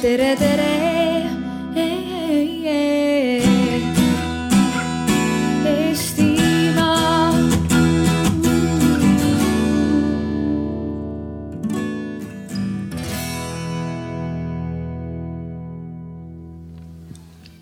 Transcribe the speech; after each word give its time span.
tere, 0.00 0.34
tere. 0.36 0.68
Eestimaa. 5.64 7.32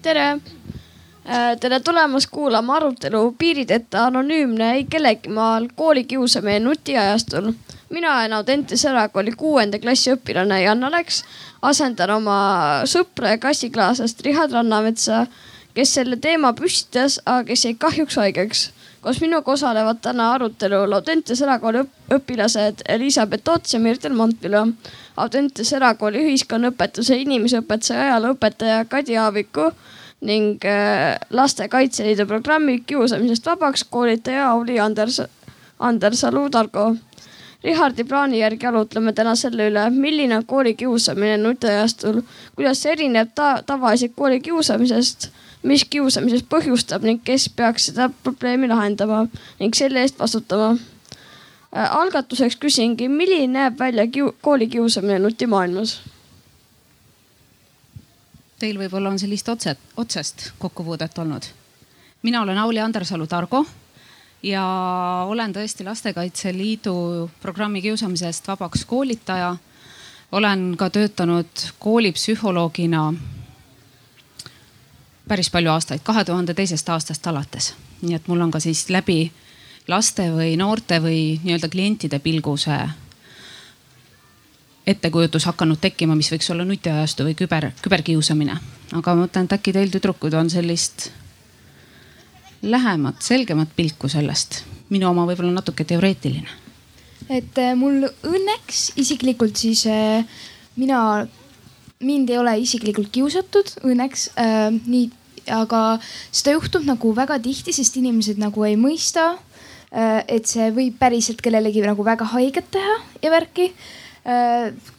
tere! 0.02 0.47
Tere 1.60 1.80
tulemast 1.80 2.30
kuulama 2.30 2.76
arutelu 2.76 3.34
Piirideta 3.38 4.06
anonüümne 4.06 4.72
ei 4.74 4.84
kellegi 4.84 5.28
maal 5.28 5.68
koolikiusamine 5.76 6.60
nutiajastul. 6.60 7.52
mina 7.90 8.14
olen 8.16 8.32
Audentes 8.32 8.84
erakooli 8.84 9.32
kuuenda 9.36 9.78
klassi 9.78 10.12
õpilane 10.12 10.62
Jan 10.62 10.84
Aleks, 10.84 11.24
asendan 11.62 12.10
oma 12.10 12.38
sõpra 12.84 13.34
ja 13.34 13.38
klassikaaslast 13.38 14.20
Richard 14.24 14.52
Rannametsa, 14.52 15.26
kes 15.74 15.94
selle 15.94 16.16
teema 16.16 16.52
püstitas, 16.52 17.20
aga 17.26 17.44
kes 17.44 17.64
jäi 17.64 17.74
kahjuks 17.74 18.16
haigeks. 18.16 18.70
koos 19.00 19.20
minuga 19.20 19.52
osalevad 19.52 20.00
täna 20.00 20.32
arutelul 20.32 20.92
Audentes 20.92 21.42
erakooli 21.42 21.78
õp- 21.84 22.16
õpilased 22.16 22.82
Elizabeth 22.88 23.50
Ots 23.50 23.74
ja 23.74 23.80
Mirtel 23.80 24.12
Montpilo. 24.12 24.66
Audentes 25.16 25.72
erakooli 25.72 26.24
ühiskonnaõpetuse 26.24 27.16
inimeseõpetuse 27.16 27.96
ajalooõpetaja 27.96 28.84
Kadi 28.84 29.16
Aaviku 29.16 29.72
ning 30.20 30.58
äh, 30.64 31.18
Laste 31.30 31.68
Kaitseliidu 31.68 32.26
programmi 32.26 32.80
Kiusamisest 32.86 33.46
vabaks 33.46 33.84
koolitaja 33.84 34.50
Auli 34.50 34.80
Anders, 34.80 35.22
Andersalu 35.78 36.50
Targo. 36.50 36.94
Rihardi 37.64 38.04
plaani 38.04 38.38
järgi 38.38 38.66
arutleme 38.66 39.12
täna 39.12 39.34
selle 39.34 39.64
üle, 39.66 39.88
milline 39.90 40.36
on 40.36 40.44
koolikiusamine 40.46 41.40
nutiajastul, 41.42 42.20
kuidas 42.54 42.82
see 42.82 42.92
erineb 42.94 43.32
ta 43.34 43.48
tavalisest 43.66 44.14
koolikiusamisest, 44.14 45.26
mis 45.66 45.82
kiusamisest 45.90 46.46
põhjustab 46.54 47.02
ning 47.02 47.18
kes 47.24 47.48
peaks 47.56 47.88
seda 47.90 48.06
probleemi 48.22 48.70
lahendama 48.70 49.24
ning 49.58 49.74
selle 49.74 50.06
eest 50.06 50.22
vastutama. 50.22 50.76
algatuseks 51.72 52.56
küsingi, 52.56 53.08
milline 53.08 53.50
näeb 53.52 53.78
välja 53.78 54.06
kiu 54.06 54.30
koolikiusamine 54.40 55.18
nutimaailmas? 55.18 55.98
Teil 58.58 58.78
võib-olla 58.78 59.12
on 59.12 59.18
sellist 59.22 59.48
otse, 59.48 59.76
otsest 59.96 60.52
kokkupuudet 60.58 61.18
olnud. 61.18 61.44
mina 62.22 62.42
olen 62.42 62.58
Auli 62.58 62.80
Andersalu 62.80 63.26
Targo 63.26 63.66
ja 64.42 64.64
olen 65.28 65.52
tõesti 65.54 65.84
Lastekaitse 65.84 66.52
Liidu 66.52 67.30
programmi 67.40 67.82
Kiusamisest 67.82 68.48
vabaks 68.48 68.84
koolitaja. 68.84 69.56
olen 70.32 70.74
ka 70.76 70.90
töötanud 70.90 71.46
koolipsühholoogina 71.78 73.14
päris 75.28 75.50
palju 75.50 75.70
aastaid, 75.70 76.00
kahe 76.02 76.24
tuhande 76.24 76.54
teisest 76.54 76.88
aastast 76.88 77.26
alates. 77.26 77.74
nii 78.02 78.14
et 78.14 78.28
mul 78.28 78.40
on 78.40 78.50
ka 78.50 78.60
siis 78.60 78.90
läbi 78.90 79.32
laste 79.88 80.30
või 80.30 80.56
noorte 80.56 81.02
või 81.02 81.40
nii-öelda 81.44 81.68
klientide 81.68 82.18
pilgu 82.18 82.56
see 82.56 82.88
ettekujutus 84.88 85.44
hakanud 85.50 85.80
tekkima, 85.82 86.16
mis 86.16 86.30
võiks 86.32 86.48
olla 86.52 86.64
nutiajastu 86.64 87.26
või 87.26 87.36
küber, 87.38 87.70
küberkiusamine. 87.84 88.58
aga 88.96 89.14
ma 89.14 89.26
mõtlen, 89.26 89.48
et 89.48 89.56
äkki 89.58 89.74
teil 89.76 89.92
tüdrukud 89.92 90.34
on 90.34 90.50
sellist 90.50 91.10
lähemat, 92.62 93.22
selgemat 93.22 93.68
pilku 93.76 94.08
sellest. 94.08 94.64
minu 94.88 95.10
oma 95.10 95.26
võib-olla 95.28 95.52
natuke 95.52 95.84
teoreetiline. 95.84 96.48
et 97.28 97.58
äh, 97.58 97.74
mul 97.76 98.08
õnneks 98.08 98.92
isiklikult 98.96 99.56
siis 99.56 99.84
äh, 99.86 100.24
mina, 100.76 101.26
mind 102.00 102.30
ei 102.30 102.38
ole 102.38 102.58
isiklikult 102.58 103.10
kiusatud, 103.12 103.74
õnneks 103.84 104.30
äh, 104.40 104.70
nii, 104.86 105.10
aga 105.52 105.98
seda 106.30 106.56
juhtub 106.56 106.84
nagu 106.88 107.12
väga 107.16 107.38
tihti, 107.42 107.72
sest 107.72 107.96
inimesed 108.00 108.40
nagu 108.40 108.64
ei 108.64 108.76
mõista 108.80 109.34
äh,. 109.92 110.24
et 110.26 110.48
see 110.48 110.70
võib 110.72 110.98
päriselt 110.98 111.40
kellelegi 111.44 111.84
nagu 111.84 112.04
väga 112.04 112.32
haiget 112.34 112.70
teha 112.70 112.98
ja 113.22 113.32
värki. 113.32 113.72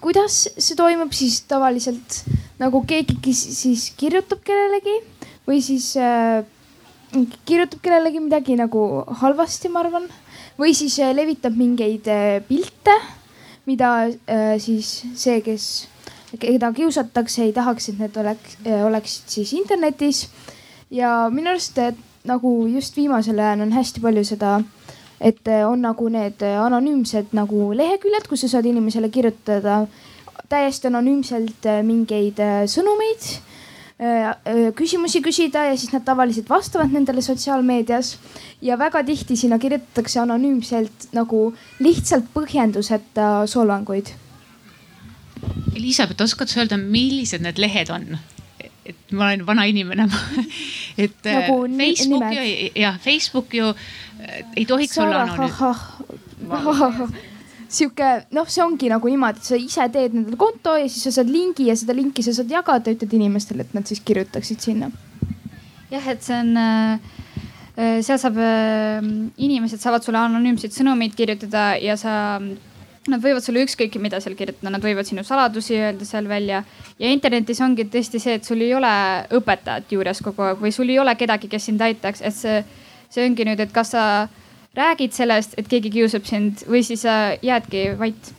Kuidas 0.01 0.35
see 0.57 0.77
toimub 0.79 1.11
siis 1.13 1.43
tavaliselt 1.45 2.23
nagu 2.57 2.79
keegi 2.89 3.33
siis 3.37 3.83
kirjutab 3.99 4.41
kellelegi 4.47 4.95
või 5.45 5.59
siis 5.61 5.91
äh, 6.01 6.41
kirjutab 7.45 7.81
kellelegi 7.81 8.21
midagi 8.21 8.57
nagu 8.59 9.03
halvasti, 9.21 9.69
ma 9.73 9.83
arvan, 9.83 10.05
või 10.59 10.75
siis 10.77 10.99
äh, 11.01 11.13
levitab 11.15 11.55
mingeid 11.57 12.07
äh, 12.11 12.41
pilte, 12.45 12.95
mida 13.69 13.93
äh, 14.09 14.57
siis 14.61 14.91
see, 15.17 15.39
kes, 15.45 15.87
keda 16.39 16.71
kiusatakse, 16.75 17.47
ei 17.47 17.53
tahaks, 17.55 17.89
et 17.89 18.01
need 18.01 18.19
oleks, 18.21 18.57
oleksid 18.85 19.37
siis 19.39 19.53
internetis. 19.57 20.27
ja 20.91 21.29
minu 21.29 21.51
arust 21.51 21.77
nagu 22.25 22.51
just 22.67 22.95
viimasel 22.97 23.39
ajal 23.39 23.61
on 23.61 23.71
hästi 23.73 24.01
palju 24.01 24.23
seda, 24.25 24.59
et 25.21 25.51
on 25.67 25.81
nagu 25.83 26.09
need 26.09 26.43
anonüümsed 26.43 27.33
nagu 27.35 27.69
leheküljed, 27.75 28.27
kus 28.29 28.45
sa 28.45 28.55
saad 28.55 28.69
inimesele 28.69 29.09
kirjutada 29.09 29.85
täiesti 30.49 30.87
anonüümselt 30.87 31.67
mingeid 31.85 32.39
sõnumeid 32.71 33.27
küsimusi 34.79 35.19
küsida 35.19 35.65
ja 35.67 35.75
siis 35.77 35.91
nad 35.91 36.05
tavaliselt 36.07 36.49
vastavad 36.49 36.91
nendele 36.93 37.21
sotsiaalmeedias. 37.21 38.17
ja 38.61 38.77
väga 38.79 39.03
tihti 39.03 39.35
sinna 39.35 39.59
kirjutatakse 39.59 40.19
anonüümselt 40.19 41.11
nagu 41.13 41.53
lihtsalt 41.79 42.25
põhjenduseta 42.33 43.47
solvanguid. 43.47 44.07
Elizabeth, 45.75 46.23
oskad 46.23 46.47
sa 46.47 46.59
öelda, 46.59 46.77
millised 46.77 47.41
need 47.41 47.59
lehed 47.59 47.89
on? 47.89 48.17
Et 48.89 49.15
ma 49.15 49.29
olen 49.29 49.45
vana 49.47 49.65
inimene 49.69 50.07
et 51.05 51.25
nagu 51.25 51.63
Facebook 51.77 52.25
nimed. 52.25 52.37
ju, 52.37 52.69
jah, 52.83 53.01
Facebook 53.01 53.53
ju 53.53 53.73
ei 54.55 54.65
tohiks 54.69 54.97
Sara, 54.97 55.09
olla 55.09 55.19
anonüüm 55.27 57.17
sihuke 57.69 58.09
noh, 58.33 58.49
see 58.49 58.63
ongi 58.65 58.89
nagu 58.89 59.11
niimoodi, 59.11 59.41
et 59.41 59.49
sa 59.51 59.57
ise 59.59 59.85
teed 59.93 60.15
endale 60.15 60.37
konto 60.41 60.73
ja 60.79 60.87
siis 60.89 61.05
sa 61.05 61.19
saad 61.19 61.29
lingi 61.29 61.69
ja 61.69 61.75
seda 61.77 61.93
linki 61.97 62.25
sa 62.25 62.33
saad 62.33 62.49
jagada, 62.51 62.93
ütled 62.95 63.13
inimestele, 63.19 63.65
et 63.65 63.75
nad 63.77 63.85
siis 63.89 64.01
kirjutaksid 64.05 64.63
sinna. 64.65 64.89
jah, 65.93 66.07
et 66.09 66.25
see 66.25 66.37
on 66.37 66.57
äh, 66.57 67.19
seal 68.05 68.19
saab 68.21 68.39
äh,, 68.41 69.05
inimesed 69.37 69.81
saavad 69.81 70.05
sulle 70.05 70.21
anonüümseid 70.21 70.73
sõnumeid 70.73 71.13
kirjutada 71.17 71.71
ja 71.81 71.97
sa, 71.97 72.39
nad 73.11 73.21
võivad 73.23 73.43
sulle 73.45 73.63
ükskõik 73.65 73.97
mida 74.01 74.19
seal 74.23 74.35
kirjutada, 74.39 74.71
nad 74.73 74.83
võivad 74.83 75.07
sinu 75.07 75.23
saladusi 75.27 75.77
öelda 75.77 76.05
seal 76.07 76.27
välja. 76.29 76.63
ja 76.99 77.11
internetis 77.11 77.61
ongi 77.61 77.85
tõesti 77.85 78.21
see, 78.21 78.39
et 78.39 78.45
sul 78.47 78.61
ei 78.61 78.73
ole 78.73 78.91
õpetajat 79.39 79.91
juures 79.95 80.21
kogu 80.25 80.45
aeg 80.47 80.61
või 80.63 80.73
sul 80.75 80.89
ei 80.89 80.99
ole 80.99 81.15
kedagi, 81.15 81.47
kes 81.51 81.69
sind 81.69 81.81
aitaks, 81.81 82.21
et 82.21 82.35
see, 82.35 82.63
see 83.09 83.25
ongi 83.25 83.47
nüüd, 83.47 83.59
et 83.59 83.73
kas 83.73 83.95
sa 83.95 84.03
räägid 84.77 85.15
sellest, 85.15 85.55
et 85.57 85.67
keegi 85.67 85.91
kiusab 85.93 86.27
sind 86.29 86.63
või 86.69 86.83
siis 86.85 87.05
äh, 87.09 87.37
jäädki 87.41 87.89
vait? 87.99 88.33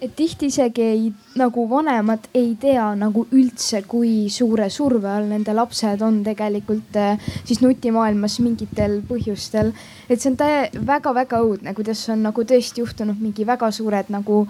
Et 0.00 0.12
tihti 0.16 0.50
isegi 0.50 0.82
ei, 0.84 1.04
nagu 1.40 1.64
vanemad 1.70 2.28
ei 2.36 2.50
tea 2.60 2.90
nagu 2.98 3.24
üldse, 3.32 3.80
kui 3.88 4.28
suure 4.32 4.68
surve 4.70 5.08
all 5.08 5.30
nende 5.30 5.54
lapsed 5.56 6.02
on 6.04 6.20
tegelikult 6.26 6.98
äh, 7.00 7.28
siis 7.48 7.62
nutimaailmas 7.64 8.38
mingitel 8.44 9.00
põhjustel. 9.08 9.72
et 10.08 10.20
see 10.20 10.34
on 10.34 10.86
väga-väga 10.86 11.40
õudne, 11.40 11.74
kuidas 11.74 12.04
on 12.12 12.26
nagu 12.28 12.44
tõesti 12.44 12.84
juhtunud 12.84 13.20
mingi 13.20 13.48
väga 13.48 13.70
suured 13.72 14.12
nagu 14.12 14.44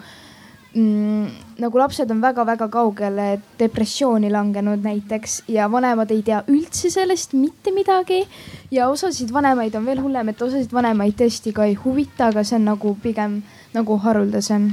mm, 0.77 1.27
nagu 1.63 1.79
lapsed 1.79 2.11
on 2.11 2.21
väga-väga 2.21 2.69
kaugele 2.73 3.29
depressiooni 3.59 4.31
langenud 4.33 4.83
näiteks 4.85 5.45
ja 5.49 5.71
vanemad 5.73 6.11
ei 6.11 6.23
tea 6.27 6.43
üldse 6.51 6.91
sellest 6.91 7.39
mitte 7.39 7.73
midagi. 7.73 8.25
ja 8.71 8.89
osasid 8.89 9.33
vanemaid 9.33 9.75
on 9.75 9.87
veel 9.87 10.03
hullem, 10.03 10.29
et 10.29 10.43
osasid 10.43 10.73
vanemaid 10.73 11.15
tõesti 11.23 11.55
ka 11.55 11.65
ei 11.65 11.75
huvita, 11.75 12.33
aga 12.33 12.45
see 12.45 12.59
on 12.59 12.69
nagu 12.73 12.97
pigem 13.03 13.43
nagu 13.75 13.97
haruldasem. 14.03 14.71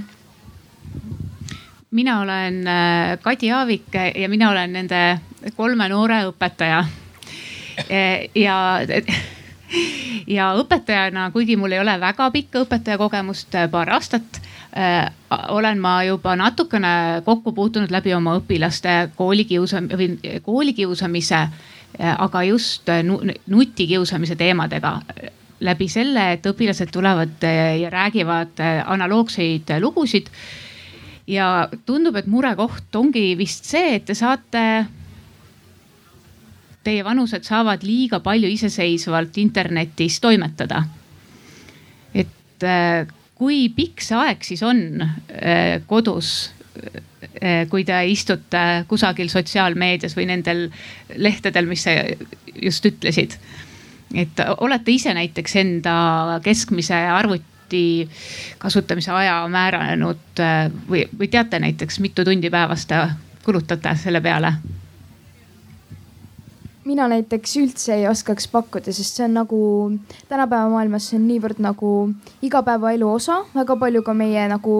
Mina 1.93 2.19
olen 2.21 2.67
äh, 2.67 3.13
Kadi 3.21 3.51
Aavik 3.51 3.93
ja 3.93 4.29
mina 4.29 4.49
olen 4.51 4.73
nende 4.73 5.19
kolme 5.55 5.89
noore 5.89 6.23
õpetaja. 6.31 6.83
ja 8.35 8.57
ja 10.27 10.47
õpetajana, 10.57 11.31
kuigi 11.33 11.55
mul 11.57 11.71
ei 11.71 11.79
ole 11.81 11.95
väga 11.99 12.29
pikka 12.31 12.61
õpetajakogemust, 12.65 13.55
paar 13.71 13.89
aastat 13.95 14.41
Äh, 14.77 15.11
olen 15.47 15.77
ma 15.79 16.03
juba 16.03 16.33
natukene 16.35 17.21
kokku 17.25 17.51
puutunud 17.53 17.91
läbi 17.93 18.13
oma 18.13 18.33
õpilaste 18.39 19.11
koolikiusam- 19.15 19.91
või 19.93 20.39
koolikiusamise, 20.41 21.35
äh, 21.35 22.15
aga 22.17 22.41
just 22.43 22.89
nutikiusamise 23.47 24.35
teemadega 24.35 24.95
läbi 25.59 25.87
selle, 25.87 26.31
et 26.31 26.49
õpilased 26.49 26.89
tulevad 26.91 27.45
äh, 27.45 27.77
ja 27.83 27.89
räägivad 27.93 28.57
analoogseid 28.85 29.69
lugusid. 29.79 30.33
Ja 31.27 31.69
tundub, 31.85 32.17
et 32.19 32.27
murekoht 32.27 32.95
ongi 32.95 33.33
vist 33.39 33.67
see, 33.69 33.95
et 33.97 34.05
te 34.05 34.15
saate, 34.17 34.63
teie 36.83 37.03
vanused 37.05 37.45
saavad 37.47 37.85
liiga 37.87 38.19
palju 38.23 38.49
iseseisvalt 38.51 39.37
internetis 39.39 40.19
toimetada. 40.23 40.83
et 42.13 42.67
kui 43.39 43.69
pikk 43.75 44.03
see 44.03 44.19
aeg 44.19 44.43
siis 44.45 44.61
on 44.63 45.01
äh, 45.03 45.81
kodus 45.87 46.51
äh, 47.41 47.65
kui 47.71 47.85
te 47.87 47.97
istute 48.11 48.85
kusagil 48.87 49.31
sotsiaalmeedias 49.31 50.15
või 50.17 50.27
nendel 50.29 50.67
lehtedel, 51.15 51.67
mis 51.67 51.83
sa 51.87 51.95
just 52.53 52.85
ütlesid. 52.85 53.37
et 54.13 54.43
olete 54.57 54.91
ise 54.91 55.13
näiteks 55.15 55.55
enda 55.63 55.95
keskmise 56.43 56.99
arvuti 57.15 57.52
kasutamise 58.57 59.11
aja 59.11 59.41
määranud 59.47 60.39
äh, 60.39 60.71
või, 60.89 61.05
või 61.19 61.27
teate 61.27 61.59
näiteks, 61.59 61.99
mitu 61.99 62.25
tundi 62.25 62.49
päevas 62.49 62.85
te 62.85 63.01
kulutate 63.45 63.95
selle 63.95 64.21
peale? 64.21 64.53
mina 66.85 67.07
näiteks 67.07 67.55
üldse 67.61 67.93
ei 67.95 68.07
oskaks 68.07 68.47
pakkuda, 68.51 68.91
sest 68.91 69.15
see 69.15 69.25
on 69.25 69.37
nagu 69.39 69.59
tänapäeva 70.27 70.67
maailmas, 70.69 71.07
see 71.09 71.19
on 71.19 71.29
niivõrd 71.29 71.61
nagu 71.63 71.91
igapäevaelu 72.43 73.07
osa, 73.07 73.39
väga 73.55 73.77
palju 73.79 74.03
ka 74.03 74.15
meie 74.17 74.47
nagu 74.51 74.73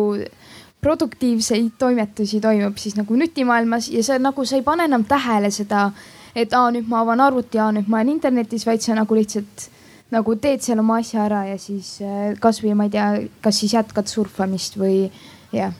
produktiivseid 0.83 1.77
toimetusi 1.79 2.41
toimub 2.43 2.77
siis 2.77 2.97
nagu 2.99 3.15
nutimaailmas 3.15 3.87
ja 3.91 4.03
see 4.03 4.19
nagu 4.19 4.45
sa 4.45 4.59
ei 4.59 4.65
pane 4.65 4.83
enam 4.89 5.05
tähele 5.07 5.51
seda, 5.51 5.91
et 6.35 6.53
aa, 6.53 6.71
nüüd 6.75 6.89
ma 6.91 7.05
avan 7.05 7.23
arvuti, 7.23 7.59
aa, 7.61 7.71
nüüd 7.71 7.87
ma 7.87 8.01
olen 8.01 8.17
internetis, 8.17 8.67
vaid 8.67 8.83
sa 8.83 8.97
nagu 8.97 9.15
lihtsalt 9.15 9.69
nagu 10.11 10.35
teed 10.35 10.61
seal 10.61 10.79
oma 10.79 10.99
asja 11.01 11.25
ära 11.25 11.43
ja 11.47 11.57
siis 11.57 11.97
äh, 12.01 12.33
kasvõi 12.39 12.75
ma 12.77 12.87
ei 12.89 12.93
tea, 12.93 13.09
kas 13.41 13.59
siis 13.63 13.73
jätkad 13.73 14.07
surfamist 14.11 14.77
või 14.77 15.11
jah. 15.53 15.73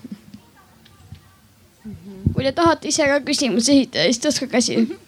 kui 2.34 2.44
te 2.44 2.52
tahate 2.56 2.88
ise 2.88 3.08
ka 3.10 3.20
küsimusi 3.26 3.82
esitada, 3.84 4.06
siis 4.08 4.24
tõstke 4.24 4.52
käsi 4.52 4.78
mm. 4.78 4.86
-hmm 4.86 5.04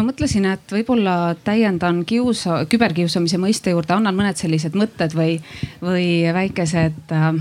ma 0.00 0.06
mõtlesin, 0.08 0.46
et 0.48 0.72
võib-olla 0.72 1.34
täiendan 1.44 2.04
kiusa, 2.08 2.62
küberkiusamise 2.72 3.36
mõiste 3.36 3.74
juurde, 3.74 3.92
annan 3.92 4.16
mõned 4.16 4.38
sellised 4.38 4.76
mõtted 4.78 5.12
või, 5.12 5.34
või 5.82 6.06
väikesed 6.32 7.12
äh, 7.12 7.34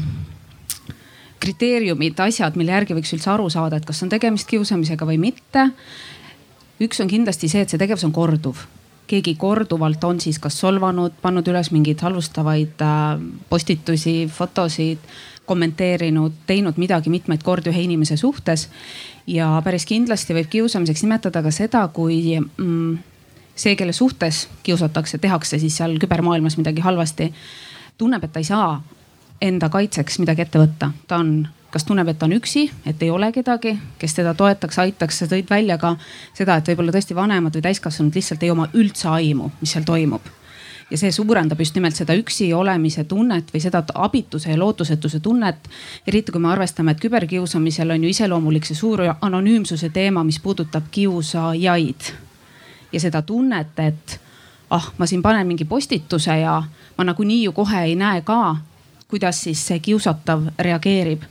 kriteeriumid, 1.39 2.19
asjad, 2.19 2.57
mille 2.60 2.75
järgi 2.75 2.98
võiks 2.98 3.13
üldse 3.16 3.31
aru 3.31 3.48
saada, 3.54 3.80
et 3.80 3.88
kas 3.88 4.04
on 4.04 4.12
tegemist 4.12 4.50
kiusamisega 4.50 5.07
või 5.07 5.19
mitte. 5.21 5.69
Üks 6.80 7.02
on 7.02 7.08
kindlasti 7.12 7.50
see, 7.52 7.62
et 7.62 7.70
see 7.70 7.81
tegevus 7.81 8.06
on 8.08 8.16
korduv 8.16 8.66
keegi 9.10 9.34
korduvalt 9.42 10.04
on 10.04 10.20
siis 10.22 10.38
kas 10.40 10.60
solvanud, 10.62 11.16
pannud 11.22 11.48
üles 11.50 11.72
mingeid 11.74 12.02
halvustavaid 12.06 12.81
äh, 12.86 13.22
postitusi, 13.50 14.30
fotosid, 14.30 15.02
kommenteerinud, 15.50 16.44
teinud 16.46 16.78
midagi 16.78 17.10
mitmeid 17.10 17.44
kordi 17.44 17.72
ühe 17.72 17.81
inimese 17.88 18.18
suhtes. 18.18 18.70
ja 19.28 19.48
päris 19.66 19.86
kindlasti 19.86 20.34
võib 20.34 20.50
kiusamiseks 20.50 21.04
nimetada 21.06 21.42
ka 21.46 21.52
seda, 21.54 21.88
kui 21.94 22.38
mm, 22.38 22.98
see, 23.56 23.76
kelle 23.76 23.94
suhtes 23.94 24.48
kiusatakse, 24.64 25.18
tehakse 25.18 25.60
siis 25.60 25.78
seal 25.78 25.98
kübermaailmas 26.02 26.58
midagi 26.58 26.86
halvasti, 26.86 27.31
tunneb, 27.98 28.24
et 28.24 28.34
ta 28.34 28.42
ei 28.42 28.48
saa 28.48 28.72
enda 29.42 29.70
kaitseks 29.70 30.20
midagi 30.20 30.46
ette 30.46 30.62
võtta, 30.62 30.92
ta 31.08 31.22
on 31.22 31.34
kas 31.71 31.86
tunneb, 31.86 32.07
et 32.07 32.24
on 32.24 32.33
üksi, 32.33 32.66
et 32.86 33.04
ei 33.04 33.10
ole 33.13 33.31
kedagi, 33.31 33.75
kes 34.00 34.18
teda 34.18 34.33
toetaks, 34.33 34.80
aitaks, 34.80 35.19
sa 35.21 35.30
tõid 35.30 35.50
välja 35.50 35.77
ka 35.77 35.95
seda, 36.33 36.57
et 36.57 36.71
võib-olla 36.71 36.95
tõesti 36.95 37.16
vanemad 37.16 37.56
või 37.56 37.66
täiskasvanud 37.69 38.16
lihtsalt 38.16 38.44
ei 38.44 38.51
oma 38.51 38.69
üldse 38.74 39.10
aimu, 39.10 39.51
mis 39.62 39.77
seal 39.77 39.86
toimub 39.86 40.36
ja 40.92 40.98
see 40.98 41.12
suurendab 41.13 41.60
just 41.62 41.75
nimelt 41.77 41.95
seda 41.95 42.16
üksi 42.18 42.50
olemise 42.54 43.04
tunnet 43.10 43.51
või 43.54 43.62
seda 43.62 43.83
abituse 43.94 44.50
ja 44.50 44.57
lootusetuse 44.57 45.19
tunnet. 45.19 45.69
eriti 46.07 46.31
kui 46.31 46.42
me 46.42 46.50
arvestame, 46.50 46.92
et 46.92 47.00
küberkiusamisel 47.00 47.92
on 47.92 48.04
ju 48.04 48.10
iseloomulik 48.10 48.66
see 48.66 48.75
suur 48.75 49.04
anonüümsuse 49.21 49.89
teema, 49.89 50.24
mis 50.24 50.39
puudutab 50.39 50.89
kiusajaid. 50.92 52.13
ja 52.92 53.00
seda 53.00 53.21
tunnet, 53.21 53.80
et 53.80 54.19
ah, 54.69 54.92
ma 54.98 55.06
siin 55.06 55.21
panen 55.21 55.48
mingi 55.48 55.66
postituse 55.66 56.39
ja 56.39 56.63
ma 56.98 57.04
nagunii 57.04 57.44
ju 57.44 57.51
kohe 57.51 57.83
ei 57.83 57.95
näe 57.95 58.21
ka, 58.21 58.56
kuidas 59.07 59.44
siis 59.44 59.68
see 59.68 59.80
kiusatav 59.80 60.48
reageerib. 60.60 61.21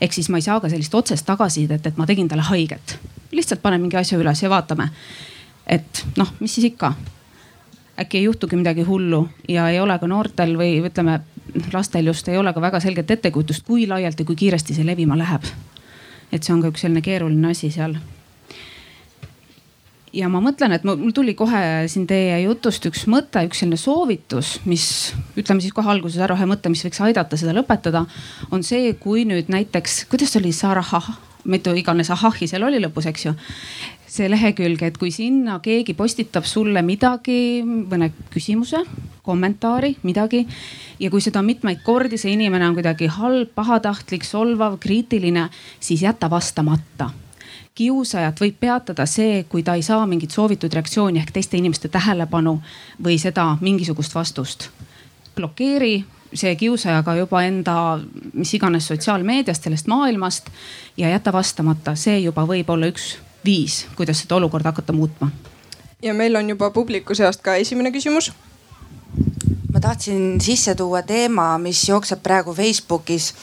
Ehk 0.00 0.12
siis 0.12 0.28
ma 0.28 0.38
ei 0.38 0.42
saa 0.42 0.60
ka 0.60 0.68
sellist 0.68 0.94
otsest 0.94 1.26
tagasisidet, 1.26 1.86
et 1.86 1.96
ma 1.96 2.06
tegin 2.06 2.28
talle 2.28 2.42
haiget. 2.42 2.98
lihtsalt 3.32 3.62
panen 3.62 3.80
mingi 3.80 3.96
asja 3.96 4.18
üles 4.18 4.42
ja 4.42 4.50
vaatame. 4.50 4.90
et 5.66 6.06
noh, 6.16 6.32
mis 6.40 6.54
siis 6.54 6.72
ikka 6.72 6.94
äkki 8.00 8.18
ei 8.18 8.24
juhtugi 8.24 8.56
midagi 8.56 8.82
hullu 8.82 9.28
ja 9.48 9.68
ei 9.68 9.80
ole 9.80 9.98
ka 9.98 10.06
noortel 10.06 10.56
või 10.58 10.80
ütleme, 10.84 11.20
lastel 11.72 12.06
just 12.06 12.28
ei 12.28 12.36
ole 12.36 12.52
ka 12.52 12.60
väga 12.60 12.80
selget 12.80 13.10
ettekujutust, 13.10 13.64
kui 13.66 13.86
laialt 13.88 14.20
ja 14.20 14.26
kui 14.28 14.36
kiiresti 14.36 14.74
see 14.74 14.86
levima 14.86 15.18
läheb. 15.18 15.44
et 16.32 16.42
see 16.42 16.52
on 16.54 16.60
ka 16.62 16.68
üks 16.68 16.82
selline 16.82 17.02
keeruline 17.02 17.50
asi 17.50 17.70
seal. 17.70 17.96
Ja 20.14 20.28
ma 20.32 20.40
mõtlen, 20.44 20.74
et 20.76 20.84
mul 20.86 21.12
tuli 21.14 21.34
kohe 21.38 21.60
siin 21.90 22.06
teie 22.08 22.38
jutust 22.44 22.86
üks 22.88 23.06
mõte, 23.10 23.42
üks 23.48 23.62
selline 23.62 23.78
soovitus, 23.80 24.56
mis 24.68 24.86
ütleme 25.38 25.64
siis 25.64 25.74
kohe 25.76 25.90
alguses 25.92 26.22
ära 26.22 26.36
ühe 26.38 26.48
mõtte, 26.48 26.70
mis 26.72 26.84
võiks 26.86 27.02
aidata 27.04 27.38
seda 27.40 27.54
lõpetada, 27.56 28.06
on 28.50 28.64
see, 28.66 28.92
kui 29.00 29.26
nüüd 29.28 29.50
näiteks, 29.52 30.04
kuidas 30.10 30.36
oli 30.40 30.54
Sarah, 30.56 30.94
mitu 31.46 31.74
iganes 31.78 32.10
ahahhi 32.10 32.48
seal 32.50 32.66
oli 32.66 32.80
lõpus, 32.82 33.06
eks 33.10 33.28
ju 33.28 33.34
see 34.16 34.30
lehekülg, 34.30 34.80
et 34.86 34.96
kui 34.98 35.10
sinna 35.12 35.58
keegi 35.60 35.92
postitab 35.98 36.46
sulle 36.48 36.80
midagi, 36.86 37.60
mõne 37.66 38.08
küsimuse, 38.32 38.80
kommentaari, 39.26 39.96
midagi. 40.06 40.46
ja 41.02 41.10
kui 41.10 41.20
seda 41.20 41.42
mitmeid 41.44 41.82
kordi, 41.84 42.16
see 42.18 42.32
inimene 42.32 42.68
on 42.70 42.78
kuidagi 42.78 43.10
halb, 43.18 43.52
pahatahtlik, 43.54 44.24
solvav, 44.24 44.78
kriitiline, 44.80 45.48
siis 45.80 46.06
jäta 46.06 46.30
vastamata 46.30 47.10
kiusajat 47.76 48.40
võib 48.40 48.56
peatada 48.60 49.04
see, 49.06 49.44
kui 49.48 49.62
ta 49.62 49.74
ei 49.76 49.84
saa 49.84 50.06
mingit 50.08 50.32
soovitud 50.32 50.72
reaktsiooni 50.72 51.20
ehk 51.20 51.30
teiste 51.36 51.58
inimeste 51.60 51.88
tähelepanu 51.92 52.56
või 53.04 53.18
seda 53.20 53.50
mingisugust 53.60 54.14
vastust. 54.16 54.70
blokeeri 55.36 56.04
see 56.34 56.56
kiusaja 56.56 57.02
ka 57.02 57.14
juba 57.16 57.42
enda 57.46 57.98
mis 58.32 58.54
iganes 58.54 58.88
sotsiaalmeediast, 58.88 59.62
sellest 59.62 59.86
maailmast 59.86 60.48
ja 60.96 61.10
jäta 61.12 61.32
vastamata, 61.32 61.94
see 61.94 62.18
juba 62.24 62.46
võib 62.48 62.70
olla 62.72 62.90
üks 62.90 63.16
viis, 63.44 63.84
kuidas 63.96 64.24
seda 64.24 64.36
olukorda 64.40 64.72
hakata 64.72 64.92
muutma. 64.92 65.30
ja 66.02 66.14
meil 66.14 66.36
on 66.36 66.48
juba 66.50 66.70
publiku 66.70 67.14
seast 67.14 67.42
ka 67.42 67.54
esimene 67.56 67.92
küsimus. 67.92 68.32
Ma 69.76 69.80
tahtsin 69.80 70.40
sisse 70.40 70.72
tuua 70.74 71.02
teema, 71.02 71.58
mis 71.60 71.82
jookseb 71.88 72.22
praegu 72.24 72.54
Facebookis. 72.54 73.34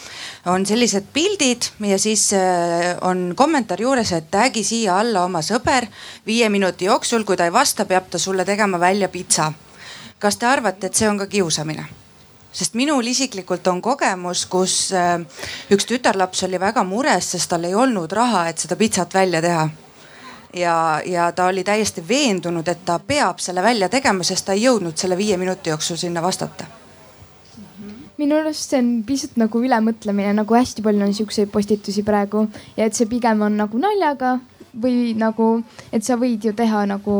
on 0.46 0.66
sellised 0.66 1.04
pildid 1.12 1.62
ja 1.80 1.98
siis 1.98 2.32
äh, 2.32 2.96
on 3.00 3.34
kommentaar 3.36 3.80
juures, 3.80 4.10
et 4.12 4.26
tag'i 4.30 4.64
siia 4.64 4.98
alla 4.98 5.22
oma 5.24 5.42
sõber. 5.46 5.86
viie 6.26 6.48
minuti 6.48 6.84
jooksul, 6.84 7.22
kui 7.24 7.36
ta 7.36 7.44
ei 7.44 7.52
vasta, 7.52 7.84
peab 7.84 8.10
ta 8.10 8.18
sulle 8.18 8.44
tegema 8.44 8.80
välja 8.80 9.08
pitsa. 9.08 9.52
kas 10.18 10.36
te 10.36 10.46
arvate, 10.46 10.86
et 10.86 10.94
see 10.94 11.08
on 11.08 11.18
ka 11.18 11.26
kiusamine? 11.26 11.86
sest 12.52 12.74
minul 12.74 13.06
isiklikult 13.06 13.66
on 13.66 13.82
kogemus, 13.82 14.46
kus 14.46 14.90
äh, 14.92 15.20
üks 15.70 15.86
tütarlaps 15.86 16.42
oli 16.42 16.60
väga 16.60 16.82
mures, 16.82 17.30
sest 17.30 17.50
tal 17.50 17.64
ei 17.64 17.74
olnud 17.74 18.12
raha, 18.12 18.48
et 18.48 18.58
seda 18.58 18.76
pitsat 18.76 19.14
välja 19.14 19.42
teha 19.42 19.68
ja, 20.56 21.02
ja 21.06 21.32
ta 21.32 21.46
oli 21.46 21.64
täiesti 21.64 22.04
veendunud, 22.08 22.68
et 22.68 22.84
ta 22.84 22.98
peab 22.98 23.38
selle 23.42 23.62
välja 23.62 23.88
tegema, 23.88 24.24
sest 24.24 24.46
ta 24.46 24.56
ei 24.56 24.64
jõudnud 24.64 24.96
selle 24.96 25.16
viie 25.18 25.36
minuti 25.36 25.70
jooksul 25.70 25.96
sinna 26.00 26.22
vastata. 26.22 26.66
Minu 28.18 28.36
arust 28.38 28.70
see 28.70 28.78
on 28.78 28.90
pisut 29.06 29.34
nagu 29.40 29.58
ülemõtlemine, 29.58 30.36
nagu 30.38 30.54
hästi 30.54 30.84
palju 30.86 31.02
on 31.02 31.14
siukseid 31.14 31.50
postitusi 31.50 32.04
praegu 32.06 32.46
ja 32.76 32.86
et 32.86 32.94
see 32.94 33.10
pigem 33.10 33.42
on 33.42 33.56
nagu 33.58 33.80
naljaga 33.82 34.36
või 34.70 35.16
nagu, 35.18 35.48
et 35.92 36.06
sa 36.06 36.14
võid 36.18 36.46
ju 36.46 36.52
teha 36.54 36.84
nagu 36.86 37.16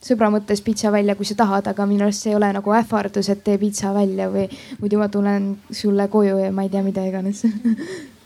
sõbra 0.00 0.30
mõttes 0.32 0.62
pitsa 0.64 0.92
välja, 0.92 1.14
kui 1.16 1.28
sa 1.28 1.36
tahad, 1.36 1.68
aga 1.68 1.84
minu 1.86 2.06
arust 2.06 2.24
see 2.24 2.32
ei 2.32 2.38
ole 2.38 2.48
nagu 2.56 2.72
ähvardus, 2.72 3.28
et 3.28 3.44
tee 3.44 3.58
pitsa 3.60 3.92
välja 3.92 4.30
või 4.32 4.46
muidu 4.80 5.00
ma 5.00 5.10
tulen 5.12 5.52
sulle 5.70 6.08
koju 6.08 6.40
ja 6.40 6.48
ma 6.56 6.64
ei 6.64 6.72
tea, 6.72 6.82
mida 6.86 7.04
iganes 7.04 7.44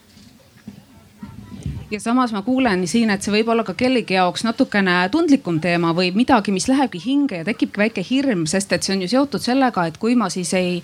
ja 1.95 2.01
samas 2.03 2.33
ma 2.35 2.43
kuulen 2.43 2.85
siin, 2.91 3.13
et 3.15 3.23
see 3.23 3.33
võib 3.35 3.51
olla 3.55 3.65
ka 3.67 3.77
kellegi 3.79 4.17
jaoks 4.17 4.45
natukene 4.47 4.97
tundlikum 5.15 5.61
teema 5.63 5.93
või 5.97 6.11
midagi, 6.17 6.53
mis 6.55 6.67
lähebki 6.71 7.01
hinge 7.05 7.43
ja 7.43 7.47
tekibki 7.47 7.81
väike 7.81 8.05
hirm, 8.05 8.47
sest 8.51 8.73
et 8.75 8.87
see 8.87 8.97
on 8.97 9.05
ju 9.05 9.11
seotud 9.15 9.45
sellega, 9.45 9.87
et 9.89 9.99
kui 10.03 10.17
ma 10.19 10.31
siis 10.33 10.55
ei 10.59 10.81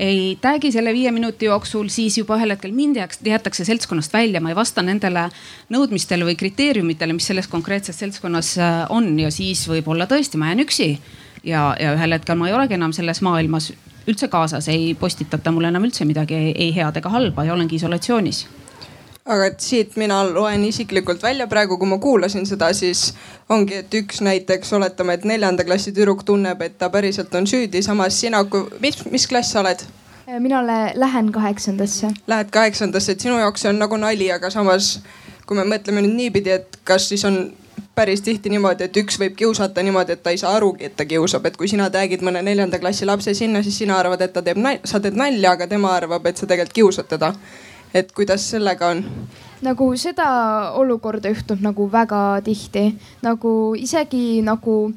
ei 0.00 0.38
tag'i 0.40 0.70
selle 0.72 0.94
viie 0.96 1.10
minuti 1.12 1.44
jooksul, 1.44 1.90
siis 1.92 2.14
juba 2.16 2.38
ühel 2.38 2.54
hetkel 2.54 2.72
mind 2.72 2.96
jäetakse 2.96 3.66
seltskonnast 3.68 4.14
välja, 4.16 4.40
ma 4.40 4.48
ei 4.48 4.56
vasta 4.56 4.80
nendele 4.80 5.26
nõudmistele 5.68 6.24
või 6.24 6.38
kriteeriumitele, 6.40 7.12
mis 7.12 7.28
selles 7.28 7.50
konkreetses 7.52 8.00
seltskonnas 8.00 8.54
äh, 8.56 8.78
on 8.96 9.12
ja 9.20 9.28
siis 9.34 9.66
võib-olla 9.68 10.08
tõesti 10.08 10.40
ma 10.40 10.54
jään 10.54 10.64
üksi. 10.64 10.88
ja, 11.44 11.74
ja 11.80 11.92
ühel 11.98 12.16
hetkel 12.16 12.40
ma 12.40 12.48
ei 12.48 12.56
olegi 12.56 12.78
enam 12.80 12.96
selles 12.96 13.20
maailmas 13.20 13.74
üldse 14.08 14.30
kaasas, 14.32 14.68
ei 14.72 14.94
postitata 14.94 15.52
mulle 15.52 15.68
enam 15.68 15.84
üldse 15.84 16.08
midagi 16.08 16.34
ei, 16.34 16.54
ei 16.56 16.72
head 16.74 16.96
ega 16.96 17.12
halba 17.12 17.44
ja 17.44 17.52
olengi 17.52 17.76
isolatsioonis 17.76 18.46
aga 19.26 19.46
et 19.50 19.60
siit 19.60 19.96
mina 20.00 20.22
loen 20.24 20.64
isiklikult 20.64 21.22
välja 21.22 21.46
praegu, 21.46 21.78
kui 21.78 21.88
ma 21.88 21.98
kuulasin 21.98 22.46
seda, 22.48 22.72
siis 22.72 23.14
ongi, 23.48 23.82
et 23.82 23.94
üks 23.94 24.22
näiteks 24.24 24.72
oletame, 24.78 25.14
et 25.14 25.24
neljanda 25.28 25.64
klassi 25.64 25.92
tüdruk 25.92 26.24
tunneb, 26.24 26.62
et 26.62 26.78
ta 26.78 26.90
päriselt 26.90 27.34
on 27.34 27.46
süüdi, 27.46 27.82
samas 27.82 28.20
sina, 28.20 28.44
mis, 28.80 29.04
mis 29.10 29.26
klass 29.28 29.52
sa 29.52 29.64
oled? 29.64 29.86
mina 30.38 30.60
lähen 30.94 31.32
kaheksandasse. 31.34 32.12
Lähed 32.30 32.52
kaheksandasse, 32.54 33.12
et 33.12 33.20
sinu 33.20 33.38
jaoks 33.40 33.64
see 33.64 33.72
on 33.72 33.80
nagu 33.82 33.96
nali, 33.98 34.28
aga 34.30 34.50
samas 34.50 35.00
kui 35.46 35.58
me 35.58 35.64
mõtleme 35.66 36.04
nüüd 36.04 36.14
niipidi, 36.14 36.52
et 36.54 36.76
kas 36.86 37.08
siis 37.10 37.24
on 37.26 37.40
päris 37.98 38.22
tihti 38.22 38.52
niimoodi, 38.52 38.86
et 38.86 38.98
üks 39.00 39.18
võib 39.18 39.34
kiusata 39.36 39.82
niimoodi, 39.82 40.14
et 40.14 40.22
ta 40.22 40.30
ei 40.30 40.38
saa 40.38 40.52
arugi, 40.54 40.86
et 40.86 40.94
ta 40.96 41.04
kiusab, 41.10 41.48
et 41.50 41.56
kui 41.58 41.68
sina 41.68 41.88
tag'id 41.90 42.22
mõne 42.22 42.42
neljanda 42.46 42.78
klassi 42.78 43.08
lapse 43.08 43.34
sinna, 43.34 43.64
siis 43.66 43.80
sina 43.82 43.98
arvad, 43.98 44.22
et 44.22 44.32
ta 44.32 44.44
teeb 44.46 44.62
sa 44.86 45.00
teed 45.02 45.18
nalja, 45.18 45.56
aga 45.56 45.66
tema 45.66 45.90
arvab, 45.96 46.30
et 46.30 46.38
sa 46.38 46.46
tegelikult 46.46 46.76
kiusad 46.78 47.10
teda. 47.10 47.32
Et 47.94 48.12
kuidas 48.12 48.44
sellega 48.50 48.92
on? 48.94 49.04
nagu 49.62 49.90
seda 49.96 50.26
olukorda 50.80 51.28
juhtub 51.28 51.60
nagu 51.60 51.86
väga 51.92 52.40
tihti, 52.44 52.94
nagu 53.22 53.74
isegi 53.76 54.40
nagu 54.42 54.92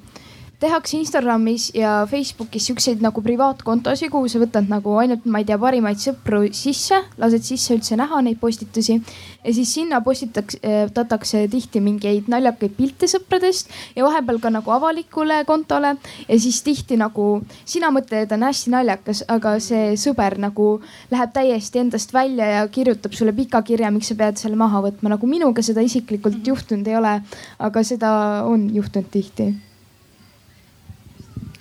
tehakse 0.64 0.98
Instagramis 0.98 1.70
ja 1.76 1.92
Facebookis 2.10 2.70
siukseid 2.70 3.02
nagu 3.04 3.22
privaatkontosid, 3.24 4.12
kuhu 4.14 4.30
sa 4.32 4.40
võtad 4.42 4.70
nagu 4.72 4.96
ainult, 5.02 5.26
ma 5.28 5.42
ei 5.42 5.48
tea, 5.48 5.58
parimaid 5.60 6.00
sõpru 6.00 6.46
sisse, 6.56 7.02
lased 7.20 7.44
sisse 7.44 7.76
üldse 7.76 7.98
näha 8.00 8.22
neid 8.24 8.40
postitusi. 8.42 9.00
ja 9.44 9.54
siis 9.54 9.74
sinna 9.76 10.00
postitatakse 10.02 11.48
tihti 11.52 11.82
mingeid 11.84 12.30
naljakaid 12.32 12.78
pilte 12.78 13.10
sõpradest 13.12 13.74
ja 13.96 14.06
vahepeal 14.06 14.40
ka 14.40 14.54
nagu 14.54 14.72
avalikule 14.72 15.42
kontole. 15.50 15.96
ja 16.28 16.40
siis 16.40 16.62
tihti 16.64 16.98
nagu 16.98 17.44
sina 17.66 17.92
mõtled, 17.92 18.24
et 18.24 18.32
on 18.32 18.48
hästi 18.48 18.72
naljakas, 18.72 19.26
aga 19.28 19.58
see 19.60 19.98
sõber 20.00 20.38
nagu 20.40 20.70
läheb 21.12 21.36
täiesti 21.36 21.84
endast 21.84 22.14
välja 22.14 22.48
ja 22.56 22.64
kirjutab 22.68 23.14
sulle 23.14 23.36
pika 23.36 23.62
kirja, 23.62 23.92
miks 23.92 24.14
sa 24.14 24.16
pead 24.16 24.40
selle 24.40 24.56
maha 24.56 24.82
võtma. 24.88 25.16
nagu 25.18 25.28
minuga 25.28 25.62
seda 25.62 25.82
isiklikult 25.82 26.48
juhtunud 26.48 26.88
ei 26.88 26.98
ole, 26.98 27.20
aga 27.60 27.84
seda 27.84 28.16
on 28.48 28.70
juhtunud 28.74 29.12
tihti 29.12 29.52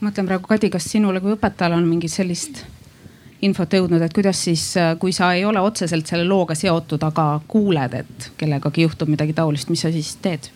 mõtlen 0.02 0.28
praegu, 0.28 0.48
Kadi, 0.50 0.70
kas 0.72 0.86
sinule 0.90 1.20
kui 1.22 1.34
õpetajale 1.36 1.78
on 1.78 1.88
mingit 1.88 2.12
sellist 2.12 2.64
infot 3.42 3.74
jõudnud, 3.74 4.02
et 4.02 4.14
kuidas 4.14 4.38
siis, 4.44 4.64
kui 5.02 5.14
sa 5.14 5.32
ei 5.34 5.44
ole 5.44 5.60
otseselt 5.60 6.06
selle 6.06 6.26
looga 6.28 6.54
seotud, 6.58 7.02
aga 7.02 7.26
kuuled, 7.50 7.94
et 7.98 8.28
kellegagi 8.38 8.86
juhtub 8.86 9.10
midagi 9.10 9.34
taolist, 9.34 9.70
mis 9.70 9.82
sa 9.82 9.92
siis 9.94 10.16
teed? 10.22 10.50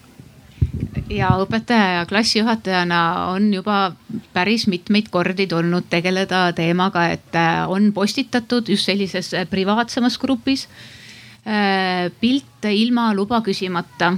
ja 1.11 1.29
õpetaja 1.41 2.01
ja 2.01 2.07
klassijuhatajana 2.09 3.01
on 3.33 3.49
juba 3.55 3.93
päris 4.35 4.67
mitmeid 4.69 5.09
kordi 5.15 5.47
tulnud 5.47 5.87
tegeleda 5.91 6.51
teemaga, 6.57 7.07
et 7.15 7.39
on 7.69 7.93
postitatud 7.97 8.69
just 8.69 8.91
sellises 8.91 9.31
privaatsemas 9.51 10.19
grupis 10.19 10.67
Äh, 10.67 11.06
pilte 12.21 12.73
ilma 12.75 13.13
luba 13.15 13.39
küsimata 13.47 14.09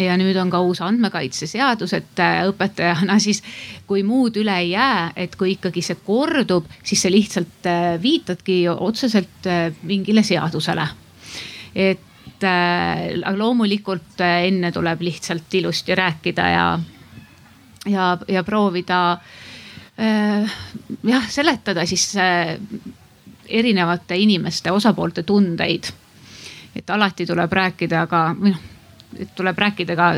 ja 0.00 0.16
nüüd 0.18 0.36
on 0.40 0.50
ka 0.52 0.60
uus 0.64 0.80
andmekaitseseadus, 0.84 1.94
et 1.96 2.22
äh, 2.22 2.40
õpetajana 2.50 3.18
siis, 3.26 3.42
kui 3.88 4.04
muud 4.06 4.36
üle 4.40 4.56
ei 4.62 4.72
jää, 4.74 5.12
et 5.16 5.36
kui 5.38 5.54
ikkagi 5.56 5.84
see 5.84 6.00
kordub, 6.04 6.68
siis 6.84 7.06
sa 7.06 7.12
lihtsalt 7.12 7.68
äh, 7.70 7.94
viitadki 8.02 8.64
otseselt 8.72 9.50
mingile 9.82 10.24
seadusele. 10.26 10.88
et 11.74 12.02
loomulikult 13.36 14.20
enne 14.20 14.70
tuleb 14.72 15.00
lihtsalt 15.00 15.54
ilusti 15.54 15.94
rääkida 15.96 16.48
ja, 16.48 16.64
ja, 17.88 18.06
ja 18.28 18.42
proovida 18.44 18.98
jah, 19.96 21.28
seletada 21.32 21.86
siis 21.88 22.10
erinevate 23.48 24.18
inimeste, 24.20 24.72
osapoolte 24.72 25.22
tundeid 25.22 25.88
et 26.76 26.90
alati 26.90 27.26
tuleb 27.26 27.52
rääkida 27.52 28.06
ka, 28.10 28.22
või 28.38 28.52
noh, 28.54 28.64
tuleb 29.36 29.58
rääkida 29.58 29.96
ka 29.96 30.10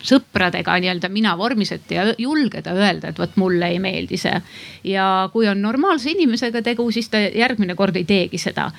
sõpradega 0.00 0.78
nii-öelda 0.80 1.10
mina 1.12 1.34
vormis, 1.38 1.72
et 1.76 1.90
ja 1.92 2.06
julgeda 2.18 2.72
öelda, 2.72 3.10
et 3.10 3.18
vot 3.20 3.36
mulle 3.40 3.68
ei 3.68 3.78
meeldi 3.82 4.16
see. 4.20 4.40
ja 4.84 5.28
kui 5.32 5.48
on 5.48 5.62
normaalse 5.62 6.10
inimesega 6.10 6.62
tegu, 6.62 6.90
siis 6.92 7.08
ta 7.12 7.20
järgmine 7.20 7.76
kord 7.76 7.96
ei 7.96 8.04
teegi 8.04 8.38
seda. 8.38 8.70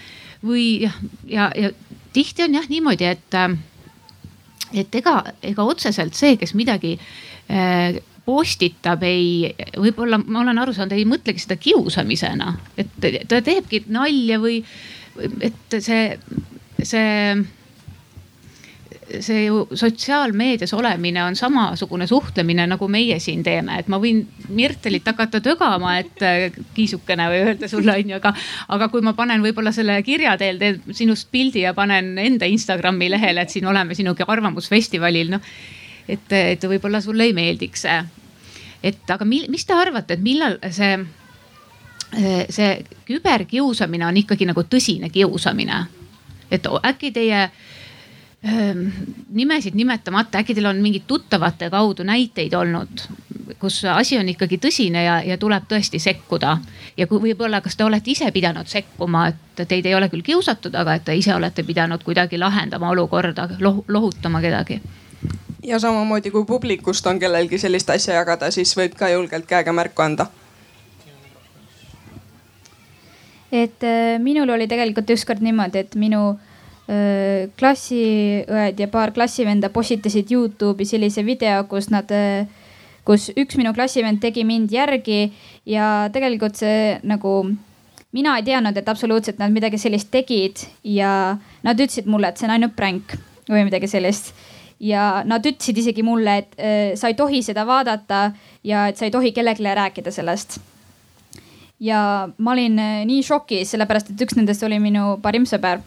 või 0.46 0.82
jah, 0.82 0.96
ja, 1.28 1.52
ja, 1.56 1.70
ja 1.70 2.00
tihti 2.14 2.44
on 2.44 2.56
jah 2.58 2.70
niimoodi, 2.70 3.06
et, 3.06 3.36
et 4.74 4.96
ega, 4.96 5.22
ega 5.44 5.64
otseselt 5.64 6.18
see, 6.18 6.38
kes 6.38 6.56
midagi 6.58 6.96
äh, 6.98 8.00
postitab, 8.26 9.04
ei, 9.04 9.52
võib-olla 9.78 10.20
ma 10.22 10.42
olen 10.44 10.62
aru 10.62 10.74
saanud, 10.74 10.96
ei 10.96 11.06
mõtlegi 11.10 11.42
seda 11.42 11.58
kiusamisena, 11.62 12.56
et 12.80 12.98
ta 13.30 13.42
teebki 13.46 13.86
nalja 13.94 14.40
või 14.42 14.62
et 15.42 15.78
see 15.80 16.18
see 16.84 17.42
see 19.20 19.46
ju 19.46 19.68
sotsiaalmeedias 19.74 20.74
olemine 20.74 21.24
on 21.24 21.36
samasugune 21.36 22.08
suhtlemine, 22.08 22.68
nagu 22.68 22.88
meie 22.88 23.20
siin 23.20 23.44
teeme, 23.44 23.80
et 23.80 23.88
ma 23.92 24.00
võin 24.00 24.22
Mirtelit 24.50 25.08
hakata 25.08 25.42
tögama, 25.44 25.98
et 26.00 26.24
äh, 26.26 26.58
kiisukene 26.76 27.28
või 27.32 27.44
öelda 27.46 27.70
sulle 27.72 27.96
onju, 28.00 28.18
aga, 28.20 28.34
aga 28.76 28.90
kui 28.94 29.04
ma 29.06 29.14
panen 29.18 29.44
võib-olla 29.44 29.74
selle 29.76 29.98
kirja 30.08 30.38
teel, 30.40 30.60
teen 30.62 30.82
sinust 30.96 31.32
pildi 31.32 31.66
ja 31.66 31.74
panen 31.78 32.14
enda 32.22 32.48
Instagrami 32.50 33.10
lehele, 33.12 33.44
et 33.44 33.54
siin 33.54 33.68
oleme 33.68 33.96
sinuga 33.98 34.28
arvamusfestivalil, 34.28 35.32
noh. 35.36 35.54
et, 36.08 36.28
et 36.32 36.70
võib-olla 36.74 37.02
sulle 37.02 37.30
ei 37.30 37.38
meeldiks 37.38 37.88
see. 37.88 38.02
et 38.84 39.16
aga 39.16 39.26
mil, 39.26 39.48
mis 39.50 39.66
te 39.66 39.78
arvate, 39.78 40.18
et 40.18 40.24
millal 40.24 40.60
see, 40.72 40.96
see 42.50 42.72
küberkiusamine 43.08 44.08
on 44.08 44.24
ikkagi 44.24 44.48
nagu 44.50 44.64
tõsine 44.70 45.12
kiusamine? 45.14 45.88
Et 46.52 46.68
äkki 46.84 47.12
teie 47.12 47.42
ähm, 48.46 48.88
nimesid 49.30 49.76
nimetamata, 49.76 50.42
äkki 50.42 50.56
teil 50.56 50.70
on 50.70 50.82
mingid 50.82 51.08
tuttavate 51.08 51.70
kaudu 51.70 52.04
näiteid 52.04 52.54
olnud, 52.54 53.06
kus 53.60 53.84
asi 53.86 54.18
on 54.18 54.30
ikkagi 54.30 54.58
tõsine 54.58 55.04
ja, 55.06 55.20
ja 55.24 55.38
tuleb 55.38 55.68
tõesti 55.70 56.00
sekkuda. 56.00 56.58
ja 56.98 57.08
kui 57.08 57.22
võib-olla, 57.22 57.62
kas 57.62 57.76
te 57.76 57.84
olete 57.84 58.12
ise 58.12 58.32
pidanud 58.32 58.68
sekkuma, 58.68 59.28
et 59.28 59.68
teid 59.68 59.86
ei 59.86 59.96
ole 59.96 60.10
küll 60.10 60.26
kiusatud, 60.26 60.76
aga 60.76 60.96
et 60.96 61.06
te 61.06 61.16
ise 61.16 61.36
olete 61.36 61.64
pidanud 61.64 62.04
kuidagi 62.04 62.38
lahendama 62.38 62.90
olukorda 62.90 63.50
loh, 63.60 63.84
lohutama 63.88 64.42
kedagi? 64.42 64.82
ja 65.64 65.80
samamoodi, 65.80 66.32
kui 66.32 66.46
publikust 66.46 67.08
on 67.08 67.20
kellelgi 67.20 67.58
sellist 67.58 67.90
asja 67.90 68.14
jagada, 68.14 68.52
siis 68.52 68.78
võib 68.78 68.96
ka 68.98 69.10
julgelt 69.10 69.46
käega 69.46 69.74
märku 69.74 70.02
anda 70.02 70.28
et 73.52 73.84
äh, 73.84 74.18
minul 74.24 74.50
oli 74.50 74.68
tegelikult 74.72 75.12
ükskord 75.12 75.44
niimoodi, 75.44 75.84
et 75.84 75.98
minu 76.00 76.22
äh, 76.32 77.50
klassiõed 77.60 78.80
ja 78.80 78.88
paar 78.92 79.12
klassivenda 79.16 79.70
postitasid 79.74 80.32
Youtube'i 80.32 80.88
sellise 80.88 81.26
video, 81.28 81.66
kus 81.72 81.92
nad, 81.92 82.12
äh, 82.16 82.48
kus 83.08 83.30
üks 83.36 83.60
minu 83.60 83.76
klassivend 83.76 84.22
tegi 84.24 84.46
mind 84.48 84.72
järgi 84.72 85.26
ja 85.68 86.08
tegelikult 86.14 86.56
see 86.62 86.96
nagu 87.04 87.42
mina 88.16 88.38
ei 88.40 88.48
teadnud, 88.48 88.78
et 88.78 88.90
absoluutselt 88.92 89.40
nad 89.40 89.52
midagi 89.52 89.80
sellist 89.80 90.12
tegid 90.12 90.64
ja 90.88 91.36
nad 91.64 91.80
ütlesid 91.80 92.08
mulle, 92.12 92.32
et 92.32 92.40
see 92.40 92.48
on 92.48 92.56
ainult 92.56 92.76
pränk 92.78 93.16
või 93.52 93.68
midagi 93.68 93.92
sellist. 93.92 94.34
ja 94.82 95.22
nad 95.28 95.46
ütlesid 95.46 95.78
isegi 95.78 96.02
mulle, 96.02 96.38
et 96.42 96.98
sa 96.98 97.12
ei 97.12 97.14
tohi 97.14 97.44
seda 97.46 97.68
vaadata 97.70 98.32
ja 98.66 98.88
et 98.90 98.98
sa 98.98 99.06
ei 99.06 99.14
tohi 99.14 99.32
kellelegi 99.32 99.76
rääkida 99.78 100.12
sellest 100.12 100.58
ja 101.82 102.30
ma 102.38 102.54
olin 102.54 102.78
eh, 102.80 103.02
nii 103.10 103.24
šokis, 103.26 103.74
sellepärast 103.74 104.14
et 104.14 104.22
üks 104.26 104.38
nendest 104.38 104.64
oli 104.68 104.78
minu 104.80 105.18
parim 105.24 105.48
sõber. 105.50 105.82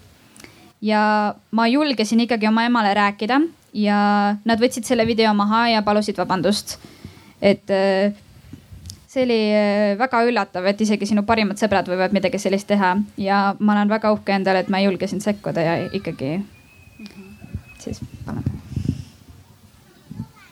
ja 0.85 1.35
ma 1.51 1.67
julgesin 1.71 2.21
ikkagi 2.27 2.49
oma 2.51 2.67
emale 2.67 2.95
rääkida 2.95 3.41
ja 3.79 3.99
nad 4.45 4.61
võtsid 4.61 4.85
selle 4.85 5.07
video 5.07 5.33
maha 5.35 5.69
ja 5.69 5.83
palusid 5.83 6.19
vabandust. 6.19 6.79
et 7.41 7.71
eh, 7.71 8.13
see 9.07 9.23
oli 9.23 9.39
eh, 9.55 9.95
väga 9.99 10.25
üllatav, 10.27 10.67
et 10.67 10.81
isegi 10.81 11.07
sinu 11.07 11.23
parimad 11.23 11.63
sõbrad 11.63 11.89
võivad 11.89 12.13
midagi 12.17 12.43
sellist 12.43 12.69
teha 12.69 12.97
ja 13.17 13.45
ma 13.59 13.79
olen 13.79 13.95
väga 13.95 14.13
uhke 14.13 14.35
endale, 14.35 14.65
et 14.65 14.69
ma 14.73 14.83
julgesin 14.83 15.23
sekkuda 15.23 15.63
ja 15.63 15.79
ikkagi 15.93 16.41
siis 17.79 18.01
panen 18.27 18.64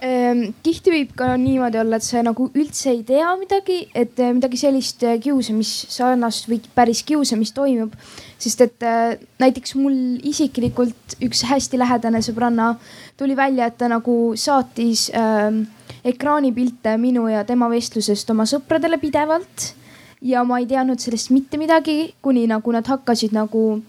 tihti 0.03 0.91
võib 0.91 1.13
ka 1.15 1.37
niimoodi 1.39 1.79
olla, 1.79 1.99
et 2.01 2.07
sa 2.07 2.23
nagu 2.27 2.49
üldse 2.59 2.91
ei 2.91 3.03
tea 3.07 3.29
midagi, 3.39 3.85
et 3.95 4.19
eh, 4.19 4.33
midagi 4.35 4.59
sellist 4.59 5.03
eh, 5.07 5.19
kiusamist, 5.23 5.93
sarnast 5.95 6.49
või 6.51 6.59
päris 6.75 7.05
kiusamist 7.07 7.55
toimub. 7.55 7.95
sest 8.43 8.65
et 8.67 8.83
eh, 8.83 9.21
näiteks 9.39 9.77
mul 9.79 10.19
isiklikult 10.27 11.15
üks 11.23 11.45
hästi 11.47 11.79
lähedane 11.79 12.19
sõbranna 12.19 12.73
tuli 13.17 13.37
välja, 13.39 13.71
et 13.71 13.79
ta 13.79 13.87
nagu 13.89 14.35
saatis 14.35 15.09
äh, 15.15 15.63
ekraanipilte 16.05 16.97
minu 16.99 17.29
ja 17.31 17.45
tema 17.47 17.71
vestlusest 17.71 18.31
oma 18.35 18.49
sõpradele 18.49 18.99
pidevalt. 18.99 19.75
ja 20.23 20.43
ma 20.45 20.59
ei 20.59 20.67
teadnud 20.67 20.99
sellest 20.99 21.31
mitte 21.31 21.59
midagi, 21.59 22.15
kuni 22.23 22.49
nagu 22.51 22.73
nad 22.73 22.87
hakkasid 22.87 23.33
nagu 23.35 23.83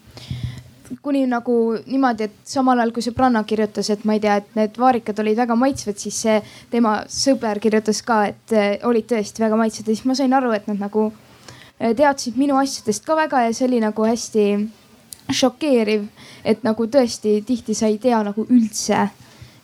kuni 1.02 1.26
nagu 1.28 1.56
niimoodi, 1.86 2.28
et 2.28 2.36
samal 2.48 2.80
ajal 2.80 2.92
kui 2.96 3.04
sõbranna 3.06 3.44
kirjutas, 3.48 3.90
et 3.94 4.04
ma 4.06 4.18
ei 4.18 4.22
tea, 4.24 4.36
et 4.42 4.56
need 4.58 4.78
vaarikad 4.80 5.20
olid 5.24 5.38
väga 5.40 5.56
maitsvad, 5.60 5.98
siis 6.00 6.20
see 6.26 6.38
tema 6.72 6.96
sõber 7.10 7.60
kirjutas 7.64 8.02
ka, 8.06 8.24
et 8.34 8.56
eh, 8.56 8.78
olid 8.88 9.08
tõesti 9.10 9.44
väga 9.44 9.60
maitsvad 9.60 9.90
ja 9.90 9.96
siis 9.96 10.06
ma 10.10 10.18
sain 10.18 10.34
aru, 10.34 10.52
et 10.56 10.68
nad 10.70 10.82
nagu 10.82 11.08
eh, 11.80 11.94
teadsid 11.98 12.38
minu 12.40 12.60
asjadest 12.60 13.06
ka 13.08 13.18
väga 13.20 13.46
ja 13.48 13.56
see 13.56 13.68
oli 13.70 13.82
nagu 13.84 14.08
hästi 14.08 14.48
šokeeriv, 15.34 16.08
et 16.44 16.64
nagu 16.68 16.88
tõesti 16.88 17.40
tihti 17.48 17.76
sa 17.78 17.90
ei 17.92 17.98
tea 18.04 18.20
nagu 18.24 18.46
üldse, 18.50 19.08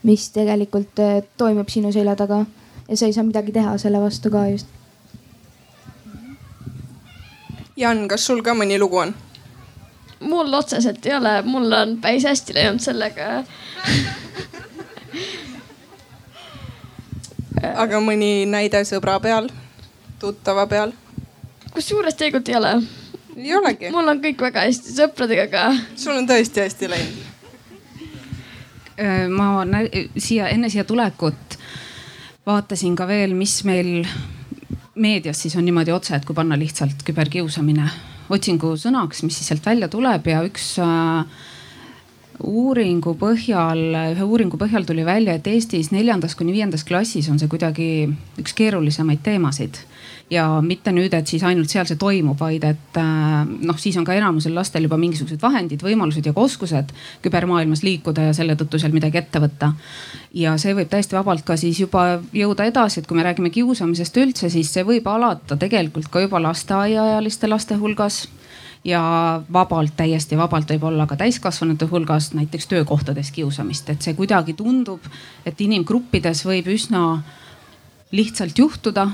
mis 0.07 0.29
tegelikult 0.36 1.03
eh, 1.03 1.21
toimub 1.38 1.69
sinu 1.69 1.93
selja 1.93 2.15
taga 2.19 2.45
ja 2.88 2.98
sa 2.98 3.05
ei 3.05 3.13
saa 3.13 3.27
midagi 3.27 3.53
teha 3.55 3.77
selle 3.77 4.01
vastu 4.01 4.31
ka 4.33 4.48
just. 4.50 4.67
Jan, 7.79 8.07
kas 8.12 8.25
sul 8.27 8.41
ka 8.43 8.55
mõni 8.57 8.79
lugu 8.79 8.98
on? 9.00 9.13
Mul 10.19 10.53
otseselt 10.53 11.05
ei 11.05 11.15
ole, 11.15 11.41
mul 11.41 11.71
on 11.71 11.97
päris 12.01 12.25
hästi 12.27 12.53
läinud 12.53 12.79
sellega 12.83 13.43
aga 17.83 17.99
mõni 18.03 18.45
näide 18.49 18.83
sõbra 18.88 19.19
peal, 19.23 19.49
tuttava 20.19 20.67
peal? 20.67 20.93
kusjuures 21.73 22.17
tegelikult 22.19 22.49
ei 22.49 22.55
ole. 22.59 22.73
ei 23.38 23.55
olegi? 23.55 23.91
mul 23.95 24.13
on 24.13 24.21
kõik 24.23 24.41
väga 24.49 24.65
hästi 24.67 24.95
sõpradega 24.97 25.47
ka. 25.51 25.65
sul 25.95 26.17
on 26.17 26.27
tõesti 26.29 26.65
hästi 26.65 26.91
läinud? 26.95 27.25
Ma 29.31 29.63
siia 30.19 30.49
enne 30.51 30.67
siia 30.69 30.83
tulekut 30.83 31.55
vaatasin 32.49 32.97
ka 32.99 33.07
veel, 33.07 33.31
mis 33.38 33.61
meil 33.63 34.03
meedias 34.99 35.39
siis 35.39 35.55
on 35.55 35.63
niimoodi 35.63 35.93
otse, 35.95 36.17
et 36.17 36.25
kui 36.27 36.35
panna 36.35 36.57
lihtsalt 36.59 37.05
küberkiusamine 37.07 37.88
otsingu 38.29 38.75
sõnaks, 38.79 39.24
mis 39.25 39.39
siis 39.39 39.50
sealt 39.51 39.65
välja 39.65 39.89
tuleb 39.91 40.27
ja 40.29 40.43
üks 40.45 40.71
äh, 40.83 41.48
uuringu 42.46 43.15
põhjal, 43.19 43.81
ühe 44.13 44.25
uuringu 44.25 44.58
põhjal 44.60 44.86
tuli 44.88 45.03
välja, 45.05 45.36
et 45.36 45.48
Eestis 45.48 45.91
neljandas 45.91 46.36
kuni 46.39 46.53
viiendas 46.55 46.86
klassis 46.88 47.27
on 47.31 47.39
see 47.39 47.51
kuidagi 47.51 47.89
üks 48.39 48.55
keerulisemaid 48.55 49.24
teemasid. 49.24 49.84
ja 50.29 50.43
mitte 50.62 50.91
nüüd, 50.93 51.13
et 51.17 51.27
siis 51.27 51.41
ainult 51.43 51.72
seal 51.74 51.88
see 51.89 51.98
toimub, 51.98 52.38
vaid 52.38 52.63
et 52.67 52.98
äh, 53.01 53.48
noh, 53.65 53.77
siis 53.81 53.96
on 53.98 54.05
ka 54.05 54.13
enamusel 54.13 54.53
lastel 54.53 54.86
juba 54.86 54.98
mingisugused 55.01 55.41
vahendid, 55.41 55.81
võimalused 55.81 56.25
ja 56.25 56.34
ka 56.36 56.43
oskused 56.46 56.93
kübermaailmas 57.25 57.81
liikuda 57.81 58.27
ja 58.27 58.36
selle 58.38 58.53
tõttu 58.60 58.77
seal 58.77 58.93
midagi 58.93 59.17
ette 59.17 59.41
võtta. 59.41 59.74
ja 60.34 60.53
see 60.62 60.75
võib 60.77 60.91
täiesti 60.91 61.17
vabalt 61.17 61.43
ka 61.46 61.58
siis 61.58 61.81
juba 61.81 62.22
jõuda 62.34 62.69
edasi, 62.69 63.01
et 63.01 63.08
kui 63.10 63.17
me 63.17 63.25
räägime 63.25 63.50
kiusamisest 63.50 64.22
üldse, 64.22 64.53
siis 64.53 64.69
see 64.74 64.86
võib 64.86 65.08
alata 65.10 65.58
tegelikult 65.58 66.12
ka 66.13 66.22
juba 66.22 66.41
lasteaiaealiste 66.46 67.50
laste 67.50 67.81
hulgas 67.81 68.27
ja 68.83 69.01
vabalt, 69.53 69.93
täiesti 69.98 70.38
vabalt 70.38 70.69
võib 70.71 70.83
olla 70.88 71.07
ka 71.07 71.17
täiskasvanute 71.19 71.86
hulgas 71.91 72.33
näiteks 72.33 72.67
töökohtades 72.67 73.31
kiusamist, 73.36 73.89
et 73.89 74.01
see 74.01 74.15
kuidagi 74.15 74.53
tundub, 74.53 75.03
et 75.45 75.62
inimgruppides 75.62 76.45
võib 76.48 76.69
üsna 76.71 77.03
lihtsalt 78.12 78.57
juhtuda 78.57 79.09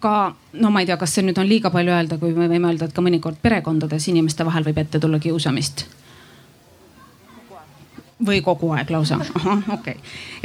ka 0.00 0.34
no 0.52 0.70
ma 0.70 0.80
ei 0.80 0.86
tea, 0.88 0.96
kas 0.96 1.14
see 1.14 1.26
nüüd 1.26 1.38
on 1.38 1.48
liiga 1.48 1.70
palju 1.70 1.92
öelda, 1.92 2.18
kui 2.18 2.32
me 2.36 2.48
võime 2.48 2.70
öelda, 2.70 2.88
et 2.88 2.94
ka 2.96 3.04
mõnikord 3.04 3.40
perekondades 3.42 4.08
inimeste 4.08 4.46
vahel 4.46 4.64
võib 4.64 4.78
ette 4.80 5.00
tulla 5.00 5.18
kiusamist. 5.20 5.84
Või 8.26 8.40
kogu 8.44 8.70
aeg 8.76 8.90
lausa, 8.92 9.20
ahah 9.34 9.62
okei. 9.76 9.96
Okay., 9.96 9.96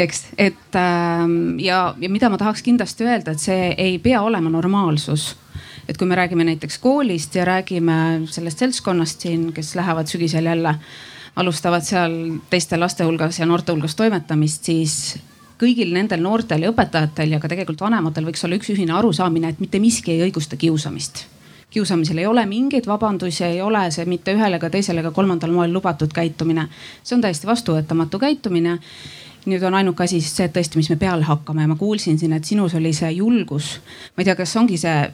eks, 0.05 0.25
et 0.37 0.77
ähm, 0.79 1.57
ja, 1.59 1.95
ja 1.99 2.09
mida 2.11 2.29
ma 2.31 2.39
tahaks 2.41 2.63
kindlasti 2.65 3.07
öelda, 3.07 3.35
et 3.35 3.43
see 3.43 3.73
ei 3.77 3.97
pea 3.99 4.21
olema 4.23 4.49
normaalsus. 4.49 5.33
Et 5.85 5.97
kui 5.97 6.07
me 6.09 6.17
räägime 6.17 6.47
näiteks 6.47 6.79
koolist 6.81 7.35
ja 7.37 7.45
räägime 7.45 8.25
sellest 8.31 8.63
seltskonnast 8.63 9.21
siin, 9.21 9.51
kes 9.53 9.75
lähevad 9.77 10.09
sügisel 10.09 10.49
jälle, 10.49 10.73
alustavad 11.35 11.85
seal 11.85 12.15
teiste 12.49 12.79
laste 12.79 13.05
hulgas 13.05 13.39
ja 13.39 13.45
noorte 13.45 13.75
hulgas 13.75 13.95
toimetamist, 13.95 14.65
siis 14.65 15.19
kõigil 15.61 15.93
nendel 15.93 16.23
noortel 16.25 16.65
ja 16.65 16.73
õpetajatel 16.73 17.35
ja 17.35 17.39
ka 17.43 17.51
tegelikult 17.51 17.85
vanematel 17.85 18.25
võiks 18.31 18.43
olla 18.47 18.57
üks 18.57 18.73
ühine 18.73 18.97
arusaamine, 18.97 19.53
et 19.53 19.61
mitte 19.61 19.79
miski 19.83 20.15
ei 20.15 20.25
õigusta 20.25 20.57
kiusamist 20.57 21.27
kiusamisel 21.69 22.17
ei 22.17 22.25
ole 22.25 22.45
mingeid 22.45 22.87
vabandusi, 22.87 23.43
ei 23.43 23.61
ole 23.61 23.91
see 23.91 24.05
mitte 24.05 24.33
ühel 24.33 24.57
ega 24.57 24.69
teisel 24.69 25.01
ega 25.01 25.11
kolmandal 25.11 25.51
moel 25.51 25.73
lubatud 25.73 26.13
käitumine. 26.13 26.67
see 27.03 27.15
on 27.15 27.21
täiesti 27.21 27.47
vastuvõetamatu 27.47 28.19
käitumine 28.19 28.79
nüüd 29.45 29.63
on 29.63 29.77
ainuke 29.77 30.03
asi 30.03 30.19
siis 30.21 30.33
see, 30.37 30.47
et 30.49 30.55
tõesti, 30.55 30.79
mis 30.79 30.89
me 30.89 30.97
peale 30.99 31.25
hakkame 31.25 31.65
ja 31.65 31.69
ma 31.69 31.77
kuulsin 31.77 32.17
siin, 32.19 32.33
et 32.33 32.45
sinus 32.45 32.73
oli 32.75 32.93
see 32.93 33.11
julgus. 33.19 33.79
ma 34.15 34.21
ei 34.23 34.25
tea, 34.25 34.35
kas 34.35 34.55
ongi 34.57 34.77
see 34.81 35.11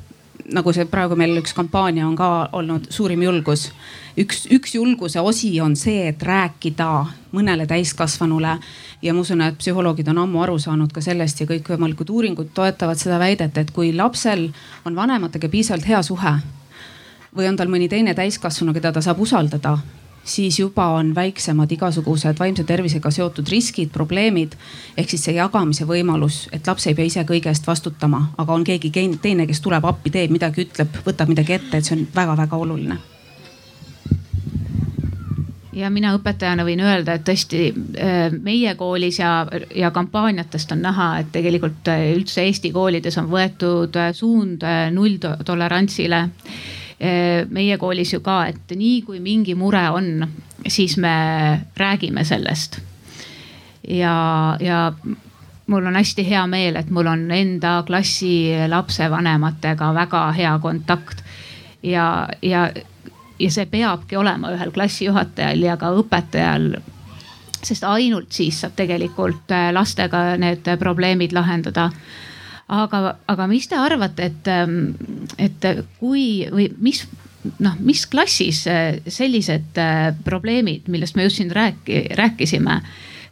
nagu 0.55 0.74
see 0.74 0.88
praegu 0.89 1.17
meil 1.20 1.38
üks 1.41 1.53
kampaania 1.55 2.08
on 2.08 2.15
ka 2.15 2.50
olnud 2.58 2.89
suurim 2.89 3.24
julgus. 3.24 3.70
Üks, 4.18 4.46
üks 4.51 4.75
julguse 4.75 5.22
osi 5.22 5.51
on 5.62 5.75
see, 5.80 6.08
et 6.12 6.24
rääkida 6.24 6.88
mõnele 7.36 7.68
täiskasvanule 7.70 8.58
ja 9.01 9.13
ma 9.13 9.24
usun, 9.24 9.41
et 9.46 9.58
psühholoogid 9.60 10.10
on 10.12 10.24
ammu 10.25 10.44
aru 10.44 10.58
saanud 10.60 10.91
ka 10.94 11.03
sellest 11.03 11.41
ja 11.41 11.48
kõikvõimalikud 11.50 12.10
uuringud 12.10 12.51
toetavad 12.53 13.00
seda 13.00 13.20
väidet, 13.22 13.58
et 13.58 13.72
kui 13.72 13.94
lapsel 13.96 14.50
on 14.86 14.96
vanematega 14.96 15.50
piisavalt 15.50 15.88
hea 15.88 16.03
suhe 16.03 16.36
või 17.36 17.48
on 17.48 17.58
tal 17.58 17.72
mõni 17.72 17.88
teine 17.89 18.13
täiskasvanu, 18.18 18.74
keda 18.75 18.91
ta 18.91 19.03
saab 19.03 19.22
usaldada 19.24 19.77
siis 20.24 20.60
juba 20.60 20.86
on 21.00 21.15
väiksemad 21.15 21.72
igasugused 21.72 22.40
vaimse 22.40 22.64
tervisega 22.64 23.12
seotud 23.12 23.48
riskid, 23.50 23.90
probleemid. 23.90 24.53
ehk 24.98 25.09
siis 25.09 25.24
see 25.25 25.35
jagamise 25.35 25.88
võimalus, 25.88 26.48
et 26.51 26.68
laps 26.68 26.88
ei 26.88 26.96
pea 26.96 27.05
ise 27.05 27.24
kõige 27.25 27.50
eest 27.50 27.68
vastutama, 27.68 28.33
aga 28.38 28.53
on 28.53 28.64
keegi 28.64 28.92
teine, 29.22 29.48
kes 29.48 29.62
tuleb 29.62 29.85
appi, 29.85 30.09
teeb 30.09 30.31
midagi, 30.31 30.68
ütleb, 30.68 31.01
võtab 31.05 31.31
midagi 31.33 31.53
ette, 31.53 31.77
et 31.77 31.85
see 31.85 31.98
on 31.98 32.07
väga-väga 32.16 32.55
oluline 32.57 33.00
ja 35.74 35.90
mina 35.90 36.12
õpetajana 36.18 36.66
võin 36.68 36.81
öelda, 36.84 37.16
et 37.16 37.24
tõesti 37.27 37.70
äh, 37.72 38.34
meie 38.44 38.74
koolis 38.79 39.20
ja, 39.22 39.46
ja 39.75 39.92
kampaaniatest 39.96 40.72
on 40.75 40.84
näha, 40.84 41.07
et 41.22 41.31
tegelikult 41.34 41.88
äh, 41.92 42.12
üldse 42.16 42.44
Eesti 42.46 42.74
koolides 42.75 43.18
on 43.22 43.31
võetud 43.31 43.96
äh, 44.00 44.12
suund 44.18 44.66
nulltolerantsile 44.92 46.27
meie 47.01 47.79
koolis 47.81 48.12
ju 48.14 48.20
ka, 48.22 48.44
et 48.51 48.74
nii 48.77 49.00
kui 49.01 49.18
mingi 49.25 49.55
mure 49.57 49.81
on, 49.90 50.27
siis 50.70 51.00
me 51.01 51.14
räägime 51.74 52.22
sellest. 52.29 52.77
ja, 53.90 54.14
ja 54.62 54.92
mul 55.66 55.88
on 55.90 55.98
hästi 55.98 56.27
hea 56.29 56.44
meel, 56.46 56.77
et 56.77 56.92
mul 56.94 57.10
on 57.10 57.24
enda 57.34 57.79
klassi 57.88 58.51
lapsevanematega 58.70 59.90
väga 59.98 60.22
hea 60.38 60.53
kontakt. 60.62 61.24
ja, 61.81 62.27
ja, 62.42 62.68
ja 63.42 63.51
see 63.51 63.68
peabki 63.70 64.18
olema 64.20 64.54
ühel 64.56 64.74
klassijuhatajal 64.75 65.64
ja 65.66 65.77
ka 65.77 65.94
õpetajal 65.98 66.75
sest 67.62 67.84
ainult 67.86 68.34
siis 68.34 68.64
saab 68.64 68.74
tegelikult 68.77 69.51
lastega 69.74 70.36
need 70.42 70.66
probleemid 70.82 71.34
lahendada 71.34 71.92
aga, 72.72 73.16
aga 73.27 73.48
mis 73.51 73.68
te 73.70 73.77
arvate, 73.77 74.30
et, 74.32 74.48
ähm, 74.50 74.94
et 75.38 75.68
kui 76.00 76.48
või 76.51 76.70
mis 76.82 77.04
noh, 77.60 77.77
mis 77.80 78.06
klassis 78.10 78.66
äh, 78.70 79.00
sellised 79.08 79.80
äh, 79.82 80.12
probleemid, 80.25 80.90
millest 80.94 81.18
me 81.18 81.25
just 81.25 81.42
siin 81.42 81.51
rääki, 81.54 82.04
rääkisime, 82.18 82.77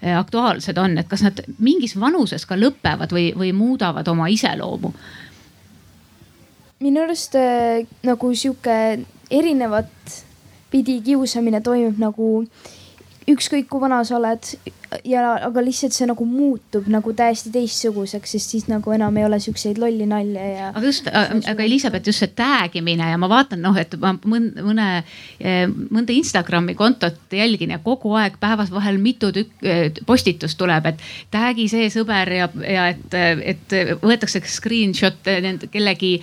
äh, 0.01 0.17
aktuaalsed 0.17 0.77
on, 0.81 0.97
et 0.97 1.09
kas 1.09 1.23
nad 1.25 1.41
mingis 1.59 1.95
vanuses 1.99 2.45
ka 2.49 2.57
lõpevad 2.57 3.13
või, 3.15 3.29
või 3.37 3.53
muudavad 3.55 4.07
oma 4.07 4.29
iseloomu? 4.31 4.93
minu 6.79 7.01
arust 7.03 7.33
nagu 8.07 8.29
sihuke 8.39 8.73
erinevat 9.29 9.89
pidi 10.71 10.99
kiusamine 11.05 11.61
toimub 11.65 11.99
nagu 12.01 12.29
ükskõik 13.29 13.69
kui 13.69 13.81
vana 13.81 14.01
sa 14.05 14.17
oled 14.17 14.53
ja, 15.05 15.23
aga 15.45 15.61
lihtsalt 15.63 15.93
see 15.93 16.07
nagu 16.09 16.25
muutub 16.25 16.87
nagu 16.91 17.13
täiesti 17.17 17.51
teistsuguseks, 17.53 18.33
sest 18.35 18.53
siis 18.55 18.65
nagu 18.69 18.93
enam 18.95 19.17
ei 19.19 19.25
ole 19.27 19.39
siukseid 19.41 19.77
lolli 19.81 20.07
nalja 20.09 20.45
ja. 20.47 20.69
aga 20.73 20.85
just, 20.85 21.09
aga 21.09 21.65
Elizabeth, 21.65 22.07
just 22.09 22.23
see 22.23 22.31
tag 22.35 22.75
imine 22.79 23.11
ja 23.11 23.19
ma 23.21 23.29
vaatan 23.31 23.61
noh, 23.63 23.77
et 23.79 23.93
ma 24.01 24.15
mõne, 24.25 24.87
eh, 25.37 25.65
mõnda 25.67 26.15
Instagrami 26.15 26.75
kontot 26.79 27.35
jälgin 27.35 27.75
ja 27.75 27.79
kogu 27.83 28.15
aeg 28.17 28.39
päevas 28.41 28.71
vahel 28.73 28.97
mitu 29.01 29.31
tükk 29.35 29.65
eh, 29.65 30.01
postitust 30.05 30.57
tuleb, 30.59 30.89
et 30.89 31.05
tag'i 31.33 31.69
see 31.71 31.91
sõber 31.93 32.33
ja, 32.39 32.49
ja 32.65 32.89
et, 32.93 33.17
et 33.53 33.77
võetakse 34.01 34.41
screenshot 34.49 35.29
nende 35.43 35.69
kellegi 35.71 36.15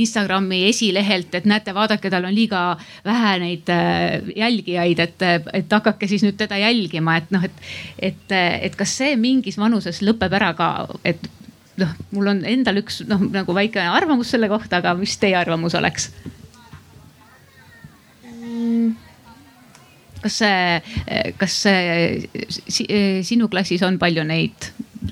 Instagrami 0.00 0.64
esilehelt, 0.70 1.34
et 1.36 1.48
näete, 1.50 1.76
vaadake, 1.76 2.12
tal 2.12 2.24
on 2.24 2.34
liiga 2.34 2.64
vähe 3.04 3.36
neid 3.44 3.74
eh, 3.74 4.32
jälgijaid, 4.40 5.04
et, 5.04 5.28
et 5.60 5.78
hakake 5.78 6.08
siis 6.08 6.24
nüüd 6.24 6.40
teda 6.40 6.58
jälgima, 6.62 7.18
et 7.20 7.32
noh, 7.34 7.44
et, 7.44 7.64
et 7.98 8.13
et, 8.14 8.36
et 8.68 8.76
kas 8.78 8.94
see 9.02 9.16
mingis 9.20 9.58
vanuses 9.60 10.00
lõpeb 10.06 10.38
ära 10.38 10.54
ka, 10.56 10.70
et 11.04 11.26
noh, 11.80 11.90
mul 12.14 12.30
on 12.32 12.44
endal 12.48 12.78
üks 12.82 13.02
noh, 13.10 13.22
nagu 13.34 13.56
väike 13.56 13.82
arvamus 13.82 14.32
selle 14.34 14.48
kohta, 14.52 14.80
aga 14.80 14.94
mis 14.98 15.18
teie 15.20 15.36
arvamus 15.38 15.76
oleks? 15.78 16.10
kas 20.24 20.38
see, 20.40 21.32
kas 21.36 21.54
see 21.60 23.22
sinu 23.28 23.50
klassis 23.52 23.82
on 23.84 23.98
palju 24.00 24.24
neid 24.24 24.70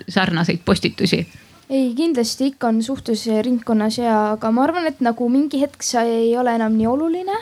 sarnaseid 0.09 0.63
postitusi? 0.65 1.21
ei, 1.73 1.91
kindlasti 1.97 2.53
ikka 2.53 2.71
on 2.71 2.81
suhtlusringkonnas 2.85 3.99
ja, 4.01 4.15
aga 4.37 4.51
ma 4.55 4.65
arvan, 4.67 4.89
et 4.89 5.03
nagu 5.05 5.29
mingi 5.33 5.61
hetk 5.61 5.85
see 5.85 6.05
ei 6.23 6.33
ole 6.37 6.55
enam 6.57 6.77
nii 6.79 6.89
oluline 6.89 7.37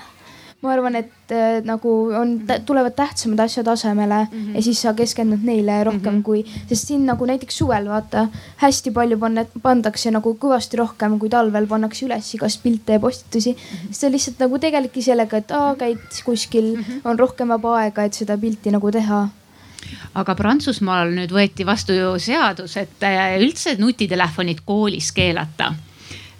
ma 0.60 0.74
arvan, 0.74 0.96
et 0.98 1.32
äh, 1.32 1.62
nagu 1.64 1.90
on, 2.16 2.34
tulevad 2.68 2.92
tähtsamad 2.96 3.40
asjad 3.46 3.68
asemele 3.72 4.18
mm 4.24 4.28
-hmm. 4.32 4.56
ja 4.56 4.62
siis 4.62 4.82
sa 4.82 4.92
keskendud 4.94 5.42
neile 5.42 5.84
rohkem 5.84 6.14
mm 6.14 6.20
-hmm. 6.20 6.22
kui, 6.22 6.44
sest 6.68 6.88
siin 6.88 7.06
nagu 7.06 7.26
näiteks 7.26 7.58
suvel 7.58 7.88
vaata 7.88 8.28
hästi 8.56 8.90
palju 8.90 9.18
panne, 9.18 9.46
pandakse 9.62 10.10
nagu 10.10 10.36
kõvasti 10.44 10.76
rohkem 10.76 11.18
kui 11.18 11.28
talvel 11.28 11.66
pannakse 11.66 12.06
üles 12.06 12.34
igast 12.34 12.62
pilte 12.62 12.92
ja 12.92 13.00
postitusi 13.00 13.52
mm. 13.52 13.56
-hmm. 13.56 13.92
see 13.92 14.12
lihtsalt 14.12 14.38
nagu 14.38 14.58
tegelebki 14.58 15.02
sellega, 15.02 15.36
et 15.36 15.50
aa, 15.50 15.74
käid 15.74 16.22
kuskil 16.24 16.76
mm, 16.76 16.82
-hmm. 16.82 17.00
on 17.04 17.18
rohkem 17.18 17.48
vaba 17.48 17.76
aega, 17.76 18.04
et 18.04 18.14
seda 18.14 18.38
pilti 18.38 18.70
nagu 18.70 18.90
teha 18.90 19.28
aga 20.14 20.34
Prantsusmaal 20.34 21.14
nüüd 21.14 21.32
võeti 21.32 21.66
vastu 21.66 21.92
ju 21.92 22.18
seadus, 22.18 22.76
et 22.76 23.02
äh, 23.02 23.38
üldse 23.40 23.76
nutitelefonid 23.78 24.60
koolis 24.64 25.12
keelata 25.12 25.74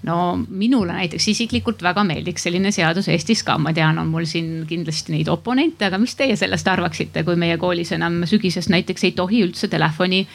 no 0.09 0.17
minule 0.49 0.93
näiteks 0.93 1.29
isiklikult 1.29 1.83
väga 1.83 2.05
meeldiks 2.09 2.47
selline 2.47 2.73
seadus 2.73 3.09
Eestis 3.09 3.43
ka, 3.45 3.59
ma 3.59 3.75
tean, 3.77 3.99
on 3.99 4.09
mul 4.09 4.25
siin 4.29 4.65
kindlasti 4.69 5.13
neid 5.13 5.29
oponente, 5.29 5.87
aga 5.91 5.99
mis 6.01 6.15
teie 6.17 6.37
sellest 6.37 6.69
arvaksite, 6.69 7.25
kui 7.25 7.37
meie 7.37 7.59
koolis 7.61 7.93
enam 7.93 8.23
sügisest 8.27 8.73
näiteks 8.73 9.05
ei 9.05 9.13
tohi 9.13 9.45
üldse 9.45 9.69
telefoni 9.69 10.27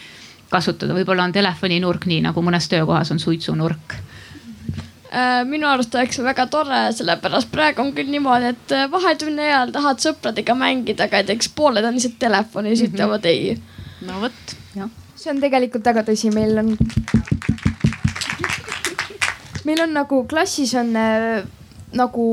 kasutada, 0.49 0.93
võib-olla 0.93 1.25
on 1.25 1.34
telefoninurk 1.34 2.06
nii 2.06 2.21
nagu 2.28 2.41
mõnes 2.45 2.69
töökohas 2.69 3.12
on 3.12 3.19
suitsunurk 3.19 3.97
Äh, 5.15 5.45
minu 5.47 5.67
arust 5.69 5.93
oleks 5.95 6.17
see 6.17 6.25
väga 6.25 6.43
tore, 6.51 6.80
sellepärast 6.97 7.47
praegu 7.54 7.84
on 7.84 7.93
küll 7.95 8.10
niimoodi, 8.12 8.49
et 8.51 8.73
äh, 8.75 8.88
vahetunni 8.91 9.45
ajal 9.45 9.71
tahad 9.71 10.01
sõpradega 10.04 10.56
mängida, 10.60 11.06
aga 11.06 11.21
näiteks 11.21 11.54
pooled 11.56 11.88
on 11.88 11.95
lihtsalt 11.95 12.17
telefonis 12.19 12.82
mm, 12.82 12.86
-hmm. 12.86 12.95
ütlevad 12.97 13.28
ei. 13.30 13.54
no 14.10 14.19
vot, 14.25 14.56
jah. 14.75 14.89
see 15.15 15.32
on 15.32 15.39
tegelikult 15.39 15.88
väga 15.88 16.04
tõsi, 16.10 16.34
meil 16.36 16.60
on, 16.60 16.73
meil 19.65 19.82
on 19.84 19.93
nagu 19.93 20.23
klassis 20.30 20.73
on 20.78 20.95
äh, 20.95 21.43
nagu 21.95 22.25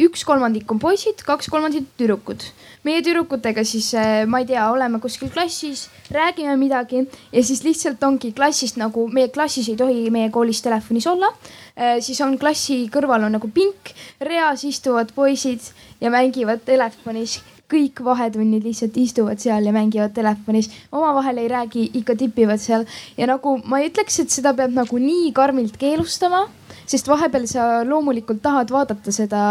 üks 0.00 0.22
kolmandik 0.24 0.70
on 0.72 0.78
poisid, 0.80 1.20
kaks 1.26 1.50
kolmandikku 1.52 1.92
tüdrukud. 2.00 2.44
meie 2.86 3.02
tüdrukutega 3.04 3.64
siis, 3.64 3.92
äh, 3.94 4.24
ma 4.26 4.40
ei 4.40 4.48
tea, 4.48 4.64
oleme 4.72 5.00
kuskil 5.00 5.30
klassis, 5.30 5.88
räägime 6.14 6.56
midagi 6.56 7.04
ja 7.32 7.42
siis 7.44 7.64
lihtsalt 7.64 8.02
ongi 8.02 8.32
klassist 8.32 8.80
nagu 8.80 9.08
meie 9.12 9.28
klassis 9.28 9.68
ei 9.68 9.76
tohi 9.76 10.10
meie 10.10 10.30
koolis 10.30 10.62
telefonis 10.64 11.06
olla 11.06 11.32
Äh, 11.78 12.00
siis 12.02 12.18
on 12.24 12.34
klassi 12.40 12.88
kõrval 12.90 13.28
on 13.28 13.36
nagu 13.36 13.46
pink, 13.54 13.92
reas 14.26 14.64
istuvad 14.66 15.12
poisid 15.14 15.62
ja 16.02 16.10
mängivad 16.10 16.64
telefonis 16.66 17.36
kõik 17.68 18.00
vahetunnid 18.04 18.64
lihtsalt 18.64 18.96
istuvad 18.96 19.40
seal 19.42 19.66
ja 19.68 19.72
mängivad 19.76 20.14
telefonis, 20.16 20.70
omavahel 20.92 21.42
ei 21.42 21.48
räägi, 21.52 21.84
ikka 22.00 22.16
tipivad 22.16 22.62
seal. 22.62 22.86
Ja 23.18 23.28
nagu 23.28 23.58
ma 23.64 23.82
ei 23.82 23.90
ütleks, 23.90 24.22
et 24.22 24.32
seda 24.32 24.54
peab 24.56 24.72
nagu 24.76 25.00
nii 25.02 25.32
karmilt 25.36 25.76
keelustama, 25.80 26.46
sest 26.88 27.08
vahepeal 27.10 27.44
sa 27.50 27.66
loomulikult 27.84 28.40
tahad 28.42 28.72
vaadata 28.72 29.12
seda, 29.12 29.42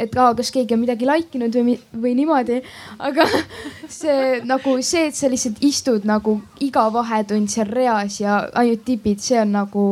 et 0.00 0.16
aa, 0.16 0.32
kas 0.38 0.52
keegi 0.54 0.76
on 0.76 0.82
midagi 0.84 1.08
like 1.08 1.36
inud 1.36 1.60
või, 1.60 1.76
või 1.92 2.14
niimoodi. 2.16 2.62
aga 2.98 3.28
see 4.00 4.40
nagu 4.48 4.78
see, 4.80 5.08
et 5.10 5.18
sa 5.18 5.28
lihtsalt 5.28 5.60
istud 5.64 6.08
nagu 6.08 6.38
iga 6.64 6.88
vahetund 6.92 7.52
seal 7.52 7.68
reas 7.68 8.20
ja 8.22 8.40
ainult 8.56 8.86
tipid, 8.88 9.20
see 9.20 9.40
on 9.42 9.52
nagu 9.60 9.84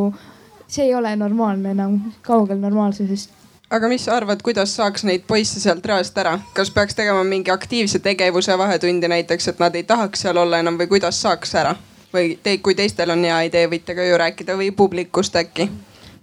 see 0.67 0.89
ei 0.89 0.95
ole 0.97 1.13
normaalne 1.17 1.77
enam, 1.77 1.99
kaugel 2.27 2.59
normaalsusest 2.59 3.36
aga 3.71 3.89
mis 3.89 4.05
sa 4.07 4.17
arvad, 4.17 4.43
kuidas 4.47 4.77
saaks 4.77 5.05
neid 5.07 5.27
poisse 5.27 5.61
sealt 5.61 5.87
reast 5.87 6.19
ära, 6.19 6.37
kas 6.55 6.71
peaks 6.71 6.95
tegema 6.95 7.25
mingi 7.27 7.51
aktiivse 7.51 7.99
tegevuse 8.05 8.59
vahetundi 8.59 9.11
näiteks, 9.11 9.49
et 9.53 9.61
nad 9.63 9.75
ei 9.75 9.83
tahaks 9.87 10.23
seal 10.27 10.39
olla 10.39 10.63
enam 10.63 10.79
või 10.79 10.91
kuidas 10.97 11.21
saaks 11.23 11.55
ära? 11.59 11.77
või 12.17 12.37
te, 12.43 12.55
kui 12.65 12.73
teistel 12.79 13.11
on 13.13 13.25
hea 13.27 13.43
idee, 13.51 13.67
võite 13.69 13.93
ka 13.97 14.05
ju 14.07 14.17
rääkida 14.17 14.55
või 14.57 14.71
publikust 14.73 15.37
äkki? 15.37 15.69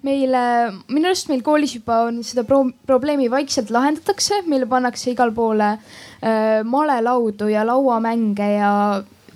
meile, 0.03 0.43
minu 0.91 1.07
arust 1.07 1.29
meil 1.31 1.43
koolis 1.43 1.75
juba 1.77 2.01
on 2.07 2.21
seda 2.27 2.43
pro 2.47 2.63
probleemi 2.87 3.29
vaikselt 3.31 3.71
lahendatakse, 3.71 4.41
meile 4.51 4.67
pannakse 4.67 5.11
igale 5.11 5.35
poole 5.35 5.69
äh, 5.75 6.63
malelaudu 6.63 7.47
ja 7.51 7.63
lauamänge 7.67 8.49
ja 8.57 8.71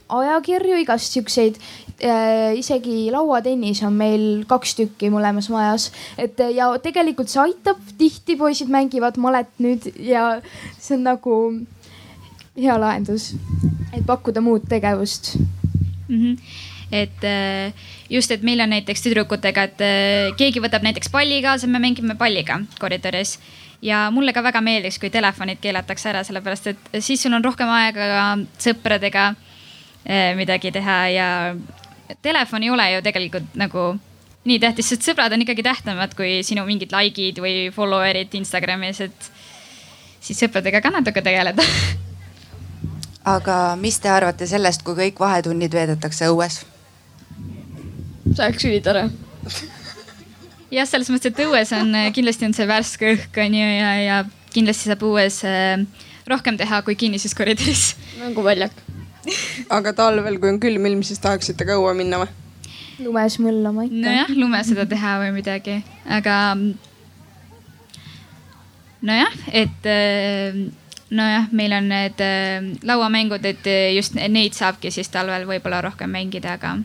ajakirju, 0.08 0.82
igast 0.84 1.16
siukseid 1.16 1.60
isegi 1.98 3.08
lauatennis 3.10 3.82
on 3.88 3.96
meil 3.98 4.24
kaks 4.50 4.76
tükki 4.78 5.10
mõlemas 5.10 5.50
majas, 5.50 5.90
et 6.18 6.38
ja 6.54 6.70
tegelikult 6.84 7.32
see 7.32 7.42
aitab, 7.42 7.82
tihti 7.98 8.36
poisid 8.38 8.70
mängivad 8.70 9.18
malet 9.18 9.50
nüüd 9.58 9.90
ja 9.98 10.38
see 10.78 10.94
on 11.00 11.08
nagu 11.10 11.36
hea 12.58 12.78
lahendus, 12.78 13.32
et 13.94 14.06
pakkuda 14.06 14.42
muud 14.46 14.70
tegevust. 14.70 15.36
Mm. 16.08 16.18
-hmm 16.22 16.76
et 16.92 17.24
äh, 17.24 17.74
just, 18.10 18.32
et 18.32 18.44
meil 18.44 18.62
on 18.64 18.72
näiteks 18.72 19.04
tüdrukutega, 19.04 19.64
et 19.68 19.82
äh, 19.84 20.36
keegi 20.40 20.62
võtab 20.64 20.86
näiteks 20.86 21.12
palli 21.12 21.42
kaasa, 21.44 21.68
me 21.68 21.82
mängime 21.84 22.16
palliga 22.16 22.62
koridoris. 22.80 23.38
Ja 23.82 24.08
mulle 24.12 24.34
ka 24.34 24.42
väga 24.42 24.62
meeldiks, 24.66 24.98
kui 24.98 25.12
telefonid 25.14 25.60
keelatakse 25.62 26.10
ära, 26.10 26.24
sellepärast 26.26 26.72
et 26.72 26.88
siis 27.00 27.22
sul 27.22 27.36
on 27.38 27.44
rohkem 27.46 27.70
aega 27.70 28.38
sõpradega 28.58 29.28
äh, 29.34 30.32
midagi 30.40 30.72
teha 30.74 30.98
ja 31.14 31.28
telefon 32.22 32.64
ei 32.64 32.70
ole 32.70 32.92
ju 32.92 33.02
tegelikult 33.06 33.56
nagu 33.60 33.88
nii 34.48 34.60
tähtis, 34.64 34.92
sest 34.94 35.08
sõbrad 35.08 35.34
on 35.36 35.44
ikkagi 35.44 35.66
tähtsamad 35.66 36.14
kui 36.18 36.40
sinu 36.48 36.64
mingid 36.68 36.94
like'id 36.96 37.42
või 37.44 37.68
follower'id 37.76 38.36
Instagramis, 38.40 39.02
et 39.04 39.30
siis 40.24 40.40
sõpradega 40.40 40.82
ka 40.84 40.92
natuke 40.94 41.24
tegeleda. 41.24 41.66
aga 43.36 43.58
mis 43.80 44.00
te 44.00 44.12
arvate 44.12 44.48
sellest, 44.48 44.86
kui 44.88 44.96
kõik 44.98 45.20
vahetunnid 45.24 45.74
veedetakse 45.74 46.32
õues? 46.32 46.62
see 48.28 48.44
oleks 48.44 48.66
ülitore 48.68 49.06
jah, 50.78 50.88
selles 50.88 51.10
mõttes, 51.12 51.32
et 51.32 51.46
õues 51.46 51.72
on 51.76 51.96
kindlasti 52.16 52.48
on 52.48 52.56
see 52.56 52.68
värske 52.70 53.14
õhk 53.16 53.40
on 53.44 53.56
ju 53.56 53.70
ja, 53.72 53.94
ja 54.04 54.18
kindlasti 54.54 54.92
saab 54.92 55.04
õues 55.08 55.42
äh, 55.48 55.80
rohkem 56.28 56.60
teha 56.60 56.82
kui 56.84 56.96
kinnises 57.00 57.36
koridoris. 57.36 57.94
mänguväljak 58.20 58.76
aga 59.78 59.94
talvel, 59.94 60.40
kui 60.42 60.52
on 60.54 60.60
külm 60.64 60.90
ilm, 60.90 61.06
siis 61.06 61.22
tahaksite 61.24 61.68
ka 61.68 61.78
õue 61.80 61.94
minna 61.98 62.24
või? 62.24 62.34
lumes 62.98 63.38
möllama 63.40 63.86
ikka. 63.86 64.02
nojah, 64.02 64.34
lumes 64.34 64.72
seda 64.72 64.88
teha 64.90 65.18
või 65.22 65.32
midagi, 65.36 65.78
aga 66.10 66.38
nojah, 69.06 69.40
et 69.54 69.90
nojah, 71.14 71.50
meil 71.52 71.78
on 71.78 71.90
need 71.94 72.24
äh, 72.26 72.72
lauamängud, 72.90 73.46
et 73.46 73.70
just 73.96 74.18
neid 74.18 74.58
saabki 74.58 74.92
siis 74.92 75.14
talvel 75.14 75.46
võib-olla 75.50 75.84
rohkem 75.86 76.10
mängida, 76.10 76.58
aga 76.58 76.78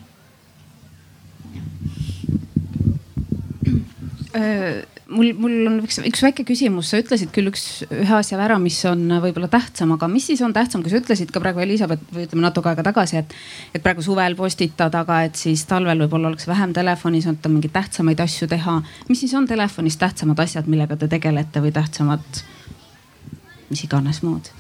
mul, 5.13 5.33
mul 5.39 5.55
on 5.69 5.79
üks, 5.85 5.99
üks 6.09 6.23
väike 6.25 6.45
küsimus, 6.49 6.91
sa 6.93 7.01
ütlesid 7.01 7.33
küll 7.35 7.51
üks, 7.51 7.65
ühe 7.89 8.15
asja 8.17 8.39
ära, 8.43 8.59
mis 8.63 8.79
on 8.89 9.05
võib-olla 9.23 9.49
tähtsam, 9.53 9.95
aga 9.97 10.09
mis 10.11 10.27
siis 10.31 10.43
on 10.45 10.55
tähtsam, 10.57 10.83
kui 10.85 10.93
sa 10.93 11.01
ütlesid 11.01 11.33
ka 11.35 11.43
praegu 11.43 11.63
Elizabeth 11.65 12.13
või 12.15 12.27
ütleme 12.27 12.47
natuke 12.47 12.73
aega 12.73 12.85
tagasi, 12.89 13.21
et, 13.23 13.37
et 13.75 13.85
praegu 13.85 14.05
suvel 14.05 14.37
postitad, 14.39 14.95
aga 14.99 15.23
et 15.29 15.39
siis 15.39 15.65
talvel 15.69 16.05
võib-olla 16.05 16.33
oleks 16.33 16.49
vähem 16.51 16.75
telefonis, 16.77 17.29
on 17.31 17.39
mingeid 17.49 17.75
tähtsamaid 17.77 18.21
asju 18.25 18.49
teha. 18.51 18.81
mis 19.09 19.25
siis 19.25 19.35
on 19.39 19.49
telefonis 19.49 19.99
tähtsamad 20.01 20.43
asjad, 20.43 20.71
millega 20.71 20.97
te 20.97 21.11
tegelete 21.13 21.63
või 21.65 21.75
tähtsamad, 21.75 22.45
mis 23.71 23.85
iganes 23.89 24.23
muud? 24.27 24.53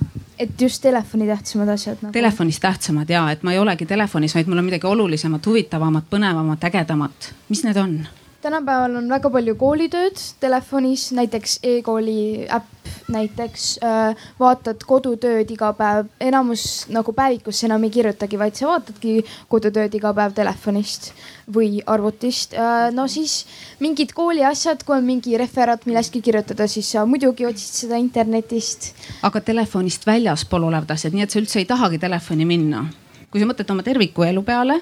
et 0.43 0.61
just 0.61 0.83
telefoni 0.83 1.27
tähtsamad 1.29 1.69
asjad 1.69 2.01
nagu.. 2.03 2.13
Telefonis 2.13 2.59
tähtsamad 2.61 3.11
ja, 3.11 3.29
et 3.31 3.45
ma 3.47 3.53
ei 3.55 3.61
olegi 3.63 3.87
telefonis, 3.87 4.35
vaid 4.35 4.49
mul 4.51 4.63
on 4.63 4.67
midagi 4.67 4.89
olulisemat, 4.89 5.47
huvitavamat, 5.47 6.09
põnevamat, 6.11 6.67
ägedamat. 6.71 7.33
mis 7.49 7.63
need 7.67 7.79
on? 7.79 8.01
Tänapäeval 8.43 8.97
on 8.99 9.09
väga 9.09 9.31
palju 9.31 9.55
koolitööd 9.59 10.19
telefonis, 10.41 11.11
näiteks 11.17 11.59
e-kooli 11.63 12.47
äpp 12.51 12.83
näiteks 13.13 13.67
äh,. 13.85 14.17
vaatad 14.41 14.83
kodutööd 14.87 15.51
iga 15.53 15.73
päev, 15.77 16.09
enamus 16.23 16.87
nagu 16.93 17.13
päevikusse 17.17 17.67
enam 17.69 17.85
ei 17.87 17.93
kirjutagi, 17.95 18.39
vaid 18.41 18.59
sa 18.59 18.69
vaatadki 18.71 19.15
kodutööd 19.53 19.95
iga 19.99 20.13
päev 20.17 20.35
telefonist 20.37 21.13
või 21.55 21.83
arvutist 21.87 22.57
äh,. 22.57 22.91
no 22.95 23.07
siis 23.11 23.43
mingid 23.83 24.15
kooli 24.17 24.45
asjad, 24.49 24.85
kui 24.87 24.97
on 24.97 25.07
mingi 25.07 25.37
referaat 25.39 25.87
millestki 25.87 26.23
kirjutada, 26.25 26.67
siis 26.71 26.93
sa 26.95 27.07
muidugi 27.07 27.47
otsid 27.49 27.85
seda 27.85 28.01
internetist. 28.01 28.93
aga 29.23 29.41
telefonist 29.41 30.07
väljaspool 30.07 30.71
olevad 30.71 30.95
asjad, 30.97 31.15
nii 31.17 31.27
et 31.27 31.35
sa 31.35 31.43
üldse 31.43 31.63
ei 31.63 31.69
tahagi 31.69 32.03
telefoni 32.03 32.49
minna? 32.49 32.87
kui 33.33 33.41
sa 33.41 33.49
mõtled 33.49 33.71
oma 33.73 33.85
terviku 33.87 34.27
elu 34.29 34.43
peale 34.45 34.81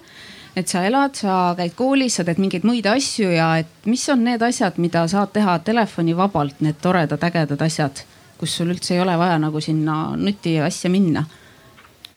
et 0.57 0.69
sa 0.69 0.83
elad, 0.87 1.15
sa 1.19 1.55
käid 1.59 1.75
koolis, 1.79 2.17
sa 2.19 2.25
teed 2.27 2.41
mingeid 2.43 2.65
muid 2.67 2.87
asju 2.91 3.31
ja 3.35 3.53
et 3.63 3.89
mis 3.89 4.03
on 4.13 4.25
need 4.27 4.43
asjad, 4.43 4.81
mida 4.83 5.07
saad 5.11 5.33
teha 5.37 5.59
telefonivabalt, 5.67 6.63
need 6.65 6.81
toredad, 6.83 7.23
ägedad 7.31 7.63
asjad, 7.67 8.03
kus 8.41 8.57
sul 8.59 8.73
üldse 8.75 8.97
ei 8.97 9.05
ole 9.05 9.15
vaja 9.21 9.39
nagu 9.43 9.63
sinna 9.63 10.17
nutiasja 10.17 10.91
minna? 10.91 11.27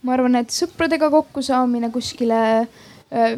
ma 0.04 0.18
arvan, 0.18 0.36
et 0.36 0.52
sõpradega 0.52 1.08
kokkusaamine 1.14 1.88
kuskile, 1.94 2.40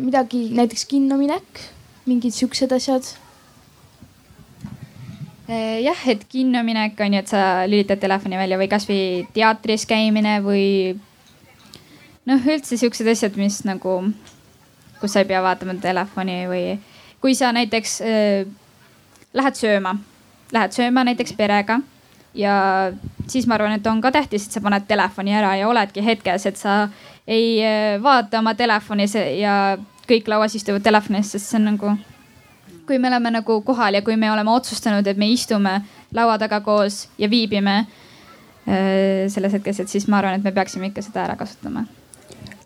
midagi, 0.01 0.47
näiteks 0.57 0.87
kinno 0.89 1.19
minek, 1.19 1.61
mingid 2.09 2.33
siuksed 2.33 2.71
asjad 2.73 3.11
jah, 5.47 6.07
et 6.09 6.23
kinno 6.29 6.63
minek 6.65 6.99
on 7.05 7.13
ju, 7.13 7.21
et 7.21 7.29
sa 7.29 7.41
lülitad 7.69 8.01
telefoni 8.01 8.39
välja 8.39 8.57
või 8.57 8.69
kasvõi 8.71 9.01
teatris 9.35 9.85
käimine 9.85 10.39
või 10.41 10.65
noh, 12.25 12.41
üldse 12.41 12.79
siuksed 12.81 13.07
asjad, 13.13 13.37
mis 13.37 13.61
nagu 13.67 13.99
kus 15.05 15.13
sa 15.13 15.21
ei 15.21 15.29
pea 15.29 15.41
vaatama 15.45 15.77
telefoni 15.81 16.43
või 16.49 16.63
kui 17.21 17.35
sa 17.37 17.51
näiteks 17.53 17.99
äh, 18.01 18.47
lähed 19.37 19.57
sööma, 19.59 19.93
lähed 20.53 20.73
sööma 20.73 21.03
näiteks 21.05 21.35
perega 21.37 21.79
ja 22.33 22.55
siis 23.29 23.45
ma 23.47 23.59
arvan, 23.59 23.77
et 23.77 23.87
on 23.87 24.01
ka 24.01 24.11
tähtis, 24.15 24.47
et 24.47 24.55
sa 24.57 24.63
paned 24.65 24.87
telefoni 24.89 25.35
ära 25.37 25.53
ja 25.59 25.69
oledki 25.69 26.03
hetkes, 26.05 26.47
et 26.49 26.57
sa 26.57 26.87
ei 27.27 27.59
äh, 27.61 27.95
vaata 28.01 28.41
oma 28.41 28.55
telefonis 28.57 29.13
ja 29.15 29.77
kõik 30.09 30.29
lauas 30.29 30.55
istuvad 30.57 30.85
telefonis, 30.85 31.33
sest 31.35 31.51
see 31.51 31.59
on 31.61 31.69
nagu, 31.71 31.93
kui 32.89 32.97
me 33.01 33.09
oleme 33.09 33.33
nagu 33.37 33.59
kohal 33.65 33.99
ja 33.99 34.01
kui 34.05 34.17
me 34.17 34.31
oleme 34.33 34.53
otsustanud, 34.53 35.05
et 35.07 35.21
me 35.21 35.29
istume 35.33 35.79
laua 36.13 36.39
taga 36.41 36.61
koos 36.65 37.05
ja 37.21 37.29
viibime 37.29 37.77
äh, 37.83 39.29
selles 39.29 39.53
hetkes, 39.59 39.83
et 39.85 39.93
siis 39.93 40.09
ma 40.09 40.21
arvan, 40.21 40.39
et 40.39 40.49
me 40.49 40.53
peaksime 40.55 40.89
ikka 40.89 41.05
seda 41.05 41.27
ära 41.29 41.37
kasutama 41.37 41.85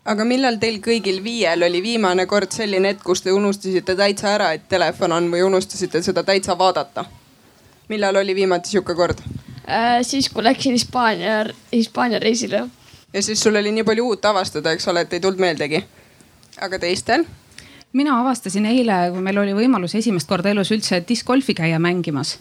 aga 0.04 0.24
millal 0.24 0.56
teil 0.60 0.80
kõigil 0.84 1.20
viiel 1.24 1.62
oli 1.66 1.82
viimane 1.84 2.26
kord 2.26 2.52
selline 2.54 2.94
hetk, 2.94 3.02
kus 3.04 3.22
te 3.22 3.32
unustasite 3.32 3.96
täitsa 3.96 4.34
ära, 4.34 4.52
et 4.56 4.68
telefon 4.68 5.12
on 5.12 5.28
või 5.32 5.42
unustasite 5.44 6.02
seda 6.02 6.24
täitsa 6.24 6.58
vaadata? 6.58 7.04
millal 7.90 8.16
oli 8.16 8.34
viimati 8.34 8.70
sihuke 8.70 8.94
kord 8.94 9.20
äh,? 9.68 10.00
siis 10.02 10.28
kui 10.28 10.44
läksin 10.44 10.72
Hispaania, 10.72 11.44
Hispaania 11.72 12.18
reisile. 12.18 12.68
ja 13.12 13.22
siis 13.22 13.42
sul 13.42 13.56
oli 13.56 13.72
nii 13.72 13.84
palju 13.84 14.06
uut 14.06 14.24
avastada, 14.24 14.72
eks 14.72 14.88
ole, 14.88 15.04
et 15.04 15.12
ei 15.12 15.20
tulnud 15.20 15.40
meeldegi? 15.40 15.84
aga 16.60 16.78
teistel? 16.78 17.26
mina 17.92 18.20
avastasin 18.20 18.66
eile, 18.66 19.10
kui 19.12 19.22
meil 19.22 19.38
oli 19.38 19.54
võimalus 19.54 19.94
esimest 19.98 20.28
korda 20.28 20.54
elus 20.54 20.70
üldse 20.72 21.04
discgolfi 21.08 21.54
käia 21.54 21.78
mängimas 21.78 22.38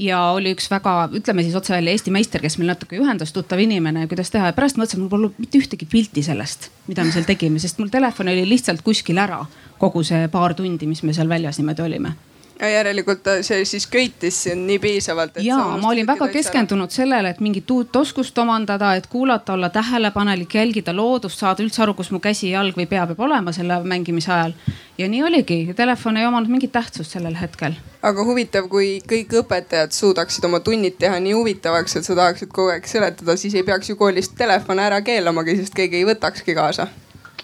ja 0.00 0.20
oli 0.36 0.54
üks 0.54 0.70
väga, 0.72 0.94
ütleme 1.16 1.44
siis 1.44 1.56
otse 1.58 1.74
välja 1.74 1.92
Eesti 1.92 2.12
meister, 2.14 2.42
kes 2.42 2.56
meil 2.58 2.72
natuke 2.72 2.96
juhendas, 2.96 3.34
tuttav 3.36 3.60
inimene, 3.60 4.06
kuidas 4.08 4.32
teha. 4.32 4.50
Ja 4.50 4.56
pärast 4.56 4.80
mõtlesin, 4.80 5.04
mul 5.04 5.12
pole 5.12 5.32
mitte 5.36 5.60
ühtegi 5.60 5.88
pilti 5.90 6.24
sellest, 6.24 6.70
mida 6.88 7.04
me 7.04 7.12
seal 7.14 7.28
tegime, 7.28 7.60
sest 7.62 7.82
mul 7.82 7.92
telefon 7.92 8.32
oli 8.32 8.46
lihtsalt 8.48 8.84
kuskil 8.86 9.20
ära 9.20 9.44
kogu 9.80 10.04
see 10.04 10.28
paar 10.32 10.56
tundi, 10.56 10.88
mis 10.88 11.04
me 11.04 11.16
seal 11.16 11.28
väljas 11.28 11.60
niimoodi 11.60 11.86
olime 11.86 12.16
ja 12.60 12.68
järelikult 12.68 13.28
see 13.46 13.64
siis 13.64 13.86
köitis 13.90 14.42
sind 14.44 14.66
nii 14.68 14.78
piisavalt. 14.78 15.38
ja 15.42 15.56
ma 15.56 15.88
olin 15.88 16.06
väga 16.06 16.28
keskendunud 16.28 16.92
sellele, 16.92 17.30
et 17.30 17.40
mingit 17.40 17.70
uut 17.70 17.96
oskust 17.96 18.38
omandada, 18.38 18.94
et 18.94 19.06
kuulata, 19.06 19.52
olla 19.52 19.68
tähelepanelik, 19.68 20.54
jälgida 20.54 20.96
loodust, 20.96 21.38
saada 21.38 21.64
üldse 21.64 21.82
aru, 21.82 21.94
kus 21.94 22.10
mu 22.10 22.20
käsi, 22.20 22.50
jalg 22.50 22.76
või 22.76 22.86
pea 22.90 23.06
peab 23.06 23.20
olema 23.20 23.52
selle 23.56 23.80
mängimise 23.84 24.32
ajal. 24.32 24.56
ja 24.98 25.08
nii 25.08 25.22
oligi, 25.24 25.60
telefon 25.76 26.16
ei 26.16 26.26
omanud 26.26 26.50
mingit 26.52 26.72
tähtsust 26.72 27.16
sellel 27.16 27.38
hetkel. 27.40 27.78
aga 28.02 28.24
huvitav, 28.24 28.68
kui 28.68 28.98
kõik 29.12 29.32
õpetajad 29.42 29.96
suudaksid 29.96 30.44
oma 30.44 30.60
tunnid 30.60 30.98
teha 30.98 31.20
nii 31.20 31.32
huvitavaks, 31.38 31.96
et 31.96 32.04
sa 32.08 32.16
tahaksid 32.18 32.52
kogu 32.52 32.74
aeg 32.74 32.86
seletada, 32.86 33.36
siis 33.36 33.54
ei 33.54 33.64
peaks 33.64 33.90
ju 33.90 33.96
koolist 33.96 34.36
telefone 34.36 34.84
ära 34.84 35.00
keelamagi, 35.00 35.56
sest 35.62 35.74
keegi 35.74 36.02
ei 36.02 36.12
võtakski 36.12 36.54
kaasa. 36.58 36.88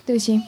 tõsi 0.07 0.41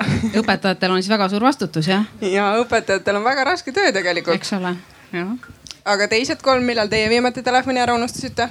õpetajatel 0.40 0.94
on 0.94 1.02
siis 1.02 1.12
väga 1.12 1.28
suur 1.32 1.44
vastutus 1.46 1.88
jah? 1.90 2.06
ja 2.20 2.52
õpetajatel 2.62 3.20
on 3.20 3.26
väga 3.26 3.44
raske 3.52 3.72
töö 3.74 3.92
tegelikult. 3.94 4.36
eks 4.36 4.52
ole, 4.58 4.76
jah. 5.14 5.34
aga 5.84 6.08
teised 6.12 6.42
kolm, 6.44 6.66
millal 6.68 6.90
teie 6.92 7.08
viimati 7.12 7.44
telefoni 7.46 7.82
ära 7.82 7.96
unustasite? 7.98 8.50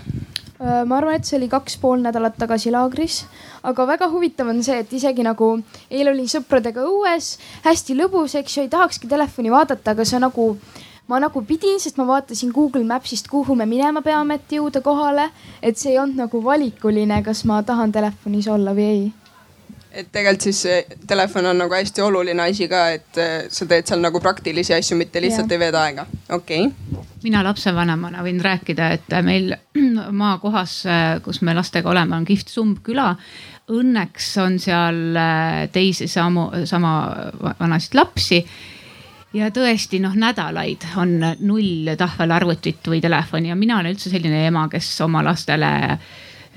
Äh, 0.56 0.86
ma 0.88 1.02
arvan, 1.02 1.18
et 1.20 1.28
see 1.28 1.36
oli 1.36 1.50
kaks 1.52 1.76
pool 1.82 2.00
nädalat 2.00 2.38
tagasi 2.40 2.72
laagris, 2.72 3.26
aga 3.68 3.86
väga 3.90 4.08
huvitav 4.14 4.50
on 4.54 4.64
see, 4.64 4.78
et 4.86 4.94
isegi 4.96 5.26
nagu 5.26 5.52
eile 5.90 6.14
olin 6.14 6.30
sõpradega 6.32 6.86
õues, 6.88 7.36
hästi 7.66 7.98
lõbus, 8.00 8.38
eks 8.40 8.58
ju, 8.58 8.64
ei 8.64 8.72
tahakski 8.72 9.12
telefoni 9.12 9.52
vaadata, 9.52 9.92
aga 9.92 10.06
see 10.08 10.22
nagu 10.24 10.54
ma 11.12 11.20
nagu 11.22 11.44
pidin, 11.46 11.76
sest 11.82 12.00
ma 12.00 12.08
vaatasin 12.08 12.56
Google 12.56 12.86
Maps'ist, 12.88 13.28
kuhu 13.30 13.56
me 13.60 13.68
minema 13.70 14.02
peame, 14.02 14.40
et 14.40 14.58
jõuda 14.58 14.82
kohale. 14.82 15.30
et 15.62 15.78
see 15.78 15.92
ei 15.92 16.00
olnud 16.00 16.24
nagu 16.24 16.44
valikuline, 16.44 17.22
kas 17.24 17.44
ma 17.46 17.62
tahan 17.64 17.92
telefonis 17.92 18.48
olla 18.48 18.74
või 18.74 18.90
ei 18.90 19.06
et 19.96 20.12
tegelikult 20.12 20.46
siis 20.50 20.62
telefon 21.08 21.50
on 21.52 21.60
nagu 21.64 21.76
hästi 21.76 22.04
oluline 22.04 22.44
asi 22.44 22.68
ka, 22.72 22.84
et 22.98 23.20
äh, 23.22 23.34
sa 23.52 23.68
teed 23.70 23.88
seal 23.88 24.04
nagu 24.04 24.20
praktilisi 24.24 24.76
asju, 24.76 24.98
mitte 25.00 25.22
lihtsalt 25.24 25.52
ja. 25.52 25.58
ei 25.58 25.64
veeda 25.66 25.82
aega, 25.88 26.06
okei 26.36 26.68
okay.. 26.68 27.04
mina 27.24 27.44
lapsevanemana 27.46 28.24
võin 28.26 28.42
rääkida, 28.44 28.92
et 28.98 29.18
meil 29.26 29.54
maakohas, 30.24 30.78
äh, 30.90 31.04
kus 31.26 31.42
me 31.42 31.56
lastega 31.58 31.92
oleme, 31.92 32.18
on 32.18 32.28
kihvt 32.28 32.52
Sumb 32.52 32.80
küla. 32.86 33.14
Õnneks 33.74 34.28
on 34.44 34.60
seal 34.62 35.18
äh, 35.18 35.66
teisi 35.74 36.08
samu, 36.12 36.52
sama 36.70 36.92
vanasid 37.58 37.98
lapsi 37.98 38.44
ja 39.36 39.50
tõesti 39.54 40.00
noh, 40.04 40.14
nädalaid 40.16 40.86
on 41.02 41.18
null 41.42 41.96
tahvelarvutit 41.98 42.86
või 42.92 43.02
telefoni 43.04 43.50
ja 43.52 43.58
mina 43.58 43.80
olen 43.80 43.96
üldse 43.96 44.12
selline 44.14 44.46
ema, 44.48 44.68
kes 44.72 44.94
oma 45.06 45.24
lastele 45.26 45.72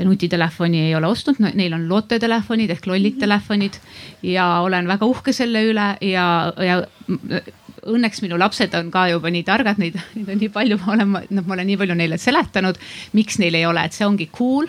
nutitelefoni 0.07 0.85
ei 0.87 0.95
ole 0.95 1.11
ostnud, 1.11 1.41
neil 1.43 1.75
on 1.75 1.89
lootetelefonid 1.91 2.71
ehk 2.75 2.87
lollid 2.87 3.17
mhm. 3.17 3.23
telefonid 3.25 3.81
ja 4.23 4.51
olen 4.65 4.89
väga 4.91 5.07
uhke 5.07 5.35
selle 5.37 5.65
üle 5.71 5.89
ja, 6.07 6.27
ja 6.63 6.83
õnneks 7.89 8.23
minu 8.25 8.39
lapsed 8.41 8.75
on 8.79 8.93
ka 8.95 9.07
juba 9.13 9.31
nii 9.33 9.45
targad, 9.47 9.81
neid, 9.81 9.99
neid 10.15 10.31
on 10.35 10.41
nii 10.43 10.53
palju, 10.55 10.79
ma 10.85 10.95
olen, 10.95 11.13
noh, 11.15 11.47
ma 11.47 11.57
olen 11.57 11.69
nii 11.71 11.81
palju 11.81 11.99
neile 11.99 12.19
seletanud, 12.21 12.79
miks 13.17 13.39
neil 13.43 13.57
ei 13.59 13.67
ole, 13.69 13.85
et 13.87 13.97
see 13.97 14.07
ongi 14.07 14.29
cool 14.35 14.69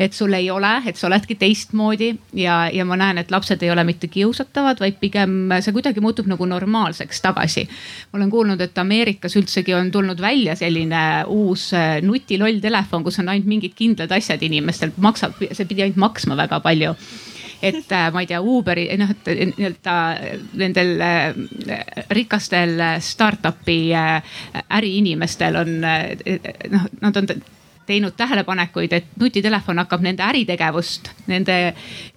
et 0.00 0.16
sul 0.16 0.32
ei 0.32 0.48
ole, 0.50 0.70
et 0.88 0.96
sa 0.96 1.10
oledki 1.10 1.36
teistmoodi 1.36 2.08
ja, 2.40 2.62
ja 2.72 2.84
ma 2.88 2.96
näen, 2.96 3.20
et 3.20 3.30
lapsed 3.30 3.60
ei 3.62 3.70
ole 3.70 3.84
mitte 3.84 4.08
kiusatavad, 4.08 4.80
vaid 4.80 4.96
pigem 5.00 5.52
see 5.60 5.74
kuidagi 5.76 6.00
muutub 6.00 6.30
nagu 6.30 6.46
normaalseks 6.48 7.20
tagasi. 7.20 7.66
ma 8.12 8.20
olen 8.20 8.30
kuulnud, 8.32 8.60
et 8.64 8.78
Ameerikas 8.80 9.36
üldsegi 9.36 9.76
on 9.76 9.90
tulnud 9.92 10.20
välja 10.20 10.56
selline 10.56 11.02
uus 11.28 11.68
äh, 11.76 11.98
nutiloll 12.02 12.62
telefon, 12.64 13.04
kus 13.04 13.20
on 13.20 13.28
ainult 13.28 13.50
mingid 13.52 13.76
kindlad 13.76 14.12
asjad 14.16 14.40
inimestel, 14.42 14.96
maksab, 14.96 15.36
see 15.52 15.68
pidi 15.68 15.84
ainult 15.84 16.00
maksma 16.00 16.38
väga 16.40 16.62
palju 16.64 16.96
et 17.60 17.92
äh, 17.92 18.08
ma 18.08 18.24
ei 18.24 18.32
tea, 18.32 18.40
Uberi, 18.40 18.88
noh, 18.96 19.12
et 19.12 19.32
nii-öelda 19.52 20.00
nendel 20.64 20.96
äh, 21.04 22.04
rikastel 22.16 22.80
startup'i 23.04 23.80
äriinimestel 23.92 25.60
on 25.60 25.80
noh, 25.84 26.92
nad 27.04 27.20
on 27.20 27.34
teinud 27.90 28.14
tähelepanekuid, 28.18 28.94
et 28.96 29.10
nutitelefon 29.20 29.82
hakkab 29.82 30.04
nende 30.06 30.24
äritegevust, 30.26 31.10
nende, 31.30 31.58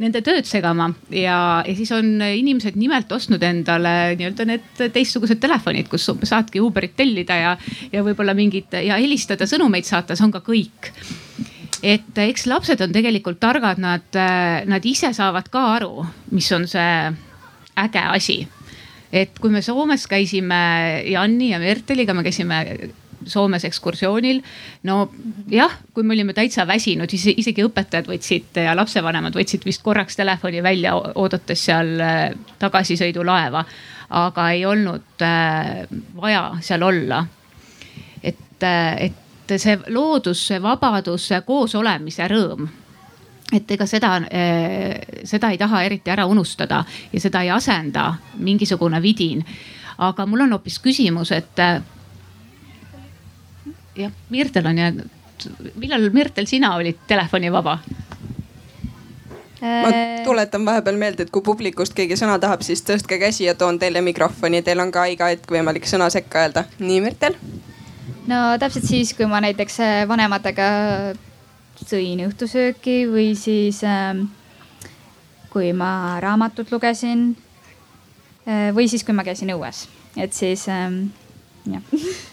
nende 0.03 0.21
tööd 0.25 0.47
segama 0.49 0.91
ja, 1.09 1.37
ja 1.65 1.75
siis 1.75 1.91
on 1.95 2.15
inimesed 2.21 2.77
nimelt 2.79 3.11
ostnud 3.15 3.43
endale 3.43 4.13
nii-öelda 4.19 4.47
need 4.49 4.85
teistsugused 4.93 5.41
telefonid, 5.43 5.89
kus 5.91 6.09
saadki 6.29 6.61
Uberit 6.63 6.95
tellida 6.99 7.39
ja, 7.39 7.57
ja 7.93 8.05
võib-olla 8.05 8.35
mingid 8.37 8.73
ja 8.85 8.99
helistada, 9.01 9.49
sõnumeid 9.49 9.89
saata, 9.89 10.17
see 10.17 10.27
on 10.27 10.35
ka 10.35 10.43
kõik 10.45 10.91
et 11.83 12.19
eks 12.23 12.47
lapsed 12.47 12.81
on 12.81 12.95
tegelikult 12.95 13.41
targad, 13.43 13.81
nad, 13.81 14.19
nad 14.69 14.85
ise 14.87 15.11
saavad 15.15 15.49
ka 15.51 15.65
aru, 15.75 16.05
mis 16.31 16.47
on 16.55 16.67
see 16.69 17.13
äge 17.83 18.03
asi. 18.07 18.37
et 19.13 19.37
kui 19.39 19.51
me 19.53 19.61
Soomes 19.61 20.07
käisime 20.09 21.03
Janni 21.05 21.51
ja 21.51 21.59
Merteliga, 21.59 22.13
me 22.13 22.23
käisime 22.23 22.63
Soomes 23.25 23.65
ekskursioonil. 23.65 24.41
no 24.83 25.09
jah, 25.51 25.71
kui 25.93 26.03
me 26.03 26.13
olime 26.13 26.33
täitsa 26.33 26.67
väsinud, 26.67 27.13
isegi 27.13 27.65
õpetajad 27.65 28.07
võtsid 28.09 28.61
ja 28.63 28.75
lapsevanemad 28.75 29.35
võtsid 29.37 29.65
vist 29.65 29.83
korraks 29.83 30.15
telefoni 30.19 30.63
välja, 30.63 30.95
oodates 30.95 31.65
seal 31.65 31.99
äh, 32.01 32.29
tagasisõidulaeva. 32.59 33.65
aga 34.09 34.49
ei 34.51 34.65
olnud 34.65 35.21
äh, 35.21 35.87
vaja 36.15 36.51
seal 36.61 36.83
olla. 36.83 37.25
et, 38.23 38.63
äh, 38.63 39.09
et 39.09 39.59
see 39.59 39.77
loodus, 39.87 40.47
see 40.47 40.61
vabadus, 40.61 41.27
see 41.27 41.41
koosolemise 41.41 42.27
rõõm 42.27 42.69
et 43.53 43.71
ega 43.71 43.85
seda, 43.85 44.15
seda 45.29 45.49
ei 45.53 45.57
taha 45.61 45.83
eriti 45.85 46.09
ära 46.09 46.25
unustada 46.25 46.79
ja 47.11 47.19
seda 47.21 47.43
ei 47.43 47.51
asenda 47.53 48.15
mingisugune 48.37 49.01
vidin. 49.01 49.43
aga 49.97 50.25
mul 50.25 50.41
on 50.41 50.55
hoopis 50.55 50.79
küsimus, 50.79 51.31
et 51.31 51.59
jah, 53.95 54.11
Mirtel 54.29 54.65
on 54.65 54.77
jäänud, 54.77 55.09
millal 55.75 56.09
Mirtel, 56.13 56.45
sina 56.45 56.75
olid 56.75 56.97
telefonivaba? 57.07 57.79
ma 59.63 59.89
tuletan 60.23 60.65
vahepeal 60.65 60.97
meelde, 60.99 61.23
et 61.23 61.29
kui 61.31 61.41
publikust 61.41 61.93
keegi 61.95 62.17
sõna 62.19 62.35
tahab, 62.39 62.65
siis 62.67 62.81
tõstke 62.83 63.15
käsi 63.21 63.45
ja 63.47 63.53
toon 63.55 63.77
teile 63.79 64.01
mikrofoni, 64.03 64.59
teil 64.61 64.81
on 64.83 64.91
ka 64.91 65.05
iga 65.07 65.29
hetk 65.31 65.47
võimalik 65.55 65.87
sõna 65.87 66.09
sekka 66.11 66.41
öelda. 66.43 66.65
nii, 66.83 66.99
Mirtel? 67.05 67.37
no 68.27 68.41
täpselt 68.59 68.89
siis, 68.89 69.13
kui 69.15 69.27
ma 69.29 69.39
näiteks 69.43 69.79
äh, 69.79 70.01
vanematega 70.09 70.67
sõin 71.83 72.25
õhtusööki 72.27 73.03
või 73.11 73.31
siis 73.39 73.79
ähm, 73.87 74.25
kui 75.53 75.71
ma 75.75 76.19
raamatut 76.23 76.71
lugesin. 76.71 77.33
Äh, 78.43 78.69
või 78.75 78.89
siis, 78.91 79.03
kui 79.07 79.15
ma 79.15 79.23
käisin 79.23 79.53
õues, 79.55 79.85
et 80.19 80.35
siis 80.35 80.67
ähm, 80.71 81.05
jah 81.71 81.83
Äh, 81.93 82.32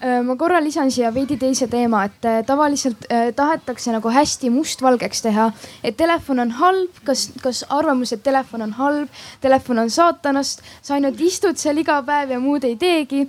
ma 0.00 0.36
korra 0.38 0.60
lisan 0.62 0.92
siia 0.94 1.10
veidi 1.14 1.34
teise 1.40 1.66
teema, 1.66 2.04
et 2.06 2.26
äh, 2.28 2.38
tavaliselt 2.46 3.08
äh, 3.10 3.32
tahetakse 3.34 3.90
nagu 3.90 4.10
hästi 4.14 4.50
mustvalgeks 4.54 5.24
teha, 5.24 5.48
et 5.82 5.96
telefon 5.98 6.38
on 6.44 6.52
halb, 6.60 7.00
kas, 7.04 7.28
kas 7.42 7.64
arvamus, 7.74 8.12
et 8.14 8.22
telefon 8.22 8.62
on 8.68 8.74
halb, 8.78 9.20
telefon 9.42 9.82
on 9.82 9.90
saatanast, 9.90 10.62
sa 10.82 10.94
ainult 10.94 11.18
istud 11.20 11.58
seal 11.58 11.82
iga 11.82 11.98
päev 12.06 12.30
ja 12.36 12.38
muud 12.42 12.66
ei 12.68 12.76
teegi. 12.78 13.26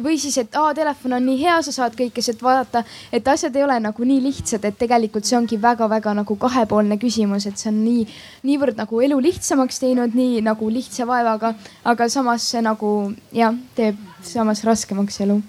või 0.00 0.14
siis, 0.16 0.38
et 0.40 0.54
aa, 0.56 0.70
telefon 0.74 1.12
on 1.12 1.26
nii 1.26 1.36
hea, 1.42 1.58
sa 1.62 1.72
saad 1.72 1.96
kõike 1.98 2.22
sealt 2.24 2.40
vaadata, 2.42 2.80
et 3.12 3.26
asjad 3.28 3.56
ei 3.56 3.64
ole 3.66 3.76
nagu 3.82 4.04
nii 4.04 4.22
lihtsad, 4.24 4.64
et 4.64 4.78
tegelikult 4.78 5.28
see 5.28 5.36
ongi 5.36 5.58
väga-väga 5.60 6.14
nagu 6.16 6.36
kahepoolne 6.40 6.96
küsimus, 6.96 7.44
et 7.46 7.60
see 7.60 7.68
on 7.68 7.82
nii, 7.84 8.06
niivõrd 8.48 8.80
nagu 8.80 9.02
elu 9.04 9.18
lihtsamaks 9.26 9.82
teinud, 9.84 10.16
nii 10.16 10.40
nagu 10.46 10.70
lihtsa 10.70 11.04
vaevaga, 11.04 11.52
aga 11.84 12.08
samas 12.08 12.46
see 12.54 12.64
nagu 12.64 12.94
jah, 13.36 13.52
teeb 13.76 14.00
samas 14.24 14.64
raskemaks 14.64 15.20
elu 15.26 15.42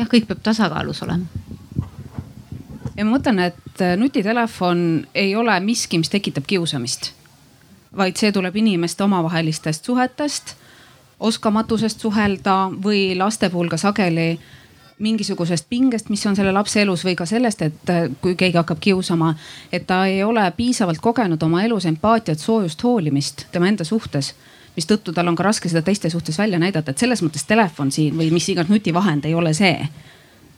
jah, 0.00 0.08
kõik 0.08 0.28
peab 0.28 0.42
tasakaalus 0.44 1.02
olema. 1.04 1.26
ja 2.96 3.04
ma 3.04 3.16
mõtlen, 3.16 3.42
et 3.50 3.82
äh, 3.84 3.96
nutitelefon 4.00 5.06
ei 5.14 5.34
ole 5.36 5.56
miski, 5.64 6.00
mis 6.00 6.12
tekitab 6.12 6.48
kiusamist, 6.48 7.12
vaid 7.96 8.16
see 8.20 8.32
tuleb 8.32 8.56
inimeste 8.56 9.04
omavahelistest 9.04 9.84
suhetest, 9.84 10.54
oskamatusest 11.20 12.00
suhelda 12.00 12.70
või 12.72 13.12
laste 13.18 13.50
puhul 13.50 13.68
ka 13.68 13.76
sageli 13.80 14.38
mingisugusest 15.00 15.64
pingest, 15.68 16.10
mis 16.12 16.26
on 16.28 16.36
selle 16.36 16.52
lapse 16.52 16.80
elus 16.82 17.04
või 17.04 17.14
ka 17.16 17.24
sellest, 17.28 17.62
et 17.62 17.92
äh, 17.92 18.08
kui 18.20 18.36
keegi 18.36 18.60
hakkab 18.60 18.80
kiusama, 18.80 19.34
et 19.72 19.86
ta 19.86 20.04
ei 20.06 20.22
ole 20.24 20.44
piisavalt 20.56 21.00
kogenud 21.00 21.42
oma 21.42 21.64
elus 21.64 21.88
empaatiat, 21.88 22.38
soojust, 22.38 22.82
hoolimist 22.84 23.46
tema 23.52 23.68
enda 23.68 23.84
suhtes 23.84 24.34
mistõttu 24.80 25.12
tal 25.12 25.28
on 25.28 25.36
ka 25.36 25.44
raske 25.44 25.68
seda 25.68 25.84
teiste 25.84 26.10
suhtes 26.10 26.38
välja 26.40 26.58
näidata, 26.60 26.94
et 26.94 27.02
selles 27.02 27.20
mõttes 27.24 27.44
telefon 27.48 27.92
siin 27.92 28.16
või 28.16 28.30
mis 28.32 28.48
iganes 28.48 28.72
nutivahend 28.72 29.28
ei 29.28 29.36
ole 29.36 29.52
see, 29.56 29.76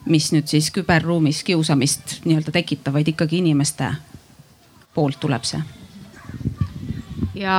mis 0.06 0.30
nüüd 0.34 0.50
siis 0.50 0.70
küberruumis 0.74 1.42
kiusamist 1.46 2.20
nii-öelda 2.24 2.54
tekitab, 2.54 2.94
vaid 2.94 3.10
ikkagi 3.10 3.42
inimeste 3.42 3.92
poolt 4.94 5.18
tuleb 5.22 5.46
see 5.48 5.62
ja 7.42 7.56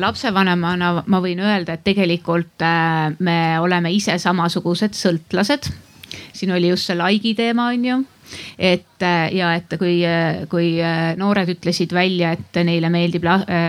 lapsevanemana 0.00 1.02
ma 1.06 1.20
võin 1.20 1.40
öelda, 1.42 1.76
et 1.76 1.84
tegelikult 1.84 2.62
äh, 2.64 3.12
me 3.18 3.38
oleme 3.60 3.92
ise 3.92 4.16
samasugused 4.22 4.96
sõltlased. 4.96 5.68
siin 6.32 6.52
oli 6.54 6.70
just 6.70 6.86
see 6.86 6.96
like'i 6.96 7.34
teema, 7.34 7.68
on 7.74 7.84
ju 7.84 8.02
et 8.58 9.02
äh, 9.02 9.34
ja 9.34 9.54
et 9.54 9.70
kui, 9.78 10.00
äh, 10.06 10.46
kui 10.50 10.76
äh, 10.82 11.14
noored 11.16 11.50
ütlesid 11.52 11.92
välja, 11.94 12.32
et 12.36 12.58
neile 12.64 12.90
meeldib 12.92 13.24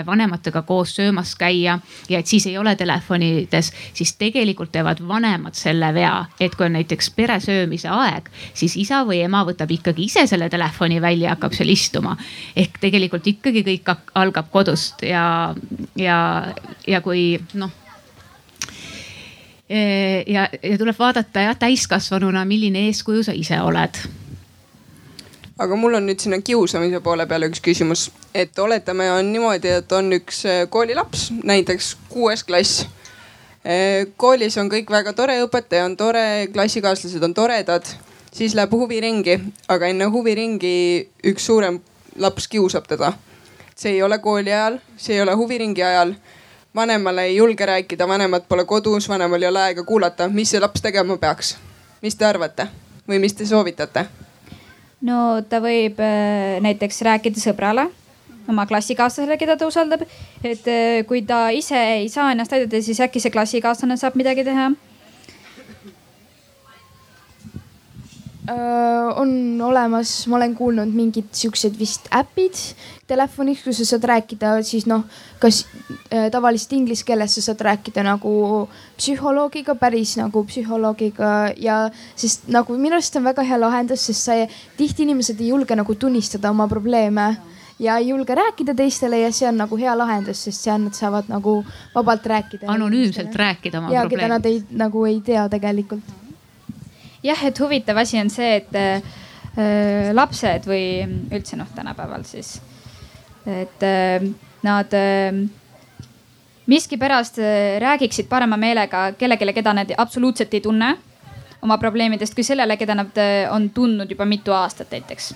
vanematega 0.08 0.62
koos 0.68 0.96
söömas 0.98 1.34
käia 1.40 1.78
ja 2.10 2.20
et 2.20 2.28
siis 2.28 2.48
ei 2.48 2.58
ole 2.58 2.76
telefonides, 2.76 3.72
siis 3.94 4.14
tegelikult 4.20 4.72
teevad 4.72 5.02
vanemad 5.08 5.58
selle 5.58 5.92
vea, 5.94 6.26
et 6.40 6.56
kui 6.56 6.68
on 6.68 6.78
näiteks 6.78 7.12
peresöömise 7.16 7.90
aeg, 7.94 8.30
siis 8.54 8.78
isa 8.78 9.04
või 9.08 9.22
ema 9.26 9.44
võtab 9.48 9.72
ikkagi 9.74 10.08
ise 10.08 10.28
selle 10.28 10.50
telefoni 10.50 11.02
välja 11.02 11.32
ja 11.32 11.36
hakkab 11.36 11.56
seal 11.58 11.70
istuma. 11.74 12.16
ehk 12.56 12.80
tegelikult 12.82 13.28
ikkagi 13.28 13.64
kõik 13.66 13.92
algab 14.16 14.52
kodust 14.52 15.04
ja, 15.04 15.56
ja, 15.96 16.20
ja 16.88 17.02
kui 17.02 17.40
noh 17.54 17.72
ja, 19.68 20.48
ja 20.64 20.78
tuleb 20.80 20.96
vaadata 21.00 21.44
jah 21.50 21.58
täiskasvanuna, 21.60 22.46
milline 22.46 22.88
eeskuju 22.88 23.26
sa 23.28 23.36
ise 23.36 23.60
oled 23.62 24.00
aga 25.58 25.76
mul 25.76 25.98
on 25.98 26.06
nüüd 26.06 26.22
sinna 26.22 26.40
kiusamise 26.46 27.00
poole 27.04 27.26
peale 27.30 27.50
üks 27.50 27.62
küsimus, 27.64 28.08
et 28.34 28.58
oletame, 28.60 29.10
on 29.12 29.32
niimoodi, 29.34 29.72
et 29.82 29.92
on 29.98 30.14
üks 30.20 30.44
äh, 30.46 30.64
koolilaps, 30.70 31.32
näiteks 31.44 31.96
kuues 32.10 32.44
klass. 32.48 32.86
Äh, 33.66 34.08
koolis 34.18 34.58
on 34.62 34.70
kõik 34.72 34.92
väga 34.94 35.14
tore, 35.18 35.40
õpetaja 35.46 35.88
on 35.90 35.98
tore, 35.98 36.48
klassikaaslased 36.54 37.24
on 37.26 37.34
toredad, 37.38 37.90
siis 38.32 38.56
läheb 38.58 38.74
huviringi, 38.78 39.40
aga 39.68 39.90
enne 39.90 40.10
huviringi 40.14 40.76
üks 41.34 41.50
suurem 41.50 41.82
laps 42.18 42.48
kiusab 42.48 42.88
teda. 42.90 43.14
see 43.78 43.92
ei 43.94 44.02
ole 44.02 44.18
kooli 44.18 44.50
ajal, 44.50 44.80
see 44.98 45.14
ei 45.14 45.22
ole 45.22 45.36
huviringi 45.38 45.84
ajal 45.86 46.16
vanemale 46.76 47.24
ei 47.24 47.36
julge 47.36 47.66
rääkida, 47.66 48.08
vanemad 48.08 48.48
pole 48.50 48.66
kodus, 48.66 49.10
vanemal 49.10 49.42
ei 49.42 49.50
ole 49.50 49.62
aega 49.62 49.84
kuulata, 49.84 50.28
mis 50.30 50.50
see 50.50 50.60
laps 50.60 50.82
tegema 50.82 51.18
peaks? 51.18 51.58
mis 52.02 52.16
te 52.16 52.26
arvate 52.26 52.68
või 53.10 53.20
mis 53.20 53.34
te 53.34 53.46
soovitate? 53.46 54.06
No 55.06 55.42
ta 55.50 55.62
võib 55.64 56.00
äh, 56.02 56.58
näiteks 56.64 57.02
rääkida 57.06 57.42
sõbrale, 57.42 57.88
oma 58.50 58.66
klassikaaslasele, 58.70 59.38
keda 59.38 59.58
ta 59.58 59.70
usaldab. 59.70 60.06
et 60.44 60.68
äh, 60.68 61.06
kui 61.08 61.22
ta 61.22 61.50
ise 61.52 61.78
ei 62.00 62.10
saa 62.10 62.32
ennast 62.32 62.54
aidata, 62.54 62.82
siis 62.82 63.02
äkki 63.04 63.22
see 63.22 63.34
klassikaaslane 63.34 63.98
saab 63.98 64.18
midagi 64.18 64.46
teha 64.48 64.72
on 69.16 69.62
olemas, 69.62 70.28
ma 70.28 70.38
olen 70.38 70.54
kuulnud 70.56 70.92
mingid 70.96 71.34
siuksed 71.36 71.76
vist 71.80 72.08
äpid 72.16 72.56
telefonis, 73.08 73.64
kus 73.64 73.82
sa 73.82 73.88
saad 73.92 74.06
rääkida 74.08 74.54
siis 74.68 74.86
noh, 74.88 75.04
kas 75.42 75.66
äh, 76.12 76.30
tavaliselt 76.32 76.78
inglise 76.78 77.06
keeles 77.08 77.36
sa 77.36 77.44
saad 77.50 77.64
rääkida 77.68 78.04
nagu 78.08 78.68
psühholoogiga, 78.98 79.76
päris 79.80 80.16
nagu 80.20 80.44
psühholoogiga 80.48 81.34
ja 81.58 81.80
sest 82.16 82.48
nagu 82.52 82.78
minu 82.78 83.00
arust 83.00 83.16
on 83.20 83.28
väga 83.28 83.44
hea 83.48 83.60
lahendus, 83.60 84.08
sest 84.10 84.30
sa 84.30 84.38
tihti 84.78 85.08
inimesed 85.08 85.42
ei 85.42 85.52
julge 85.54 85.76
nagu 85.76 85.96
tunnistada 85.96 86.52
oma 86.52 86.68
probleeme 86.68 87.34
ja 87.80 87.98
ei 87.98 88.08
julge 88.10 88.36
rääkida 88.36 88.76
teistele 88.76 89.20
ja 89.26 89.32
see 89.32 89.50
on 89.50 89.60
nagu 89.64 89.80
hea 89.80 89.98
lahendus, 89.98 90.46
sest 90.48 90.68
seal 90.68 90.80
nad 90.86 90.96
saavad 90.96 91.28
nagu 91.32 91.60
vabalt 91.96 92.26
rääkida. 92.26 92.68
anonüümselt 92.68 93.36
rääkida 93.36 93.84
oma 93.84 93.92
probleemidest. 93.92 94.12
ja 94.12 94.18
keda 94.18 94.34
nad 94.36 94.46
ei 94.46 94.64
nagu 94.86 95.06
ei 95.06 95.22
tea 95.22 95.50
tegelikult 95.50 96.27
jah, 97.28 97.46
et 97.48 97.60
huvitav 97.60 98.00
asi 98.02 98.20
on 98.22 98.32
see, 98.34 98.58
et 98.62 98.76
äh, 98.80 100.12
lapsed 100.14 100.68
või 100.70 100.84
üldse 101.34 101.60
noh, 101.60 101.70
tänapäeval 101.76 102.26
siis, 102.28 102.58
et 103.46 103.84
äh, 103.86 104.28
nad 104.64 104.94
äh, 104.98 105.44
miskipärast 106.68 107.40
äh, 107.40 107.80
räägiksid 107.80 108.28
parema 108.30 108.58
meelega 108.58 109.12
kellelegi, 109.18 109.54
keda 109.54 109.74
nad 109.74 109.94
absoluutselt 109.98 110.54
ei 110.54 110.62
tunne 110.62 110.98
oma 111.62 111.78
probleemidest, 111.78 112.36
kui 112.36 112.44
sellele, 112.44 112.78
keda 112.78 112.96
nad 112.96 113.18
äh, 113.18 113.48
on 113.54 113.70
tundnud 113.70 114.12
juba 114.12 114.26
mitu 114.26 114.52
aastat 114.52 114.92
näiteks. 114.92 115.34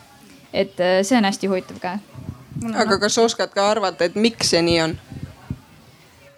et 0.54 0.80
äh, 0.80 1.00
see 1.04 1.18
on 1.18 1.26
hästi 1.26 1.48
huvitav 1.48 1.80
ka. 1.80 1.98
aga 2.76 3.00
kas 3.00 3.18
oskad 3.18 3.54
ka 3.56 3.70
arvata, 3.72 4.04
et 4.04 4.16
miks 4.16 4.50
see 4.50 4.62
nii 4.62 4.82
on? 4.82 4.98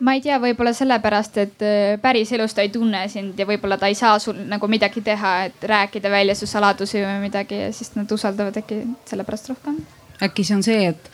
Ma 0.03 0.15
ei 0.17 0.21
tea, 0.23 0.37
võib-olla 0.41 0.73
sellepärast, 0.75 1.37
et 1.43 1.63
äh, 1.63 1.95
päriselus 2.01 2.55
ta 2.55 2.63
ei 2.65 2.71
tunne 2.73 3.05
sind 3.11 3.39
ja 3.39 3.47
võib-olla 3.47 3.77
ta 3.79 3.89
ei 3.91 3.97
saa 3.97 4.17
sul 4.19 4.39
nagu 4.49 4.67
midagi 4.71 5.03
teha, 5.05 5.33
et 5.49 5.67
rääkida 5.69 6.11
välja 6.11 6.35
su 6.35 6.49
saladusi 6.49 7.01
või 7.03 7.19
midagi 7.27 7.61
ja 7.65 7.73
siis 7.73 7.93
nad 7.95 8.11
usaldavad 8.11 8.57
äkki 8.63 8.83
sellepärast 9.09 9.53
rohkem. 9.53 9.79
äkki 10.23 10.43
see 10.43 10.57
on 10.57 10.65
see, 10.65 10.89
et 10.91 11.11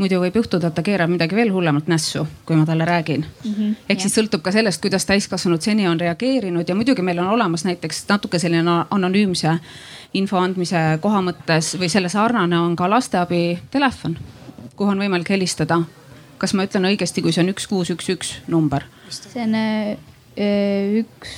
muidu 0.00 0.18
võib 0.22 0.36
juhtuda, 0.40 0.70
et 0.70 0.76
ta 0.76 0.82
keerab 0.82 1.10
midagi 1.12 1.36
veel 1.36 1.52
hullemat 1.54 1.88
nässu, 1.90 2.24
kui 2.46 2.56
ma 2.58 2.66
talle 2.66 2.84
räägin 2.88 3.24
mm. 3.24 3.54
-hmm, 3.54 3.74
ehk 3.88 4.00
siis 4.00 4.18
sõltub 4.18 4.42
ka 4.42 4.52
sellest, 4.52 4.82
kuidas 4.82 5.06
täiskasvanud 5.06 5.62
seni 5.62 5.88
on 5.88 6.00
reageerinud 6.00 6.68
ja 6.68 6.74
muidugi 6.74 7.02
meil 7.02 7.18
on 7.18 7.28
olemas 7.36 7.64
näiteks 7.64 8.04
natuke 8.08 8.38
selline 8.38 8.84
anonüümse 8.90 9.58
info 10.14 10.38
andmise 10.38 10.98
koha 11.00 11.22
mõttes 11.22 11.74
või 11.78 11.88
selle 11.88 12.08
sarnane 12.08 12.58
on 12.58 12.76
ka 12.76 12.90
lasteabi 12.90 13.58
telefon, 13.70 14.18
kuhu 14.76 14.90
on 14.90 14.98
võimalik 14.98 15.30
helistada 15.30 15.82
kas 16.42 16.56
ma 16.58 16.66
ütlen 16.66 16.90
õigesti, 16.90 17.22
kui 17.22 17.34
see 17.34 17.44
on 17.44 17.52
üks, 17.54 17.68
kuus, 17.70 17.92
üks, 17.94 18.10
üks 18.12 18.36
number? 18.50 18.86
see 19.12 19.44
on 19.44 19.56
äh, 19.58 21.02
üks, 21.02 21.34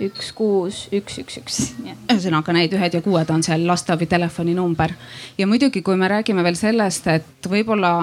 üks, 0.00 0.30
kuus, 0.36 0.84
üks, 0.94 1.18
üks, 1.22 1.40
üks. 1.42 1.58
ühesõnaga 2.12 2.56
need 2.56 2.76
ühed 2.76 2.98
ja 2.98 3.02
kuued 3.04 3.30
on 3.34 3.44
seal 3.46 3.66
lasteabi 3.68 4.08
telefoninumber 4.10 4.96
ja 5.38 5.48
muidugi, 5.50 5.84
kui 5.84 6.00
me 6.00 6.08
räägime 6.10 6.44
veel 6.46 6.56
sellest, 6.58 7.10
et 7.12 7.50
võib-olla 7.50 7.96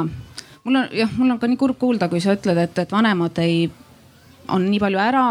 mul 0.63 0.83
on 0.83 0.91
jah, 0.95 1.11
mul 1.17 1.33
on 1.33 1.39
ka 1.41 1.49
nii 1.49 1.59
kurb 1.59 1.79
kuulda, 1.81 2.09
kui 2.11 2.21
sa 2.23 2.35
ütled, 2.37 2.59
et, 2.61 2.83
et 2.85 2.93
vanemad 2.93 3.41
ei 3.41 3.65
on 4.51 4.67
nii 4.69 4.79
palju 4.81 4.99
ära, 5.01 5.25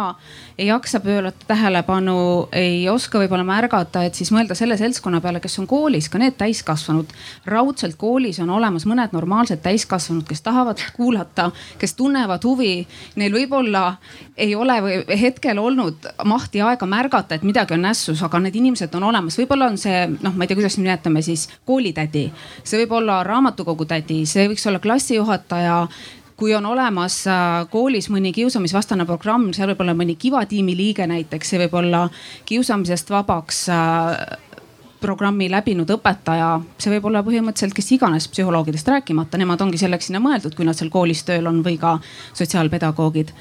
ei 0.58 0.66
jaksa 0.66 1.00
pöörata 1.00 1.46
tähelepanu, 1.48 2.48
ei 2.52 2.88
oska 2.88 3.20
võib-olla 3.20 3.44
märgata, 3.46 4.02
et 4.04 4.18
siis 4.18 4.28
mõelda 4.34 4.56
selle 4.58 4.76
seltskonna 4.80 5.20
peale, 5.24 5.40
kes 5.40 5.58
on 5.62 5.68
koolis, 5.70 6.08
ka 6.12 6.20
need 6.20 6.36
täiskasvanud. 6.40 7.12
raudselt 7.46 7.96
koolis 7.96 8.40
on 8.40 8.50
olemas 8.50 8.86
mõned 8.86 9.14
normaalsed 9.16 9.62
täiskasvanud, 9.64 10.26
kes 10.28 10.42
tahavad 10.44 10.82
kuulata, 10.96 11.50
kes 11.78 11.94
tunnevad 11.94 12.44
huvi. 12.44 12.86
Neil 13.16 13.32
võib-olla 13.32 13.96
ei 14.36 14.54
ole 14.54 14.80
või 14.84 15.20
hetkel 15.20 15.58
olnud 15.58 16.10
mahti 16.24 16.60
aega 16.60 16.86
märgata, 16.86 17.34
et 17.34 17.46
midagi 17.46 17.74
on 17.74 17.84
nässus, 17.88 18.22
aga 18.22 18.38
need 18.38 18.56
inimesed 18.56 18.94
on 18.94 19.08
olemas. 19.10 19.38
võib-olla 19.38 19.70
on 19.70 19.78
see 19.78 20.06
noh, 20.20 20.34
ma 20.34 20.44
ei 20.44 20.48
tea, 20.48 20.60
kuidas 20.60 20.78
nimetame 20.78 21.22
siis 21.22 21.48
koolitädi, 21.64 22.30
see 22.64 22.84
võib 22.84 22.96
olla 23.00 23.22
raamatukogu 23.24 23.84
tädi, 23.84 24.24
see 24.26 24.48
võiks 24.48 24.66
olla 24.68 24.78
klassijuhataja 24.78 25.86
kui 26.40 26.54
on 26.56 26.66
olemas 26.66 27.20
äh, 27.28 27.66
koolis 27.70 28.08
mõni 28.08 28.32
kiusamisvastane 28.32 29.04
programm, 29.08 29.50
seal 29.52 29.68
võib 29.74 29.82
olla 29.84 29.94
mõni 29.96 30.16
Kiva 30.20 30.40
tiimi 30.48 30.72
liige 30.76 31.04
näiteks, 31.08 31.52
see 31.52 31.60
võib 31.60 31.74
olla 31.82 32.06
kiusamisest 32.48 33.12
vabaks 33.12 33.66
äh, 33.74 34.38
programmi 35.00 35.50
läbinud 35.52 35.90
õpetaja, 35.92 36.54
see 36.80 36.94
võib 36.94 37.10
olla 37.10 37.20
põhimõtteliselt 37.26 37.76
kes 37.76 37.92
iganes 37.96 38.28
psühholoogidest 38.32 38.88
rääkimata, 38.88 39.40
nemad 39.40 39.60
ongi 39.64 39.80
selleks 39.80 40.08
sinna 40.08 40.22
mõeldud, 40.24 40.56
kui 40.56 40.68
nad 40.68 40.78
seal 40.78 40.92
koolis 40.92 41.22
tööl 41.28 41.48
on 41.50 41.60
või 41.66 41.76
ka 41.80 41.98
sotsiaalpedagoogid. 42.32 43.34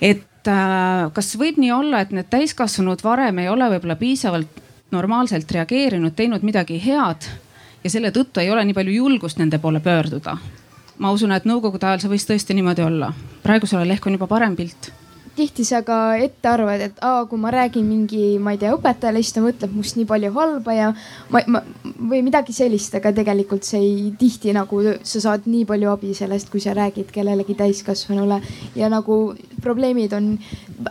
et 0.00 0.48
äh, 0.48 1.12
kas 1.12 1.34
võib 1.36 1.60
nii 1.60 1.72
olla, 1.76 2.00
et 2.00 2.16
need 2.16 2.32
täiskasvanud 2.32 3.04
varem 3.04 3.44
ei 3.44 3.52
ole 3.52 3.68
võib-olla 3.76 4.00
piisavalt 4.00 4.64
normaalselt 4.92 5.52
reageerinud, 5.52 6.16
teinud 6.16 6.48
midagi 6.48 6.80
head 6.80 7.28
ja 7.84 7.92
selle 7.92 8.08
tõttu 8.12 8.40
ei 8.40 8.50
ole 8.50 8.64
nii 8.64 8.80
palju 8.80 8.98
julgust 9.02 9.40
nende 9.40 9.60
poole 9.60 9.84
pöörduda 9.84 10.38
ma 10.98 11.12
usun, 11.12 11.32
et 11.32 11.46
nõukogude 11.48 11.88
ajal 11.88 12.02
see 12.04 12.12
võis 12.12 12.26
tõesti 12.28 12.56
niimoodi 12.56 12.84
olla. 12.84 13.12
praegusel 13.42 13.82
ajal 13.82 13.96
ehk 13.96 14.06
on 14.06 14.18
juba 14.18 14.28
parem 14.30 14.56
pilt. 14.56 14.92
Tihti 15.32 15.64
sa 15.64 15.78
ka 15.80 16.18
ette 16.20 16.44
arvad, 16.44 16.82
et 16.84 16.98
aa, 17.00 17.22
kui 17.24 17.40
ma 17.40 17.48
räägin 17.48 17.86
mingi, 17.88 18.36
ma 18.36 18.52
ei 18.52 18.58
tea, 18.60 18.74
õpetajale, 18.76 19.22
siis 19.22 19.32
ta 19.32 19.40
mõtleb 19.40 19.72
must 19.72 19.96
nii 19.96 20.04
palju 20.04 20.28
halba 20.34 20.74
ja 20.76 20.90
ma, 21.32 21.40
ma 21.48 21.62
või 21.96 22.20
midagi 22.26 22.52
sellist, 22.52 22.92
aga 22.98 23.14
tegelikult 23.16 23.64
see 23.64 23.80
ei, 23.80 24.10
tihti 24.20 24.52
nagu 24.52 24.82
sa 25.00 25.22
saad 25.24 25.48
nii 25.48 25.64
palju 25.70 25.88
abi 25.88 26.12
sellest, 26.18 26.50
kui 26.52 26.60
sa 26.60 26.74
räägid 26.76 27.08
kellelegi 27.14 27.56
täiskasvanule. 27.56 28.42
Ja 28.76 28.92
nagu 28.92 29.16
probleemid 29.64 30.12
on, 30.18 30.34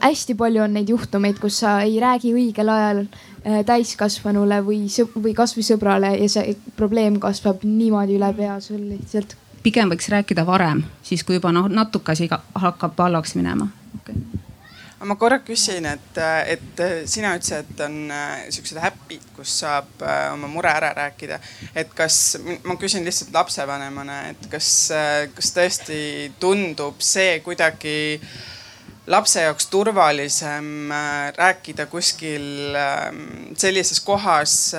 hästi 0.01 0.33
palju 0.39 0.65
on 0.65 0.73
neid 0.73 0.89
juhtumeid, 0.89 1.37
kus 1.37 1.61
sa 1.61 1.75
ei 1.85 2.01
räägi 2.01 2.33
õigel 2.33 2.73
ajal 2.73 3.03
äh, 3.05 3.61
täiskasvanule 3.69 4.63
või, 4.65 4.87
või 5.21 5.37
kasvõi 5.37 5.69
sõbrale 5.69 6.15
ja 6.17 6.33
see 6.33 6.57
probleem 6.81 7.21
kasvab 7.21 7.61
niimoodi 7.67 8.17
üle 8.17 8.33
pea 8.41 8.57
sul 8.57 8.89
lihtsalt 8.89 9.37
pigem 9.63 9.91
võiks 9.93 10.09
rääkida 10.09 10.45
varem, 10.45 10.83
siis 11.03 11.23
kui 11.23 11.39
juba 11.39 11.51
noh 11.55 11.69
natuke 11.69 12.15
asi 12.15 12.29
hakkab 12.31 12.97
vallaks 12.97 13.35
minema 13.35 13.69
okay 14.01 14.15
ma 15.07 15.17
korra 15.17 15.39
küsin, 15.41 15.85
et, 15.89 16.19
et 16.49 16.83
sina 17.09 17.33
ütlesid, 17.37 17.71
et 17.73 17.83
on 17.85 17.97
äh, 18.13 18.45
siuksed 18.53 18.77
äpid, 18.85 19.25
kus 19.35 19.53
saab 19.63 20.03
äh, 20.05 20.29
oma 20.35 20.49
mure 20.51 20.69
ära 20.69 20.91
rääkida. 20.97 21.39
et 21.75 21.93
kas, 21.97 22.37
ma 22.67 22.77
küsin 22.79 23.05
lihtsalt 23.07 23.33
lapsevanemana, 23.33 24.21
et 24.33 24.47
kas, 24.51 24.69
äh, 24.93 25.25
kas 25.35 25.53
tõesti 25.55 26.01
tundub 26.39 27.01
see 27.01 27.39
kuidagi 27.45 28.21
lapse 29.11 29.41
jaoks 29.41 29.65
turvalisem 29.73 30.91
rääkida 31.35 31.87
kuskil 31.89 32.75
ähm, 32.77 33.23
sellises 33.57 33.99
kohas 34.05 34.75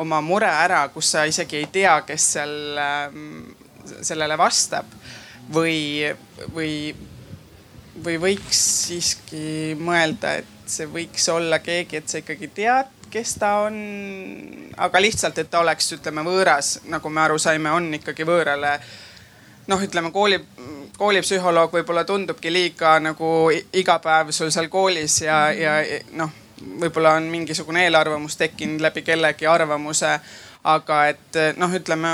oma 0.00 0.22
mure 0.24 0.48
ära, 0.48 0.86
kus 0.94 1.12
sa 1.12 1.26
isegi 1.28 1.60
ei 1.60 1.68
tea, 1.72 2.00
kes 2.08 2.32
seal 2.38 2.80
ähm, 2.80 3.42
sellele 4.02 4.38
vastab 4.38 4.86
või, 5.54 6.04
või, 6.54 6.94
või 8.04 8.20
võiks 8.22 8.62
siiski 8.86 9.74
mõelda, 9.80 10.38
et 10.42 10.54
see 10.68 10.88
võiks 10.92 11.28
olla 11.32 11.58
keegi, 11.64 12.00
et 12.00 12.08
sa 12.08 12.22
ikkagi 12.22 12.50
tead, 12.54 12.94
kes 13.10 13.34
ta 13.40 13.54
on. 13.64 13.76
aga 14.76 15.00
lihtsalt, 15.00 15.38
et 15.38 15.50
ta 15.50 15.62
oleks, 15.64 15.92
ütleme 15.96 16.24
võõras, 16.26 16.78
nagu 16.92 17.10
me 17.10 17.24
aru 17.24 17.38
saime, 17.40 17.72
on 17.72 17.94
ikkagi 18.00 18.26
võõrale 18.28 18.78
noh, 19.68 19.80
ütleme 19.84 20.10
kooli, 20.12 20.40
koolipsühholoog 20.98 21.72
võib-olla 21.72 22.04
tundubki 22.04 22.52
liiga 22.52 22.98
nagu 23.00 23.50
iga 23.52 23.98
päev 24.02 24.32
sul 24.36 24.52
seal 24.54 24.68
koolis 24.72 25.20
ja, 25.22 25.40
ja 25.52 25.78
noh, 26.16 26.32
võib-olla 26.80 27.14
on 27.18 27.28
mingisugune 27.30 27.84
eelarvamus 27.86 28.36
tekkinud 28.36 28.82
läbi 28.82 29.02
kellegi 29.06 29.46
arvamuse. 29.46 30.18
aga 30.64 31.06
et 31.08 31.36
noh, 31.56 31.72
ütleme 31.72 32.10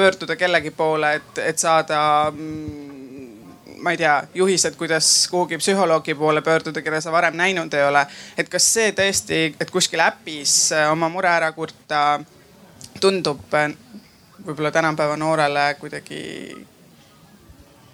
pöörduda 0.00 0.36
kellegi 0.40 0.72
poole, 0.72 1.14
et, 1.20 1.38
et 1.44 1.60
saada 1.60 2.00
mm, 2.32 3.00
ma 3.80 3.94
ei 3.94 4.00
tea, 4.00 4.14
juhised, 4.34 4.76
kuidas 4.80 5.28
kuhugi 5.30 5.58
psühholoogi 5.60 6.14
poole 6.14 6.42
pöörduda, 6.42 6.82
keda 6.82 7.00
sa 7.00 7.12
varem 7.12 7.36
näinud 7.36 7.74
ei 7.74 7.84
ole. 7.88 8.06
et 8.38 8.48
kas 8.48 8.66
see 8.74 8.92
tõesti, 8.96 9.40
et 9.60 9.70
kuskil 9.70 10.00
äpis 10.04 10.72
oma 10.90 11.08
mure 11.12 11.28
ära 11.32 11.52
kurta 11.52 12.20
tundub 13.00 13.44
võib-olla 14.46 14.70
tänapäeva 14.72 15.16
noorele 15.20 15.66
kuidagi 15.80 16.20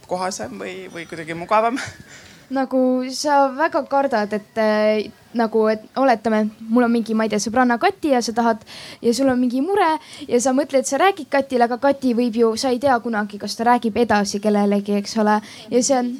kohasem 0.06 0.58
või, 0.58 0.74
või 0.92 1.06
kuidagi 1.10 1.34
mugavam? 1.34 1.78
nagu 2.54 2.80
sa 3.10 3.46
väga 3.54 3.82
kardad, 3.90 4.32
et 4.32 4.60
äh, 4.60 5.10
nagu, 5.36 5.66
et 5.68 5.82
oletame, 5.98 6.46
mul 6.68 6.86
on 6.86 6.92
mingi, 6.92 7.14
ma 7.14 7.26
ei 7.26 7.32
tea, 7.32 7.40
sõbranna 7.42 7.78
Kati 7.82 8.14
ja 8.14 8.22
sa 8.24 8.32
tahad 8.36 8.62
ja 9.02 9.12
sul 9.14 9.28
on 9.32 9.40
mingi 9.40 9.60
mure 9.64 9.96
ja 10.28 10.40
sa 10.40 10.54
mõtled, 10.56 10.86
sa 10.88 11.00
räägid 11.02 11.28
Katile, 11.32 11.66
aga 11.66 11.78
Kati 11.82 12.14
võib 12.16 12.38
ju, 12.40 12.54
sa 12.56 12.72
ei 12.72 12.80
tea 12.82 12.96
kunagi, 13.02 13.40
kas 13.42 13.58
ta 13.58 13.68
räägib 13.68 13.96
edasi 14.00 14.40
kellelegi, 14.40 14.96
eks 15.02 15.16
ole. 15.22 15.40
ja 15.70 15.82
see 15.82 15.98
on 15.98 16.12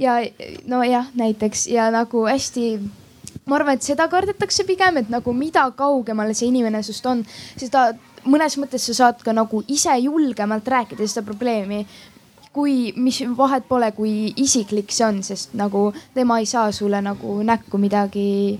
ja 0.00 0.20
nojah, 0.68 1.10
näiteks 1.14 1.66
ja 1.72 1.90
nagu 1.92 2.24
hästi 2.28 2.66
ma 3.48 3.58
arvan, 3.58 3.76
et 3.76 3.84
seda 3.84 4.06
kardetakse 4.10 4.64
pigem, 4.68 5.00
et 5.00 5.10
nagu 5.12 5.32
mida 5.36 5.64
kaugemale 5.76 6.36
see 6.36 6.48
inimene 6.50 6.82
sinust 6.86 7.08
on, 7.10 7.24
seda 7.58 7.90
mõnes 8.28 8.56
mõttes 8.60 8.84
sa 8.88 8.96
saad 8.96 9.22
ka 9.24 9.32
nagu 9.36 9.62
ise 9.68 9.92
julgemalt 10.02 10.68
rääkida 10.68 11.06
seda 11.08 11.24
probleemi. 11.26 11.84
Kui, 12.52 12.92
mis 12.96 13.20
vahet 13.36 13.66
pole, 13.68 13.92
kui 13.94 14.32
isiklik 14.36 14.92
see 14.94 15.06
on, 15.06 15.22
sest 15.22 15.54
nagu 15.58 15.90
tema 16.14 16.40
ei 16.40 16.48
saa 16.50 16.72
sulle 16.74 17.00
nagu 17.02 17.40
näkku 17.46 17.78
midagi 17.78 18.58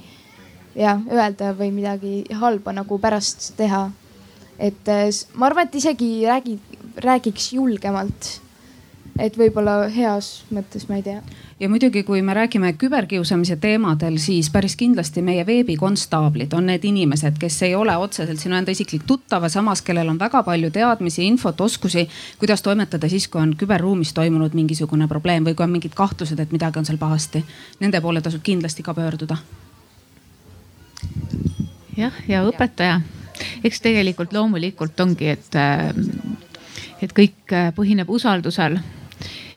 jah, 0.79 1.01
öelda 1.11 1.55
või 1.59 1.73
midagi 1.75 2.15
halba 2.43 2.75
nagu 2.77 2.99
pärast 3.03 3.53
teha. 3.59 3.91
et 4.61 4.89
eh, 4.93 5.09
ma 5.35 5.47
arvan, 5.47 5.67
et 5.67 5.75
isegi 5.75 6.27
räägi, 6.27 6.59
räägiks 7.01 7.53
julgemalt. 7.53 8.41
Et 9.21 9.37
võib-olla 9.39 9.85
heas 9.93 10.41
mõttes, 10.51 10.89
ma 10.89 11.01
ei 11.01 11.07
tea 11.07 11.23
ja 11.61 11.69
muidugi, 11.69 12.03
kui 12.03 12.23
me 12.23 12.35
räägime 12.35 12.73
küberkiusamise 12.73 13.57
teemadel, 13.57 14.17
siis 14.19 14.51
päris 14.51 14.77
kindlasti 14.77 15.23
meie 15.23 15.45
veebikonstaablid 15.47 16.53
on 16.57 16.67
need 16.71 16.85
inimesed, 16.89 17.37
kes 17.41 17.63
ei 17.63 17.75
ole 17.75 17.97
otseselt 17.97 18.41
sinu 18.41 18.57
enda 18.57 18.73
isiklik 18.73 19.05
tuttav, 19.07 19.45
samas 19.53 19.83
kellel 19.85 20.09
on 20.09 20.19
väga 20.19 20.43
palju 20.43 20.71
teadmisi, 20.73 21.27
infot, 21.29 21.61
oskusi, 21.61 22.07
kuidas 22.39 22.63
toimetada 22.63 23.09
siis, 23.09 23.29
kui 23.29 23.43
on 23.43 23.53
küberruumis 23.61 24.15
toimunud 24.17 24.57
mingisugune 24.57 25.09
probleem 25.09 25.45
või 25.45 25.55
kui 25.55 25.67
on 25.67 25.75
mingid 25.75 25.95
kahtlused, 25.97 26.41
et 26.41 26.53
midagi 26.53 26.81
on 26.81 26.89
seal 26.89 26.99
pahasti. 26.99 27.45
Nende 27.81 28.01
poole 28.01 28.23
tasub 28.25 28.43
kindlasti 28.43 28.83
ka 28.83 28.95
pöörduda. 28.95 29.37
jah, 31.97 32.23
ja 32.29 32.41
õpetaja, 32.49 33.01
eks 33.65 33.81
tegelikult 33.85 34.33
loomulikult 34.33 35.01
ongi, 35.01 35.29
et, 35.29 35.61
et 37.03 37.13
kõik 37.13 37.55
põhineb 37.77 38.09
usaldusel 38.09 38.79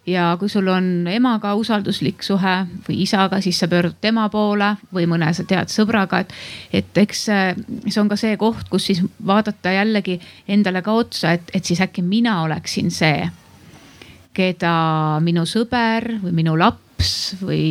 ja 0.05 0.33
kui 0.39 0.49
sul 0.49 0.67
on 0.67 1.07
emaga 1.07 1.53
usalduslik 1.55 2.23
suhe 2.23 2.55
või 2.87 3.01
isaga, 3.05 3.39
siis 3.41 3.59
sa 3.59 3.69
pöördud 3.71 3.95
tema 4.01 4.27
poole 4.29 4.73
või 4.93 5.07
mõne 5.09 5.29
sa 5.33 5.45
tead 5.47 5.71
sõbraga, 5.71 6.23
et, 6.23 6.33
et 6.73 6.97
eks 7.05 7.23
see 7.29 8.01
on 8.01 8.11
ka 8.11 8.17
see 8.19 8.35
koht, 8.37 8.67
kus 8.71 8.89
siis 8.89 9.03
vaadata 9.25 9.71
jällegi 9.77 10.19
endale 10.47 10.83
ka 10.83 10.97
otsa, 10.99 11.37
et, 11.37 11.53
et 11.53 11.63
siis 11.63 11.81
äkki 11.83 12.03
mina 12.03 12.41
oleksin 12.43 12.91
see, 12.91 13.29
keda 14.33 14.75
minu 15.23 15.45
sõber 15.47 16.17
või 16.23 16.35
minu 16.41 16.57
laps 16.59 17.35
või 17.41 17.63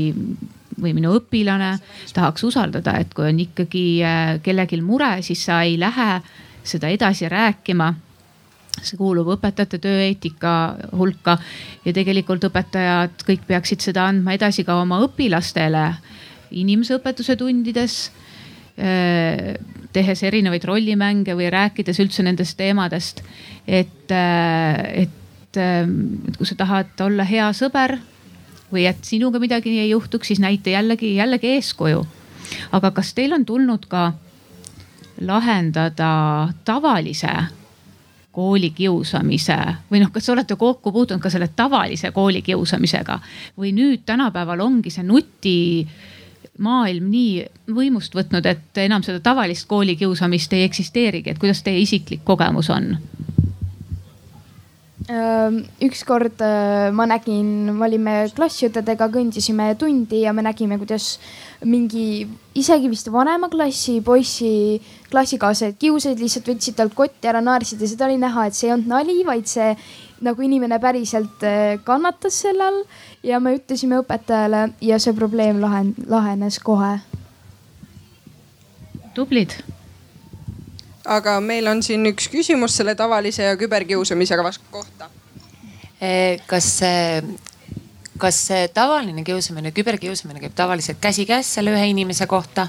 või 0.82 0.94
minu 0.96 1.12
õpilane 1.14 1.76
tahaks 2.14 2.42
usaldada, 2.48 2.96
et 2.98 3.12
kui 3.14 3.28
on 3.28 3.40
ikkagi 3.44 3.84
äh, 4.02 4.22
kellelgi 4.42 4.80
mure, 4.82 5.18
siis 5.22 5.44
sa 5.46 5.60
ei 5.62 5.76
lähe 5.78 6.16
seda 6.64 6.88
edasi 6.90 7.28
rääkima 7.28 7.92
see 8.80 8.96
kuulub 8.96 9.28
õpetajate 9.34 9.78
tööeetika 9.82 10.52
hulka 10.96 11.36
ja 11.84 11.92
tegelikult 11.94 12.44
õpetajad 12.48 13.24
kõik 13.26 13.44
peaksid 13.46 13.84
seda 13.84 14.06
andma 14.08 14.34
edasi 14.36 14.64
ka 14.64 14.78
oma 14.80 15.00
õpilastele 15.04 15.84
inimeseõpetuse 16.62 17.36
tundides 17.40 17.98
äh, 18.80 19.54
tehes 19.92 20.22
erinevaid 20.24 20.64
rollimänge 20.68 21.36
või 21.36 21.50
rääkides 21.52 22.00
üldse 22.02 22.24
nendest 22.24 22.56
teemadest. 22.56 23.22
et, 23.66 24.10
äh, 24.10 25.04
et, 25.04 25.56
äh, 25.56 25.84
et 26.28 26.36
kui 26.36 26.46
sa 26.46 26.56
tahad 26.56 27.00
olla 27.00 27.24
hea 27.28 27.52
sõber 27.52 27.98
või 28.72 28.88
et 28.88 29.04
sinuga 29.04 29.38
midagi 29.38 29.78
ei 29.78 29.90
juhtuks, 29.90 30.32
siis 30.32 30.40
näita 30.40 30.70
jällegi, 30.70 31.14
jällegi 31.16 31.56
eeskuju. 31.58 32.06
aga 32.72 32.90
kas 32.90 33.14
teil 33.14 33.32
on 33.32 33.44
tulnud 33.44 33.86
ka 33.88 34.12
lahendada 35.20 36.52
tavalise 36.64 37.61
koolikiusamise 38.32 39.58
või 39.90 40.00
noh, 40.02 40.10
kas 40.12 40.28
olete 40.32 40.56
kokku 40.56 40.92
puutunud 40.92 41.22
ka 41.22 41.30
selle 41.30 41.50
tavalise 41.56 42.10
koolikiusamisega 42.10 43.18
või 43.58 43.74
nüüd 43.76 44.06
tänapäeval 44.08 44.60
ongi 44.64 44.90
see 44.90 45.04
nuti 45.06 45.56
maailm 46.58 47.08
nii 47.10 47.44
võimust 47.74 48.14
võtnud, 48.16 48.46
et 48.46 48.82
enam 48.84 49.04
seda 49.04 49.20
tavalist 49.20 49.66
koolikiusamist 49.68 50.52
ei 50.52 50.66
eksisteerigi, 50.68 51.32
et 51.32 51.40
kuidas 51.40 51.62
teie 51.62 51.80
isiklik 51.80 52.24
kogemus 52.24 52.70
on? 52.70 52.96
Ükskord 55.82 56.40
ma 56.96 57.04
nägin, 57.10 57.72
me 57.74 57.86
olime 57.86 58.14
klassiõdedega, 58.36 59.10
kõndisime 59.12 59.72
tundi 59.80 60.22
ja 60.22 60.32
me 60.32 60.44
nägime, 60.46 60.78
kuidas 60.80 61.18
mingi 61.64 62.24
isegi 62.58 62.88
vist 62.90 63.10
vanema 63.12 63.50
klassi 63.52 63.98
poissi 64.04 64.80
klassikaaslased 65.12 65.76
kiusasid, 65.80 66.22
lihtsalt 66.22 66.48
võtsid 66.48 66.78
talt 66.78 66.96
kotti 66.96 67.28
ära, 67.28 67.42
naersid 67.44 67.82
ja 67.82 67.90
seda 67.90 68.08
oli 68.08 68.18
näha, 68.22 68.46
et 68.48 68.56
see 68.56 68.70
ei 68.70 68.74
olnud 68.76 68.90
nali, 68.92 69.18
vaid 69.28 69.50
see 69.50 69.72
nagu 70.22 70.44
inimene 70.46 70.78
päriselt 70.82 71.44
äh, 71.46 71.76
kannatas 71.84 72.38
selle 72.44 72.68
all. 72.68 72.80
ja 73.22 73.40
me 73.40 73.56
ütlesime 73.58 74.00
õpetajale 74.02 74.72
ja 74.82 74.98
see 75.02 75.14
probleem 75.14 75.60
lahen-, 75.62 75.94
lahenes 76.10 76.58
kohe. 76.62 76.96
tublid. 79.14 79.58
Aga 81.04 81.40
meil 81.40 81.66
on 81.66 81.82
siin 81.82 82.06
üks 82.06 82.28
küsimus 82.32 82.76
selle 82.76 82.94
tavalise 82.94 83.42
ja 83.42 83.56
küberkiusamisega 83.56 84.52
kohta. 84.70 85.10
Eh, 86.00 86.40
kas 86.46 86.80
kas 88.22 88.48
tavaline 88.74 89.24
kiusamine, 89.24 89.72
küberkiusamine 89.74 90.40
käib 90.40 90.54
tavaliselt 90.54 91.00
käsikäes 91.00 91.54
selle 91.54 91.74
ühe 91.74 91.86
inimese 91.90 92.26
kohta? 92.26 92.68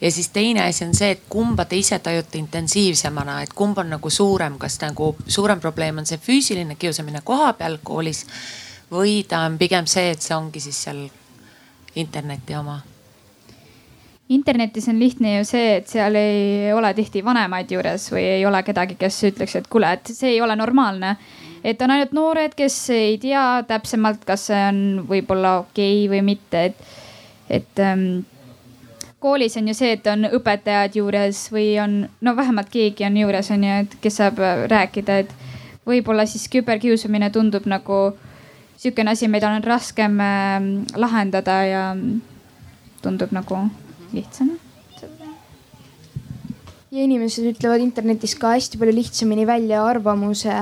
ja 0.00 0.10
siis 0.10 0.28
teine 0.28 0.64
asi 0.64 0.84
on 0.84 0.94
see, 0.94 1.10
et 1.10 1.22
kumba 1.28 1.64
te 1.68 1.76
ise 1.76 1.98
tajute 1.98 2.38
intensiivsemana, 2.38 3.42
et 3.42 3.52
kumb 3.52 3.78
on 3.78 3.90
nagu 3.92 4.10
suurem, 4.10 4.56
kas 4.58 4.78
nagu 4.80 5.10
suurem 5.28 5.60
probleem 5.60 6.00
on 6.00 6.08
see 6.08 6.16
füüsiline 6.16 6.78
kiusamine 6.80 7.20
kohapeal 7.24 7.76
koolis 7.84 8.24
või 8.92 9.20
ta 9.28 9.44
on 9.44 9.58
pigem 9.60 9.86
see, 9.86 10.10
et 10.14 10.24
see 10.24 10.36
ongi 10.36 10.60
siis 10.64 10.80
seal 10.86 11.04
interneti 12.00 12.56
oma? 12.56 12.80
Internetis 14.30 14.88
on 14.88 14.98
lihtne 14.98 15.38
ju 15.38 15.44
see, 15.48 15.76
et 15.80 15.88
seal 15.90 16.14
ei 16.18 16.70
ole 16.72 16.92
tihti 16.94 17.22
vanemaid 17.26 17.72
juures 17.74 18.06
või 18.12 18.22
ei 18.36 18.44
ole 18.46 18.62
kedagi, 18.62 18.94
kes 18.98 19.18
ütleks, 19.32 19.56
et 19.58 19.66
kuule, 19.70 19.90
et 19.96 20.12
see 20.14 20.36
ei 20.36 20.40
ole 20.42 20.54
normaalne. 20.58 21.16
Et 21.66 21.82
on 21.82 21.90
ainult 21.92 22.14
noored, 22.16 22.54
kes 22.56 22.76
ei 22.94 23.18
tea 23.20 23.64
täpsemalt, 23.68 24.22
kas 24.28 24.46
see 24.48 24.60
on 24.68 24.78
võib-olla 25.10 25.58
okei 25.64 26.04
okay 26.04 26.12
või 26.14 26.22
mitte, 26.30 26.62
et, 26.70 26.94
et 27.58 27.82
ähm, 27.84 28.06
koolis 29.20 29.58
on 29.58 29.68
ju 29.68 29.76
see, 29.76 29.98
et 29.98 30.06
on 30.08 30.30
õpetajad 30.30 30.96
juures 31.02 31.42
või 31.52 31.74
on, 31.82 32.00
no 32.22 32.36
vähemalt 32.38 32.70
keegi 32.72 33.10
on 33.10 33.18
juures, 33.20 33.50
on 33.50 33.66
ju, 33.66 33.82
et 33.84 34.00
kes 34.00 34.22
saab 34.22 34.40
äh, 34.40 34.64
rääkida, 34.70 35.20
et 35.26 35.36
võib-olla 35.90 36.24
siis 36.30 36.46
küberkiusamine 36.54 37.32
tundub 37.34 37.66
nagu 37.68 38.00
sihukene 38.78 39.18
asi, 39.18 39.28
mida 39.28 39.50
on 39.50 39.66
raskem 39.66 40.18
äh, 40.22 40.56
lahendada 40.96 41.62
ja 41.66 41.84
tundub 43.02 43.34
nagu 43.34 43.66
lihtsam 44.12 44.50
ja 46.90 47.04
inimesed 47.06 47.46
ütlevad 47.52 47.82
internetis 47.84 48.34
ka 48.38 48.54
hästi 48.56 48.78
palju 48.78 48.94
lihtsamini 48.96 49.46
välja 49.46 49.84
arvamuse 49.86 50.54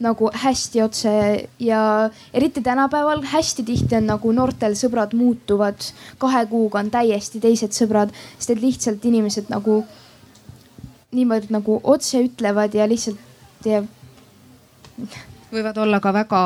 nagu 0.00 0.28
hästi 0.32 0.82
otse 0.82 1.12
ja 1.60 2.10
eriti 2.34 2.60
tänapäeval 2.60 3.22
hästi 3.32 3.64
tihti 3.64 3.96
on 3.96 4.08
nagu 4.10 4.32
noortel 4.32 4.76
sõbrad 4.76 5.14
muutuvad. 5.16 5.76
kahe 6.18 6.46
kuuga 6.46 6.78
on 6.78 6.90
täiesti 6.90 7.40
teised 7.40 7.72
sõbrad, 7.72 8.12
sest 8.38 8.50
et 8.50 8.60
lihtsalt 8.60 9.04
inimesed 9.04 9.48
nagu 9.52 9.84
niivõrd 11.16 11.52
nagu 11.52 11.80
otse 11.84 12.20
ütlevad 12.24 12.74
ja 12.74 12.88
lihtsalt 12.88 13.18
ja 13.64 13.82
võivad 15.52 15.78
olla 15.80 16.00
ka 16.00 16.12
väga 16.12 16.42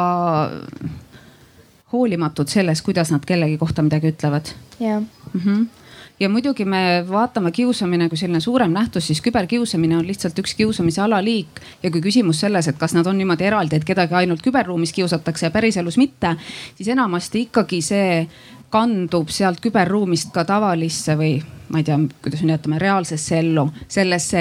hoolimatud 1.93 2.49
selles, 2.49 2.83
kuidas 2.83 3.11
nad 3.11 3.27
kellegi 3.27 3.59
kohta 3.59 3.83
midagi 3.83 4.15
ütlevad. 4.15 4.55
jah 4.81 5.01
mm. 5.01 5.41
-hmm 5.41 5.80
ja 6.21 6.29
muidugi 6.29 6.65
me 6.65 7.05
vaatame 7.09 7.51
kiusamine 7.53 8.09
kui 8.09 8.19
selline 8.19 8.41
suurem 8.41 8.73
nähtus, 8.73 9.07
siis 9.07 9.21
küberkiusamine 9.25 9.97
on 9.97 10.07
lihtsalt 10.07 10.39
üks 10.39 10.55
kiusamise 10.55 11.01
alaliik. 11.01 11.61
ja 11.83 11.91
kui 11.91 12.01
küsimus 12.01 12.41
selles, 12.41 12.69
et 12.69 12.79
kas 12.79 12.95
nad 12.95 13.07
on 13.07 13.19
niimoodi 13.19 13.45
eraldi, 13.49 13.77
et 13.77 13.85
kedagi 13.85 14.15
ainult 14.15 14.43
küberruumis 14.43 14.93
kiusatakse 14.93 15.47
ja 15.47 15.51
päriselus 15.51 15.97
mitte, 15.97 16.37
siis 16.77 16.89
enamasti 16.89 17.47
ikkagi 17.49 17.81
see 17.83 18.27
kandub 18.71 19.33
sealt 19.35 19.61
küberruumist 19.61 20.31
ka 20.35 20.45
tavalisse 20.45 21.17
või 21.19 21.41
ma 21.71 21.79
ei 21.79 21.87
tea, 21.87 21.97
kuidas 22.23 22.43
me 22.43 22.51
nimetame, 22.51 22.79
reaalsesse 22.83 23.39
ellu, 23.39 23.69
sellesse 23.89 24.41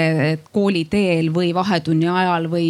kooli 0.52 0.84
teel 0.90 1.30
või 1.34 1.52
vahetunni 1.54 2.08
ajal 2.10 2.48
või 2.50 2.68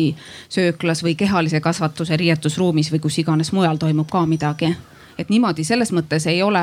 sööklas 0.53 1.01
või 1.05 1.17
kehalise 1.17 1.61
kasvatuse 1.65 2.17
riietusruumis 2.21 2.93
või 2.93 3.01
kus 3.01 3.19
iganes 3.23 3.53
mujal 3.57 3.81
toimub 3.81 4.09
ka 4.11 4.27
midagi. 4.27 4.77
et 5.19 5.29
niimoodi 5.29 5.65
selles 5.65 5.93
mõttes 5.93 6.27
ei 6.27 6.43
ole, 6.43 6.63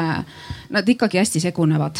nad 0.69 0.89
ikkagi 0.89 1.17
hästi 1.17 1.39
segunevad 1.39 1.99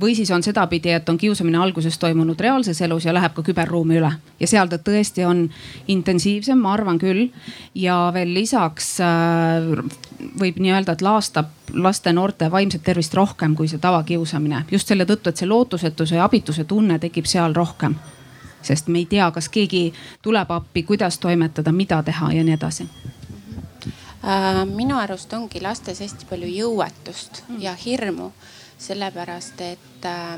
või 0.00 0.14
siis 0.16 0.30
on 0.30 0.42
sedapidi, 0.42 0.90
et 0.90 1.08
on 1.08 1.18
kiusamine 1.18 1.58
alguses 1.58 1.98
toimunud 1.98 2.40
reaalses 2.40 2.80
elus 2.82 3.04
ja 3.04 3.14
läheb 3.14 3.34
ka 3.34 3.42
küberruumi 3.42 3.98
üle. 3.98 4.10
Ja 4.40 4.46
seal 4.50 4.68
ta 4.68 4.78
tõesti 4.78 5.24
on 5.26 5.46
intensiivsem, 5.88 6.58
ma 6.58 6.72
arvan 6.72 6.98
küll. 6.98 7.28
ja 7.74 8.10
veel 8.14 8.34
lisaks 8.34 8.98
äh, 9.00 9.68
võib 10.40 10.58
nii 10.58 10.72
öelda, 10.72 10.92
et 10.92 11.02
laastab 11.02 11.50
laste-noorte 11.74 12.50
vaimset 12.50 12.82
tervist 12.82 13.14
rohkem 13.14 13.54
kui 13.54 13.68
see 13.68 13.78
tavakiusamine. 13.78 14.64
Just 14.70 14.88
selle 14.88 15.04
tõttu, 15.04 15.30
et 15.30 15.36
see 15.36 15.48
lootusetuse 15.48 16.16
ja 16.16 16.24
abituse 16.24 16.64
tunne 16.64 16.98
tekib 16.98 17.26
seal 17.26 17.54
rohkem. 17.54 17.94
sest 18.64 18.88
me 18.88 18.98
ei 18.98 19.06
tea, 19.06 19.30
kas 19.30 19.48
keegi 19.48 19.92
tuleb 20.22 20.50
appi, 20.50 20.82
kuidas 20.82 21.18
toimetada, 21.18 21.72
mida 21.72 22.02
teha 22.02 22.32
ja 22.32 22.44
nii 22.44 22.54
edasi. 22.54 22.88
Äh, 24.24 24.64
minu 24.64 24.96
arust 24.96 25.32
ongi 25.32 25.60
lastes 25.60 26.00
hästi 26.00 26.26
palju 26.30 26.48
jõuetust 26.48 27.42
ja 27.60 27.74
hirmu 27.74 28.32
sellepärast 28.84 29.60
et 29.64 30.06
äh, 30.08 30.34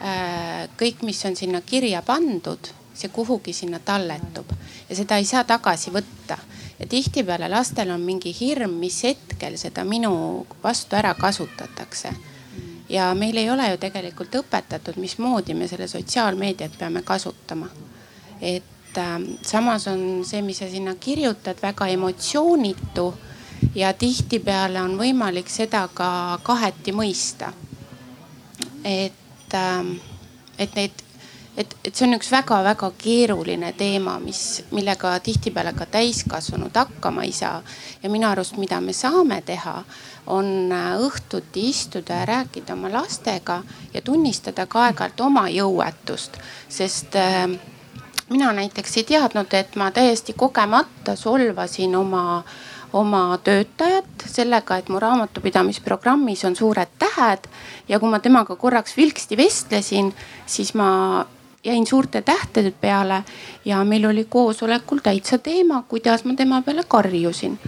äh, 0.00 0.68
kõik, 0.78 1.02
mis 1.06 1.24
on 1.26 1.36
sinna 1.36 1.60
kirja 1.66 2.02
pandud, 2.06 2.70
see 2.94 3.08
kuhugi 3.08 3.54
sinna 3.56 3.80
talletub 3.80 4.50
ja 4.88 4.96
seda 4.96 5.16
ei 5.16 5.24
saa 5.24 5.44
tagasi 5.48 5.92
võtta. 5.94 6.36
ja 6.78 6.86
tihtipeale 6.86 7.48
lastel 7.48 7.90
on 7.94 8.00
mingi 8.00 8.34
hirm, 8.40 8.74
mis 8.80 9.02
hetkel 9.04 9.56
seda 9.58 9.84
minu 9.84 10.46
vastu 10.62 10.96
ära 10.96 11.14
kasutatakse. 11.14 12.12
ja 12.88 13.14
meil 13.14 13.36
ei 13.36 13.50
ole 13.50 13.70
ju 13.70 13.78
tegelikult 13.78 14.34
õpetatud, 14.42 14.96
mismoodi 14.96 15.54
me 15.54 15.68
selle 15.68 15.88
sotsiaalmeediat 15.88 16.78
peame 16.78 17.02
kasutama. 17.02 17.68
et 18.40 18.98
äh, 18.98 19.18
samas 19.42 19.88
on 19.88 20.24
see, 20.24 20.42
mis 20.42 20.58
sa 20.58 20.68
sinna 20.68 20.94
kirjutad, 20.94 21.56
väga 21.62 21.86
emotsioonitu 21.86 23.14
ja 23.74 23.92
tihtipeale 23.92 24.82
on 24.82 24.98
võimalik 24.98 25.48
seda 25.48 25.88
ka 25.94 26.38
kaheti 26.42 26.92
mõista 26.92 27.52
et, 28.84 29.54
ähm, 29.54 29.96
et 30.58 30.74
neid, 30.74 31.02
et, 31.56 31.76
et 31.84 31.94
see 31.94 32.06
on 32.06 32.16
üks 32.16 32.30
väga-väga 32.32 32.90
keeruline 32.98 33.72
teema, 33.78 34.18
mis, 34.22 34.62
millega 34.72 35.14
tihtipeale 35.24 35.74
ka 35.76 35.86
täiskasvanud 35.86 36.76
hakkama 36.76 37.26
ei 37.26 37.32
saa. 37.32 37.62
ja 38.02 38.10
minu 38.10 38.28
arust, 38.28 38.56
mida 38.56 38.80
me 38.80 38.92
saame 38.92 39.42
teha, 39.46 39.82
on 40.26 40.72
äh, 40.72 40.94
õhtuti 41.02 41.68
istuda 41.70 42.22
ja 42.22 42.26
rääkida 42.26 42.72
oma 42.74 42.92
lastega 42.92 43.62
ja 43.94 44.02
tunnistada 44.02 44.66
ka 44.66 44.86
aeg-ajalt 44.86 45.20
oma 45.20 45.48
jõuetust, 45.50 46.38
sest 46.68 47.16
äh, 47.16 47.48
mina 48.30 48.52
näiteks 48.52 48.96
ei 48.96 49.04
teadnud, 49.04 49.52
et 49.54 49.76
ma 49.76 49.90
täiesti 49.90 50.32
kogemata 50.32 51.16
solvasin 51.16 51.96
oma 51.96 52.42
oma 52.92 53.38
töötajat 53.44 54.26
sellega, 54.26 54.76
et 54.76 54.88
mu 54.88 55.00
raamatupidamisprogrammis 55.00 56.44
on 56.44 56.56
suured 56.56 56.90
tähed 56.98 57.48
ja 57.88 58.00
kui 58.00 58.10
ma 58.10 58.20
temaga 58.20 58.56
korraks 58.56 58.96
vilksti 58.96 59.36
vestlesin, 59.36 60.12
siis 60.46 60.74
ma 60.74 61.24
jäin 61.64 61.86
suurte 61.86 62.22
tähtede 62.22 62.70
peale 62.70 63.22
ja 63.64 63.84
meil 63.84 64.04
oli 64.04 64.26
koosolekul 64.28 64.98
täitsa 65.02 65.38
teema, 65.38 65.82
kuidas 65.88 66.24
ma 66.24 66.34
tema 66.34 66.62
peale 66.62 66.84
karjusin. 66.88 67.58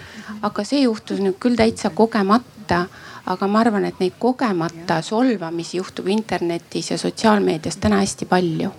aga 0.43 0.65
see 0.65 0.81
juhtus 0.83 1.21
nüüd 1.21 1.39
küll 1.41 1.57
täitsa 1.57 1.91
kogemata 1.91 2.87
aga 3.27 3.49
ma 3.49 3.61
arvan, 3.65 3.87
et 3.89 4.01
neid 4.01 4.17
kogemata 4.21 5.01
solvamisi 5.05 5.79
juhtub 5.79 6.09
internetis 6.13 6.91
ja 6.91 6.99
sotsiaalmeedias 6.99 7.77
täna 7.81 8.03
hästi 8.03 8.29
palju. 8.29 8.71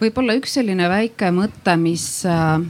võib-olla 0.00 0.36
üks 0.36 0.58
selline 0.58 0.88
väike 0.92 1.30
mõte, 1.32 1.76
mis 1.80 2.06
äh, 2.28 2.60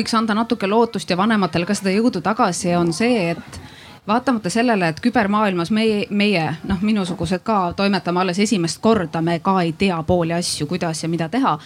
võiks 0.00 0.16
anda 0.16 0.34
natuke 0.36 0.68
lootust 0.68 1.10
ja 1.10 1.18
vanematele 1.20 1.68
ka 1.68 1.76
seda 1.76 1.92
jõudu 1.92 2.22
tagasi, 2.24 2.72
on 2.78 2.92
see, 2.96 3.30
et 3.34 3.60
vaatamata 4.08 4.50
sellele, 4.50 4.88
et 4.90 5.00
kübermaailmas 5.04 5.70
meie, 5.74 6.06
meie 6.10 6.46
noh, 6.68 6.80
minusugused 6.82 7.44
ka 7.44 7.72
toimetame 7.76 8.22
alles 8.22 8.40
esimest 8.42 8.80
korda, 8.82 9.20
me 9.22 9.38
ka 9.44 9.58
ei 9.62 9.74
tea 9.78 10.00
pooli 10.06 10.34
asju, 10.36 10.66
kuidas 10.70 11.02
ja 11.04 11.10
mida 11.12 11.28
teha, 11.28 11.56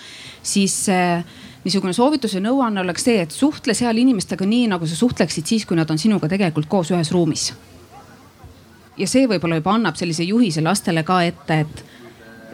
siis 0.43 0.89
äh, 0.93 1.23
niisugune 1.65 1.95
soovitus 1.97 2.35
ja 2.35 2.43
nõuanne 2.43 2.83
oleks 2.83 3.07
see, 3.07 3.23
et 3.23 3.35
suhtle 3.35 3.75
seal 3.75 4.03
inimestega 4.03 4.47
nii, 4.49 4.67
nagu 4.75 4.89
sa 4.91 4.99
suhtleksid 4.99 5.47
siis, 5.47 5.67
kui 5.67 5.79
nad 5.79 5.91
on 5.91 6.01
sinuga 6.01 6.29
tegelikult 6.29 6.69
koos 6.69 6.91
ühes 6.91 7.13
ruumis. 7.15 7.53
ja 8.97 9.07
see 9.11 9.27
võib-olla 9.31 9.59
juba 9.59 9.73
annab 9.75 9.97
sellise 9.99 10.27
juhise 10.27 10.63
lastele 10.63 11.03
ka 11.03 11.23
ette, 11.23 11.61
et 11.61 11.85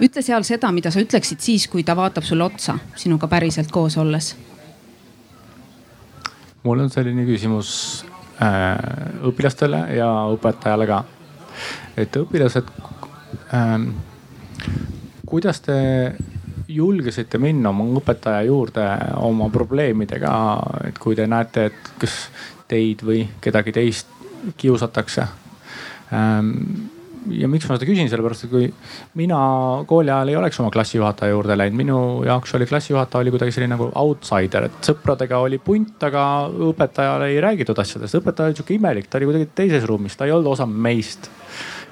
ütle 0.01 0.23
seal 0.23 0.45
seda, 0.45 0.71
mida 0.73 0.93
sa 0.93 1.01
ütleksid 1.01 1.41
siis, 1.41 1.67
kui 1.69 1.83
ta 1.85 1.97
vaatab 1.97 2.25
sulle 2.25 2.45
otsa 2.45 2.79
sinuga 2.97 3.29
päriselt 3.29 3.73
koos 3.73 3.97
olles 4.01 4.35
mul 6.63 6.85
on 6.85 6.91
selline 6.93 7.25
küsimus 7.29 7.71
äh, 8.43 8.77
õpilastele 9.27 9.85
ja 9.97 10.11
õpetajale 10.35 10.87
ka. 10.91 11.03
et 11.97 12.17
õpilased 12.17 12.69
äh,, 13.55 13.79
kuidas 15.27 15.61
te 15.65 15.81
julgesite 16.71 17.39
minna 17.43 17.73
oma 17.73 17.89
õpetaja 17.99 18.45
juurde 18.47 18.87
oma 19.27 19.49
probleemidega, 19.51 20.33
et 20.87 20.99
kui 21.03 21.17
te 21.19 21.27
näete, 21.27 21.67
et 21.71 21.93
kas 21.99 22.17
teid 22.71 23.03
või 23.03 23.25
kedagi 23.43 23.75
teist 23.75 24.13
kiusatakse 24.57 25.27
ähm, 26.15 26.53
ja 27.29 27.49
miks 27.51 27.67
ma 27.69 27.77
seda 27.77 27.89
küsin, 27.89 28.09
sellepärast 28.11 28.47
et 28.47 28.53
kui 28.53 28.69
mina 29.19 29.39
kooli 29.89 30.13
ajal 30.13 30.33
ei 30.33 30.39
oleks 30.41 30.61
oma 30.63 30.73
klassijuhataja 30.73 31.35
juurde 31.35 31.57
läinud, 31.59 31.77
minu 31.77 31.99
jaoks 32.27 32.55
oli 32.57 32.69
klassijuhataja 32.71 33.25
oli 33.25 33.35
kuidagi 33.35 33.55
selline 33.55 33.75
nagu 33.75 33.91
outsider, 34.01 34.69
et 34.71 34.91
sõpradega 34.91 35.41
oli 35.45 35.61
punt, 35.63 35.97
aga 36.09 36.25
õpetajale 36.71 37.31
ei 37.35 37.41
räägitud 37.45 37.79
asjadest. 37.83 38.19
õpetaja 38.21 38.51
oli 38.51 38.59
sihuke 38.59 38.77
imelik, 38.77 39.09
ta 39.11 39.21
oli 39.21 39.31
kuidagi 39.31 39.49
teises 39.63 39.87
ruumis, 39.89 40.17
ta 40.17 40.29
ei 40.29 40.35
olnud 40.35 40.53
osa 40.55 40.67
meist. 40.67 41.31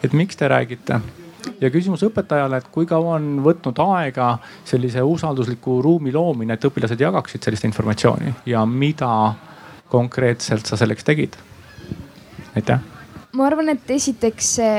et 0.03 0.13
miks 0.13 0.37
te 0.37 0.49
räägite? 0.49 1.01
ja 1.61 1.71
küsimus 1.71 2.03
õpetajale, 2.07 2.63
et 2.63 2.69
kui 2.73 2.87
kaua 2.87 3.17
on 3.19 3.39
võtnud 3.45 3.79
aega 3.85 4.37
sellise 4.65 5.03
usaldusliku 5.03 5.81
ruumi 5.83 6.13
loomine, 6.13 6.55
et 6.55 6.69
õpilased 6.69 7.01
jagaksid 7.01 7.45
sellist 7.45 7.69
informatsiooni 7.69 8.35
ja 8.47 8.67
mida 8.67 9.35
konkreetselt 9.89 10.67
sa 10.67 10.77
selleks 10.77 11.05
tegid? 11.05 11.37
aitäh 12.57 12.98
ma 13.33 13.49
arvan, 13.49 13.69
et 13.75 13.91
esiteks 13.91 14.55
see 14.59 14.79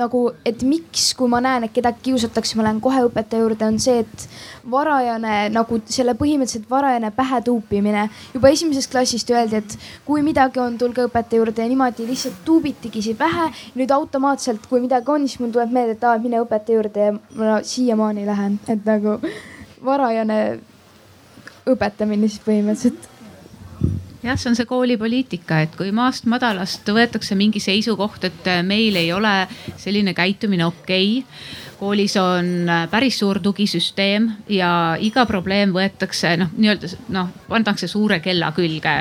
nagu, 0.00 0.20
et 0.46 0.62
miks, 0.66 1.10
kui 1.18 1.28
ma 1.30 1.40
näen, 1.42 1.66
et 1.66 1.74
kedagi 1.74 2.04
kiusatakse, 2.08 2.56
ma 2.58 2.64
lähen 2.66 2.80
kohe 2.82 3.02
õpetaja 3.06 3.42
juurde, 3.42 3.66
on 3.66 3.78
see, 3.82 4.04
et 4.04 4.24
varajane 4.70 5.50
nagu 5.52 5.80
selle 5.90 6.14
põhimõtteliselt 6.18 6.70
varajane 6.70 7.10
pähe 7.16 7.40
tuupimine. 7.46 8.06
juba 8.34 8.52
esimesest 8.54 8.90
klassist 8.92 9.30
öeldi, 9.34 9.60
et 9.60 9.76
kui 10.06 10.24
midagi 10.26 10.62
on, 10.62 10.78
tulge 10.78 11.04
õpetaja 11.08 11.42
juurde 11.42 11.62
ja 11.62 11.68
niimoodi 11.68 12.06
lihtsalt 12.08 12.42
tuubitigi 12.44 13.02
siin 13.02 13.18
pähe. 13.20 13.50
nüüd 13.74 13.90
automaatselt, 13.90 14.66
kui 14.70 14.80
midagi 14.80 15.10
on, 15.10 15.28
siis 15.28 15.40
mul 15.40 15.52
tuleb 15.52 15.72
meelde, 15.72 15.98
et 15.98 16.04
aa, 16.04 16.18
mine 16.18 16.42
õpetaja 16.44 16.80
juurde 16.80 17.06
ja 17.06 17.14
ma 17.14 17.62
siiamaani 17.62 18.26
lähen, 18.26 18.60
et 18.68 18.84
nagu 18.86 19.18
varajane 19.84 20.60
õpetamine 21.70 22.28
siis 22.28 22.42
põhimõtteliselt 22.46 23.19
jah, 24.22 24.36
see 24.36 24.50
on 24.50 24.58
see 24.58 24.68
koolipoliitika, 24.68 25.62
et 25.64 25.74
kui 25.78 25.92
maast 25.96 26.28
madalast 26.30 26.88
võetakse 26.92 27.38
mingi 27.38 27.62
seisukoht, 27.62 28.24
et 28.28 28.46
äh, 28.50 28.62
meil 28.66 28.96
ei 29.00 29.12
ole 29.12 29.34
selline 29.80 30.14
käitumine 30.14 30.66
okei 30.68 31.18
okay 31.20 31.68
koolis 31.80 32.16
on 32.20 32.68
äh, 32.68 32.84
päris 32.90 33.18
suur 33.18 33.40
tugisüsteem 33.40 34.28
ja 34.52 34.70
iga 35.00 35.24
probleem 35.26 35.72
võetakse 35.72 36.34
noh, 36.40 36.52
nii-öelda 36.56 36.90
noh, 37.14 37.30
pannakse 37.48 37.88
suure 37.88 38.20
kella 38.24 38.50
külge 38.56 38.94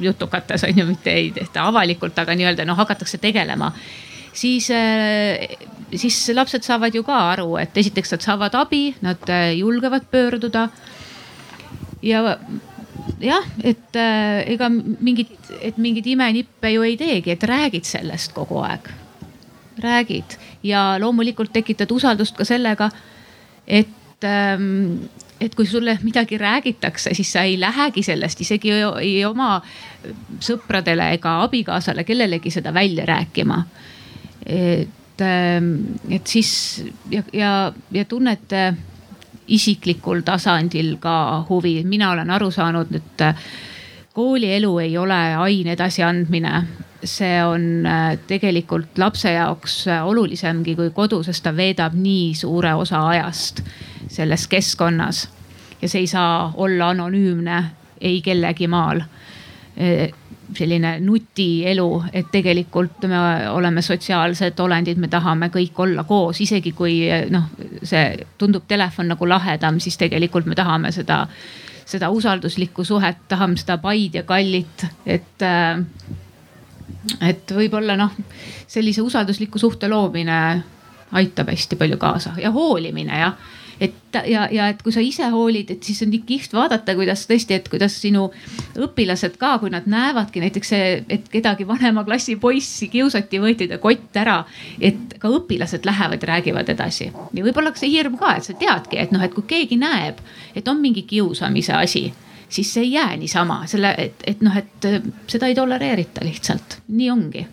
jutukates 0.00 0.64
on 0.64 0.80
ju, 0.80 0.86
mitte 0.88 1.12
ei 1.12 1.30
tehta 1.36 1.66
avalikult, 1.68 2.16
aga 2.22 2.36
nii-öelda 2.38 2.64
noh, 2.68 2.78
hakatakse 2.80 3.20
tegelema. 3.20 3.72
siis, 4.32 4.70
äh, 4.70 5.58
siis 5.94 6.22
lapsed 6.34 6.64
saavad 6.64 6.96
ju 6.96 7.04
ka 7.04 7.18
aru, 7.34 7.50
et 7.60 7.76
esiteks 7.76 8.16
nad 8.16 8.24
saavad 8.24 8.56
abi, 8.56 8.94
nad 9.04 9.32
julgevad 9.56 10.08
pöörduda. 10.10 10.68
ja 12.02 12.38
jah, 13.20 13.44
et 13.64 13.96
äh, 13.96 14.42
ega 14.54 14.68
mingit, 14.70 15.34
et 15.60 15.78
mingeid 15.78 16.06
imenippe 16.06 16.70
ju 16.74 16.86
ei 16.86 16.96
teegi, 17.00 17.34
et 17.34 17.44
räägid 17.44 17.84
sellest 17.88 18.34
kogu 18.36 18.62
aeg. 18.64 18.88
räägid 19.76 20.38
ja 20.62 20.96
loomulikult 20.98 21.52
tekitad 21.52 21.90
usaldust 21.92 22.36
ka 22.36 22.44
sellega, 22.44 22.90
et 23.66 24.24
ähm, 24.24 25.08
et 25.40 25.54
kui 25.54 25.66
sulle 25.66 25.98
midagi 26.02 26.38
räägitakse, 26.38 27.14
siis 27.14 27.32
sa 27.32 27.42
ei 27.44 27.60
lähegi 27.60 28.02
sellest 28.02 28.40
isegi 28.40 28.72
ei 28.72 29.24
oma 29.24 29.58
sõpradele 30.40 31.10
ega 31.18 31.40
abikaasale, 31.44 32.04
kellelegi 32.08 32.50
seda 32.50 32.72
välja 32.74 33.04
rääkima. 33.06 33.64
et, 34.46 35.20
ähm, 35.20 35.74
et 36.10 36.26
siis 36.26 36.84
ja, 37.10 37.22
ja, 37.32 37.72
ja 37.92 38.04
tunnete 38.04 38.74
isiklikul 39.46 40.20
tasandil 40.26 40.96
ka 41.00 41.44
huvi, 41.48 41.84
mina 41.84 42.10
olen 42.10 42.30
aru 42.30 42.50
saanud, 42.50 42.94
et 42.94 43.20
äh, 43.20 43.46
koolielu 44.12 44.78
ei 44.78 44.98
ole 44.98 45.20
aine 45.36 45.72
edasiandmine 45.72 46.64
see 47.06 47.44
on 47.44 47.86
äh, 47.86 48.18
tegelikult 48.26 48.98
lapse 48.98 49.32
jaoks 49.32 49.88
äh, 49.88 50.06
olulisemgi 50.06 50.74
kui 50.76 50.90
kodu, 50.90 51.22
sest 51.22 51.44
ta 51.44 51.52
veedab 51.56 51.94
nii 51.94 52.34
suure 52.34 52.74
osa 52.74 53.02
ajast 53.08 53.62
selles 54.08 54.46
keskkonnas. 54.48 55.28
ja 55.82 55.88
see 55.88 56.00
ei 56.00 56.06
saa 56.06 56.52
olla 56.56 56.88
anonüümne 56.88 57.64
ei 58.00 58.22
kellegi 58.22 58.66
maal. 58.66 59.00
Äh, 60.48 60.54
selline 60.54 61.00
nutielu, 61.00 62.04
et 62.12 62.26
tegelikult 62.32 63.06
me 63.08 63.18
oleme 63.50 63.82
sotsiaalsed 63.82 64.58
olendid, 64.60 64.98
me 64.98 65.08
tahame 65.08 65.48
kõik 65.48 65.78
olla 65.78 66.04
koos, 66.04 66.40
isegi 66.40 66.72
kui 66.72 67.00
noh, 67.30 67.48
see 67.82 68.26
tundub 68.38 68.66
telefon 68.68 69.08
nagu 69.08 69.28
lahedam, 69.28 69.80
siis 69.80 69.96
tegelikult 69.96 70.46
me 70.46 70.54
tahame 70.54 70.92
seda, 70.92 71.26
seda 71.86 72.10
usalduslikku 72.10 72.84
suhet, 72.84 73.26
tahame 73.28 73.56
seda 73.56 73.78
paid 73.78 74.14
ja 74.14 74.22
kallit, 74.22 74.86
et 75.06 75.42
et 77.22 77.52
võib-olla 77.54 77.96
noh, 77.96 78.14
sellise 78.66 79.02
usaldusliku 79.02 79.58
suhte 79.58 79.88
loomine 79.88 80.62
aitab 81.12 81.50
hästi 81.50 81.76
palju 81.76 81.96
kaasa. 81.96 82.34
Ja 82.42 82.50
hoolimine 82.50 83.18
jah 83.20 83.36
et 83.80 84.18
ja, 84.26 84.46
ja 84.52 84.68
et 84.72 84.82
kui 84.82 84.94
sa 84.94 85.02
ise 85.04 85.28
hoolid, 85.32 85.70
et 85.70 85.86
siis 85.86 86.00
on 86.04 86.10
nii 86.12 86.22
kihvt 86.26 86.54
vaadata, 86.56 86.94
kuidas 86.98 87.26
tõesti, 87.28 87.58
et 87.58 87.68
kuidas 87.72 87.96
sinu 88.00 88.26
õpilased 88.86 89.36
ka, 89.40 89.56
kui 89.62 89.72
nad 89.72 89.88
näevadki 89.90 90.42
näiteks 90.44 90.72
et 90.76 91.28
kedagi 91.32 91.66
vanema 91.68 92.04
klassi 92.06 92.36
poissi 92.40 92.88
kiusati, 92.92 93.40
võeti 93.42 93.68
ta 93.70 93.80
kott 93.82 94.16
ära. 94.16 94.42
et 94.80 95.18
ka 95.20 95.28
õpilased 95.28 95.84
lähevad 95.84 96.22
ja 96.22 96.28
räägivad 96.34 96.68
edasi 96.68 97.10
ja 97.10 97.44
võib-olla 97.44 97.72
see 97.76 97.90
hirm 97.90 98.16
ka, 98.20 98.36
et 98.36 98.44
sa 98.44 98.54
teadki, 98.54 98.98
et 98.98 99.12
noh, 99.12 99.22
et 99.22 99.34
kui 99.34 99.44
keegi 99.46 99.76
näeb, 99.80 100.20
et 100.54 100.68
on 100.68 100.80
mingi 100.80 101.02
kiusamise 101.02 101.72
asi 101.72 102.12
siis 102.48 102.72
see 102.74 102.82
ei 102.86 102.92
jää 102.92 103.16
niisama, 103.16 103.66
selle, 103.66 103.94
et, 103.98 104.22
et 104.26 104.40
noh, 104.40 104.56
et 104.56 104.84
äh, 104.86 105.02
seda 105.26 105.50
ei 105.50 105.54
tolereerita 105.54 106.24
lihtsalt, 106.24 106.80
nii 106.88 107.10
ongi 107.10 107.46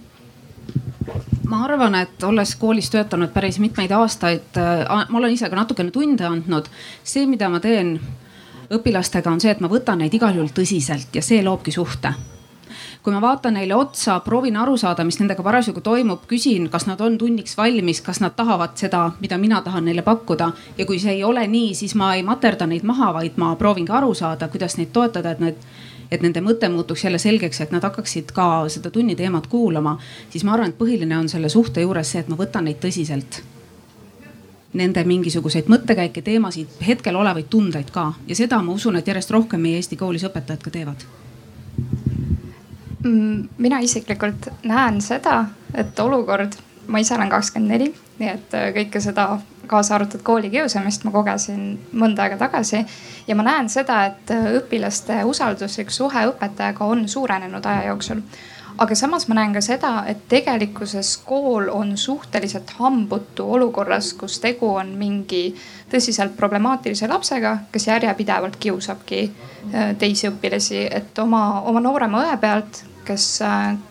ma 1.53 1.63
arvan, 1.67 1.95
et 2.01 2.23
olles 2.25 2.55
koolis 2.57 2.89
töötanud 2.93 3.29
päris 3.33 3.59
mitmeid 3.61 3.93
aastaid, 3.93 4.57
äh, 4.57 4.83
ma 5.09 5.21
olen 5.21 5.33
ise 5.35 5.49
ka 5.49 5.59
natukene 5.59 5.93
tunde 5.93 6.25
andnud. 6.25 6.69
see, 7.03 7.27
mida 7.29 7.49
ma 7.49 7.61
teen 7.61 7.99
õpilastega, 8.73 9.29
on 9.29 9.41
see, 9.41 9.53
et 9.53 9.61
ma 9.61 9.69
võtan 9.69 10.01
neid 10.01 10.13
igal 10.13 10.33
juhul 10.33 10.53
tõsiselt 10.55 11.13
ja 11.13 11.21
see 11.21 11.43
loobki 11.45 11.71
suhte 11.71 12.15
kui 13.03 13.11
ma 13.11 13.19
vaatan 13.21 13.57
neile 13.57 13.75
otsa, 13.75 14.19
proovin 14.23 14.55
aru 14.57 14.77
saada, 14.79 15.03
mis 15.03 15.17
nendega 15.19 15.43
parasjagu 15.43 15.81
toimub, 15.83 16.21
küsin, 16.27 16.69
kas 16.71 16.85
nad 16.87 17.01
on 17.03 17.17
tunniks 17.19 17.57
valmis, 17.59 17.99
kas 18.01 18.21
nad 18.23 18.31
tahavad 18.37 18.77
seda, 18.79 19.01
mida 19.19 19.37
mina 19.37 19.59
tahan 19.61 19.83
neile 19.85 20.01
pakkuda. 20.01 20.51
ja 20.77 20.85
kui 20.85 20.99
see 20.99 21.17
ei 21.17 21.23
ole 21.23 21.43
nii, 21.47 21.73
siis 21.75 21.95
ma 21.99 22.13
ei 22.15 22.23
materda 22.23 22.67
neid 22.67 22.87
maha, 22.87 23.11
vaid 23.13 23.35
ma 23.37 23.55
proovin 23.59 23.85
ka 23.85 23.97
aru 23.99 24.13
saada, 24.15 24.47
kuidas 24.47 24.77
neid 24.79 24.93
toetada, 24.95 25.31
et 25.35 25.43
need 25.43 25.67
et 26.13 26.21
nende 26.21 26.41
mõte 26.45 26.69
muutuks 26.69 27.03
jälle 27.07 27.19
selgeks, 27.21 27.61
et 27.63 27.71
nad 27.73 27.83
hakkaksid 27.83 28.31
ka 28.35 28.47
seda 28.69 28.91
tunni 28.93 29.15
teemat 29.17 29.47
kuulama, 29.49 29.97
siis 30.29 30.45
ma 30.45 30.53
arvan, 30.53 30.73
et 30.73 30.77
põhiline 30.77 31.17
on 31.17 31.29
selle 31.31 31.49
suhte 31.49 31.81
juures 31.81 32.13
see, 32.13 32.21
et 32.21 32.29
ma 32.29 32.37
võtan 32.39 32.69
neid 32.69 32.79
tõsiselt. 32.83 33.41
Nende 34.77 35.03
mingisuguseid 35.05 35.69
mõttekäike, 35.69 36.23
teemasid, 36.25 36.79
hetkel 36.85 37.17
olevaid 37.17 37.49
tundeid 37.49 37.91
ka. 37.93 38.07
Ja 38.27 38.37
seda 38.37 38.61
ma 38.61 38.73
usun, 38.73 38.97
et 38.97 39.09
järjest 39.09 39.33
rohkem 39.33 39.61
meie 39.61 39.81
Eesti 39.81 39.97
koolis 39.97 40.25
õpetajad 40.25 40.65
ka 40.65 40.73
teevad. 40.73 41.05
Mm, 43.03 43.49
mina 43.57 43.81
isiklikult 43.85 44.47
näen 44.65 45.01
seda, 45.01 45.43
et 45.75 45.99
olukord, 45.99 46.55
ma 46.87 47.01
ise 47.03 47.13
olen 47.17 47.29
kakskümmend 47.29 47.75
neli, 47.75 47.89
nii 48.19 48.29
et 48.31 48.55
äh, 48.57 48.69
kõike 48.77 49.01
seda 49.03 49.27
kaasa 49.67 49.95
arvatud 49.95 50.23
koolikiusamist 50.25 51.05
ma 51.07 51.11
kogesin 51.11 51.67
mõnda 51.93 52.25
aega 52.25 52.37
tagasi. 52.37 52.85
ja 53.27 53.35
ma 53.35 53.43
näen 53.43 53.69
seda, 53.69 54.05
et 54.05 54.31
äh, 54.31 54.49
õpilaste 54.59 55.23
usalduslik 55.25 55.91
suhe 55.91 56.27
õpetajaga 56.31 56.85
on 56.85 57.07
suurenenud 57.09 57.65
aja 57.65 57.87
jooksul 57.91 58.21
aga 58.77 58.95
samas 58.95 59.27
ma 59.27 59.37
näen 59.37 59.53
ka 59.53 59.61
seda, 59.61 59.93
et 60.07 60.27
tegelikkuses 60.29 61.17
kool 61.25 61.69
on 61.71 61.97
suhteliselt 61.97 62.73
hambutu 62.79 63.45
olukorras, 63.53 64.13
kus 64.13 64.39
tegu 64.39 64.73
on 64.75 64.95
mingi 64.97 65.55
tõsiselt 65.91 66.33
problemaatilise 66.37 67.07
lapsega, 67.07 67.57
kes 67.71 67.87
järjepidevalt 67.87 68.57
kiusabki 68.59 69.21
äh, 69.27 69.93
teisi 69.99 70.27
õpilasi, 70.31 70.87
et 70.91 71.19
oma, 71.19 71.61
oma 71.61 71.83
noorema 71.83 72.25
õe 72.25 72.39
pealt 72.41 72.83
kes, 73.05 73.27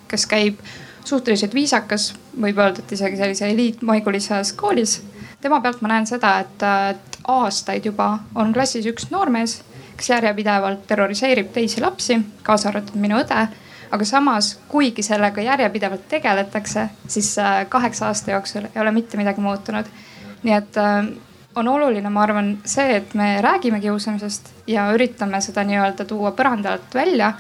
kes 0.09 0.27
käib 0.27 0.61
suhteliselt 1.05 1.55
viisakas, 1.55 2.13
võib 2.41 2.59
öelda, 2.63 2.83
et 2.83 2.95
isegi 2.97 3.19
sellise 3.21 3.49
eliitmaigulises 3.53 4.53
koolis. 4.59 5.01
Tema 5.43 5.61
pealt 5.61 5.83
ma 5.83 5.91
näen 5.93 6.07
seda, 6.07 6.37
et, 6.43 6.65
aastaid 7.29 7.85
juba 7.87 8.17
on 8.35 8.53
klassis 8.55 8.87
üks 8.91 9.11
noormees, 9.13 9.61
kes 9.97 10.09
järjepidevalt 10.11 10.87
terroriseerib 10.91 11.53
teisi 11.55 11.83
lapsi, 11.83 12.17
kaasa 12.43 12.73
arvatud 12.73 12.99
minu 12.99 13.21
õde. 13.21 13.45
aga 13.93 14.05
samas, 14.09 14.55
kuigi 14.69 15.03
sellega 15.05 15.43
järjepidevalt 15.45 16.07
tegeletakse, 16.09 16.87
siis 17.07 17.35
äh, 17.39 17.67
kaheksa 17.69 18.07
aasta 18.07 18.31
jooksul 18.31 18.65
ei 18.71 18.81
ole 18.81 18.91
mitte 18.91 19.17
midagi 19.17 19.41
muutunud. 19.41 19.87
nii 20.43 20.55
et 20.55 20.77
äh, 20.77 21.07
on 21.55 21.69
oluline, 21.69 22.11
ma 22.11 22.23
arvan, 22.23 22.59
see, 22.65 22.97
et 22.97 23.15
me 23.15 23.37
räägime 23.43 23.81
kiusamisest 23.81 24.51
ja 24.67 24.89
üritame 24.95 25.41
seda 25.41 25.65
nii-öelda 25.69 26.05
tuua 26.05 26.33
põranda 26.33 26.73
alt 26.73 26.95
välja 26.95 27.33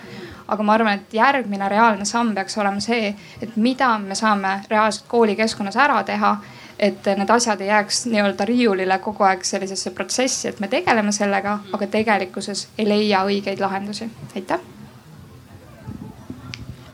aga 0.48 0.62
ma 0.62 0.74
arvan, 0.74 0.98
et 0.98 1.14
järgmine 1.14 1.68
reaalne 1.68 2.04
samm 2.04 2.34
peaks 2.34 2.58
olema 2.58 2.80
see, 2.80 3.14
et 3.40 3.56
mida 3.56 3.98
me 3.98 4.14
saame 4.14 4.60
reaalselt 4.70 5.08
koolikeskkonnas 5.08 5.76
ära 5.76 6.02
teha 6.04 6.36
et 6.82 7.06
need 7.18 7.30
asjad 7.30 7.60
ei 7.62 7.68
jääks 7.68 8.06
nii-öelda 8.10 8.44
riiulile 8.48 8.98
kogu 8.98 9.24
aeg 9.24 9.44
sellisesse 9.46 9.92
protsessi, 9.94 10.48
et 10.48 10.60
me 10.60 10.68
tegeleme 10.68 11.12
sellega, 11.14 11.58
aga 11.72 11.86
tegelikkuses 11.86 12.66
ei 12.78 12.88
leia 12.88 13.22
õigeid 13.28 13.60
lahendusi. 13.62 14.10
aitäh. 14.36 14.60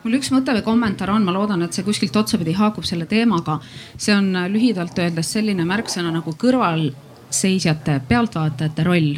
mul 0.02 0.18
üks 0.18 0.30
mõte 0.32 0.52
või 0.56 0.64
kommentaar 0.64 1.10
on, 1.10 1.24
ma 1.24 1.32
loodan, 1.32 1.62
et 1.62 1.72
see 1.72 1.84
kuskilt 1.84 2.16
otsapidi 2.16 2.52
haakub 2.52 2.84
selle 2.84 3.06
teemaga. 3.06 3.58
see 3.96 4.14
on 4.14 4.32
lühidalt 4.52 4.98
öeldes 4.98 5.32
selline 5.32 5.64
märksõna 5.64 6.12
nagu 6.12 6.36
kõrvalseisjate, 6.44 8.00
pealtvaatajate 8.08 8.84
roll 8.84 9.16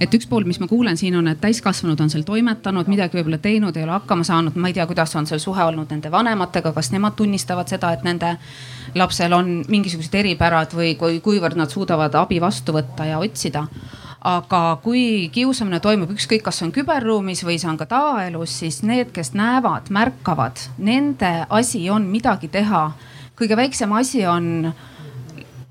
et 0.00 0.14
üks 0.14 0.26
pool, 0.28 0.44
mis 0.48 0.58
ma 0.60 0.68
kuulen 0.68 0.98
siin 1.00 1.16
on, 1.18 1.28
et 1.30 1.40
täiskasvanud 1.40 2.00
on 2.00 2.10
seal 2.12 2.24
toimetanud, 2.26 2.88
midagi 2.90 3.18
võib-olla 3.18 3.38
teinud, 3.42 3.76
ei 3.76 3.86
ole 3.86 3.96
hakkama 3.96 4.26
saanud, 4.26 4.56
ma 4.60 4.70
ei 4.70 4.76
tea, 4.76 4.86
kuidas 4.88 5.14
on 5.16 5.28
seal 5.28 5.40
suhe 5.42 5.64
olnud 5.64 5.92
nende 5.92 6.10
vanematega, 6.12 6.72
kas 6.76 6.92
nemad 6.92 7.16
tunnistavad 7.16 7.70
seda, 7.72 7.92
et 7.96 8.04
nende 8.06 8.36
lapsel 8.96 9.32
on 9.36 9.52
mingisugused 9.68 10.14
eripärad 10.20 10.74
või 10.76 10.94
kui, 11.00 11.20
kuivõrd 11.24 11.56
nad 11.58 11.72
suudavad 11.72 12.14
abi 12.20 12.40
vastu 12.42 12.76
võtta 12.76 13.08
ja 13.08 13.20
otsida? 13.22 13.66
Aga 14.26 14.80
kui 14.82 15.28
kiusamine 15.30 15.78
toimub 15.80 16.10
ükskõik, 16.16 16.42
kas 16.48 16.58
on 16.66 16.72
küberruumis 16.74 17.44
või 17.46 17.60
see 17.62 17.68
on 17.70 17.76
ka 17.78 17.86
tavaelus, 17.86 18.56
siis 18.58 18.80
need, 18.82 19.12
kes 19.14 19.36
näevad, 19.38 19.92
märkavad, 19.94 20.64
nende 20.82 21.30
asi 21.46 21.84
on 21.90 22.08
midagi 22.10 22.48
teha. 22.50 22.90
kõige 23.36 23.56
väiksem 23.56 23.92
asi 23.92 24.26
on 24.26 24.72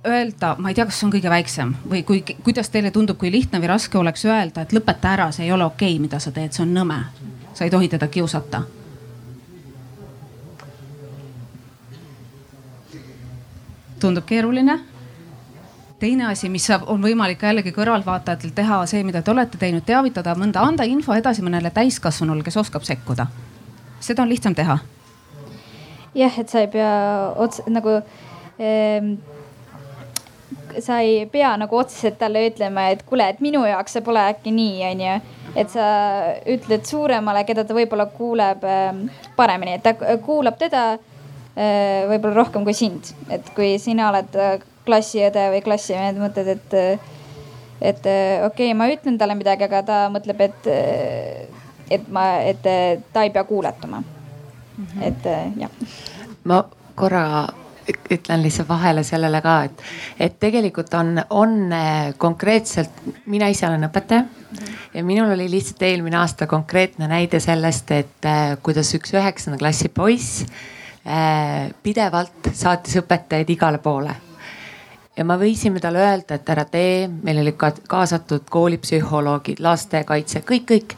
öelda, 0.08 0.56
ma 0.60 0.70
ei 0.70 0.76
tea, 0.76 0.86
kas 0.86 1.00
see 1.00 1.08
on 1.08 1.14
kõige 1.14 1.30
väiksem 1.32 1.74
või 1.90 2.04
kui, 2.08 2.22
kuidas 2.44 2.70
teile 2.74 2.92
tundub, 2.94 3.18
kui 3.22 3.32
lihtne 3.34 3.60
või 3.62 3.70
raske 3.72 3.98
oleks 3.98 4.26
öelda, 4.28 4.66
et 4.66 4.74
lõpeta 4.76 5.14
ära, 5.16 5.30
see 5.36 5.48
ei 5.48 5.54
ole 5.56 5.66
okei 5.66 5.96
okay,, 5.96 6.02
mida 6.02 6.20
sa 6.20 6.32
teed, 6.36 6.54
see 6.54 6.64
on 6.66 6.74
nõme. 6.76 7.04
sa 7.54 7.64
ei 7.66 7.72
tohi 7.72 7.90
teda 7.90 8.08
kiusata. 8.08 8.62
tundub 14.00 14.26
keeruline. 14.26 14.80
teine 16.00 16.26
asi, 16.28 16.50
mis 16.50 16.66
saab, 16.66 16.84
on 16.88 17.02
võimalik 17.02 17.40
ka 17.40 17.48
jällegi 17.48 17.72
kõrvaltvaatajatel 17.72 18.52
teha, 18.56 18.86
see, 18.86 19.04
mida 19.04 19.22
te 19.22 19.32
olete 19.32 19.58
teinud, 19.58 19.86
teavitada 19.86 20.36
mõnda, 20.36 20.62
anda 20.62 20.84
info 20.84 21.14
edasi 21.14 21.42
mõnele 21.42 21.72
täiskasvanule, 21.72 22.44
kes 22.44 22.58
oskab 22.58 22.84
sekkuda. 22.84 23.28
seda 24.00 24.22
on 24.22 24.30
lihtsam 24.30 24.56
teha. 24.56 24.78
jah, 26.16 26.40
et 26.40 26.50
sa 26.50 26.60
ei 26.60 26.68
pea 26.68 27.32
otse 27.36 27.64
nagu 27.68 28.02
ehm 28.60 29.35
sa 30.84 31.00
ei 31.04 31.26
pea 31.32 31.56
nagu 31.60 31.78
otseselt 31.78 32.18
talle 32.20 32.46
ütlema, 32.50 32.90
et 32.94 33.04
kuule, 33.08 33.28
et 33.32 33.42
minu 33.44 33.64
jaoks 33.68 33.98
see 33.98 34.06
pole 34.06 34.22
äkki 34.32 34.54
nii, 34.56 34.78
onju. 34.92 35.16
et 35.56 35.72
sa 35.72 35.88
ütled 36.52 36.86
suuremale, 36.88 37.46
keda 37.48 37.64
ta 37.64 37.76
võib-olla 37.78 38.08
kuuleb 38.12 38.64
ähm, 38.68 39.06
paremini, 39.38 39.78
et 39.78 39.86
ta 39.86 40.18
kuulab 40.24 40.58
teda 40.60 40.86
äh, 40.96 42.06
võib-olla 42.10 42.36
rohkem 42.42 42.66
kui 42.68 42.76
sind. 42.76 43.14
et 43.30 43.52
kui 43.56 43.76
sina 43.82 44.10
oled 44.12 44.36
äh, 44.40 44.58
klassiõde 44.86 45.50
või 45.54 45.64
klassimehed, 45.66 46.20
mõtled, 46.22 46.52
et, 46.58 46.78
äh, 46.80 47.12
et 47.82 48.02
okei 48.02 48.72
okay,, 48.72 48.74
ma 48.78 48.90
ütlen 48.92 49.20
talle 49.22 49.38
midagi, 49.38 49.68
aga 49.68 49.84
ta 49.84 50.02
mõtleb, 50.14 50.42
et, 50.50 50.72
et 51.92 52.10
ma, 52.10 52.30
et 52.46 52.64
ta 53.14 53.26
ei 53.26 53.34
pea 53.34 53.44
kuuletama 53.44 54.02
mm. 54.02 54.86
-hmm. 54.86 55.04
et 55.08 55.30
jah. 55.60 55.70
ma 56.44 56.64
korra 56.96 57.26
ütlen 58.12 58.44
lihtsalt 58.44 58.70
vahele 58.70 59.04
sellele 59.04 59.42
ka, 59.42 59.56
et, 59.68 59.84
et 60.20 60.38
tegelikult 60.40 60.94
on, 60.98 61.20
on 61.30 61.58
äh, 61.74 62.14
konkreetselt, 62.18 63.04
mina 63.26 63.50
ise 63.52 63.68
olen 63.68 63.88
õpetaja 63.90 64.24
ja 64.94 65.04
minul 65.04 65.34
oli 65.36 65.50
lihtsalt 65.52 65.84
eelmine 65.88 66.18
aasta 66.18 66.48
konkreetne 66.48 67.10
näide 67.12 67.40
sellest, 67.44 67.92
et 67.92 68.30
äh, 68.30 68.56
kuidas 68.64 68.94
üks 68.98 69.14
üheksanda 69.16 69.60
klassi 69.62 69.90
poiss 69.94 70.46
äh, 70.46 71.72
pidevalt 71.84 72.52
saatis 72.54 72.98
õpetajaid 73.04 73.54
igale 73.56 73.82
poole. 73.84 74.16
Ja 75.16 75.24
me 75.24 75.38
võisime 75.40 75.80
talle 75.80 76.02
öelda, 76.04 76.36
et 76.36 76.50
ära 76.52 76.66
tee, 76.68 77.06
meil 77.08 77.40
oli 77.40 77.54
ka 77.56 77.70
kaasatud 77.88 78.50
koolipsühholoogid, 78.52 79.62
lastekaitse, 79.64 80.42
kõik, 80.44 80.66
kõik 80.74 80.98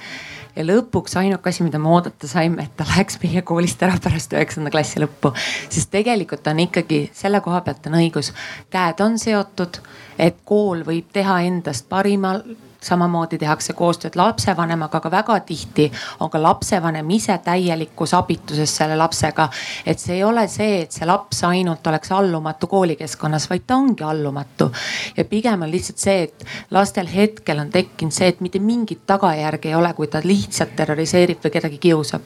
ja 0.58 0.66
lõpuks 0.66 1.18
ainuke 1.20 1.51
asi, 1.51 1.64
mida 1.66 1.80
me 1.82 1.91
oodata 1.93 2.28
saime, 2.30 2.66
et 2.66 2.76
ta 2.78 2.86
läheks 2.88 3.20
meie 3.24 3.43
koolist 3.45 3.84
ära 3.86 3.99
pärast 4.03 4.34
üheksanda 4.34 4.74
klassi 4.74 5.01
lõppu. 5.03 5.34
sest 5.70 5.91
tegelikult 5.93 6.47
on 6.47 6.64
ikkagi 6.66 7.03
selle 7.14 7.41
koha 7.45 7.62
pealt 7.66 7.88
on 7.88 7.99
õigus, 8.01 8.34
käed 8.74 9.03
on 9.05 9.20
seotud, 9.22 9.82
et 10.18 10.41
kool 10.45 10.84
võib 10.88 11.12
teha 11.14 11.41
endast 11.47 11.89
parimal 11.89 12.43
samamoodi 12.88 13.38
tehakse 13.42 13.74
koostööd 13.78 14.18
lapsevanemaga, 14.20 15.02
aga 15.02 15.12
väga 15.12 15.40
tihti 15.48 15.88
on 16.20 16.32
ka 16.34 16.42
lapsevanem 16.42 17.10
ise 17.18 17.38
täielikus 17.44 18.14
abituses 18.18 18.76
selle 18.76 18.98
lapsega. 18.98 19.50
et 19.86 20.00
see 20.00 20.16
ei 20.16 20.24
ole 20.24 20.48
see, 20.48 20.82
et 20.82 20.92
see 20.92 21.08
laps 21.08 21.44
ainult 21.44 21.88
oleks 21.88 22.12
allumatu 22.12 22.68
koolikeskkonnas, 22.68 23.50
vaid 23.50 23.68
ta 23.68 23.76
ongi 23.76 24.04
allumatu. 24.04 24.72
ja 25.18 25.26
pigem 25.26 25.62
on 25.62 25.72
lihtsalt 25.72 25.98
see, 25.98 26.22
et 26.24 26.46
lastel 26.72 27.08
hetkel 27.08 27.60
on 27.60 27.70
tekkinud 27.70 28.14
see, 28.14 28.28
et 28.28 28.42
mitte 28.42 28.60
mingit 28.60 29.06
tagajärge 29.06 29.70
ei 29.70 29.76
ole, 29.76 29.94
kui 29.94 30.08
ta 30.08 30.22
lihtsalt 30.24 30.76
terroriseerib 30.76 31.44
või 31.44 31.52
kedagi 31.60 31.78
kiusab 31.90 32.22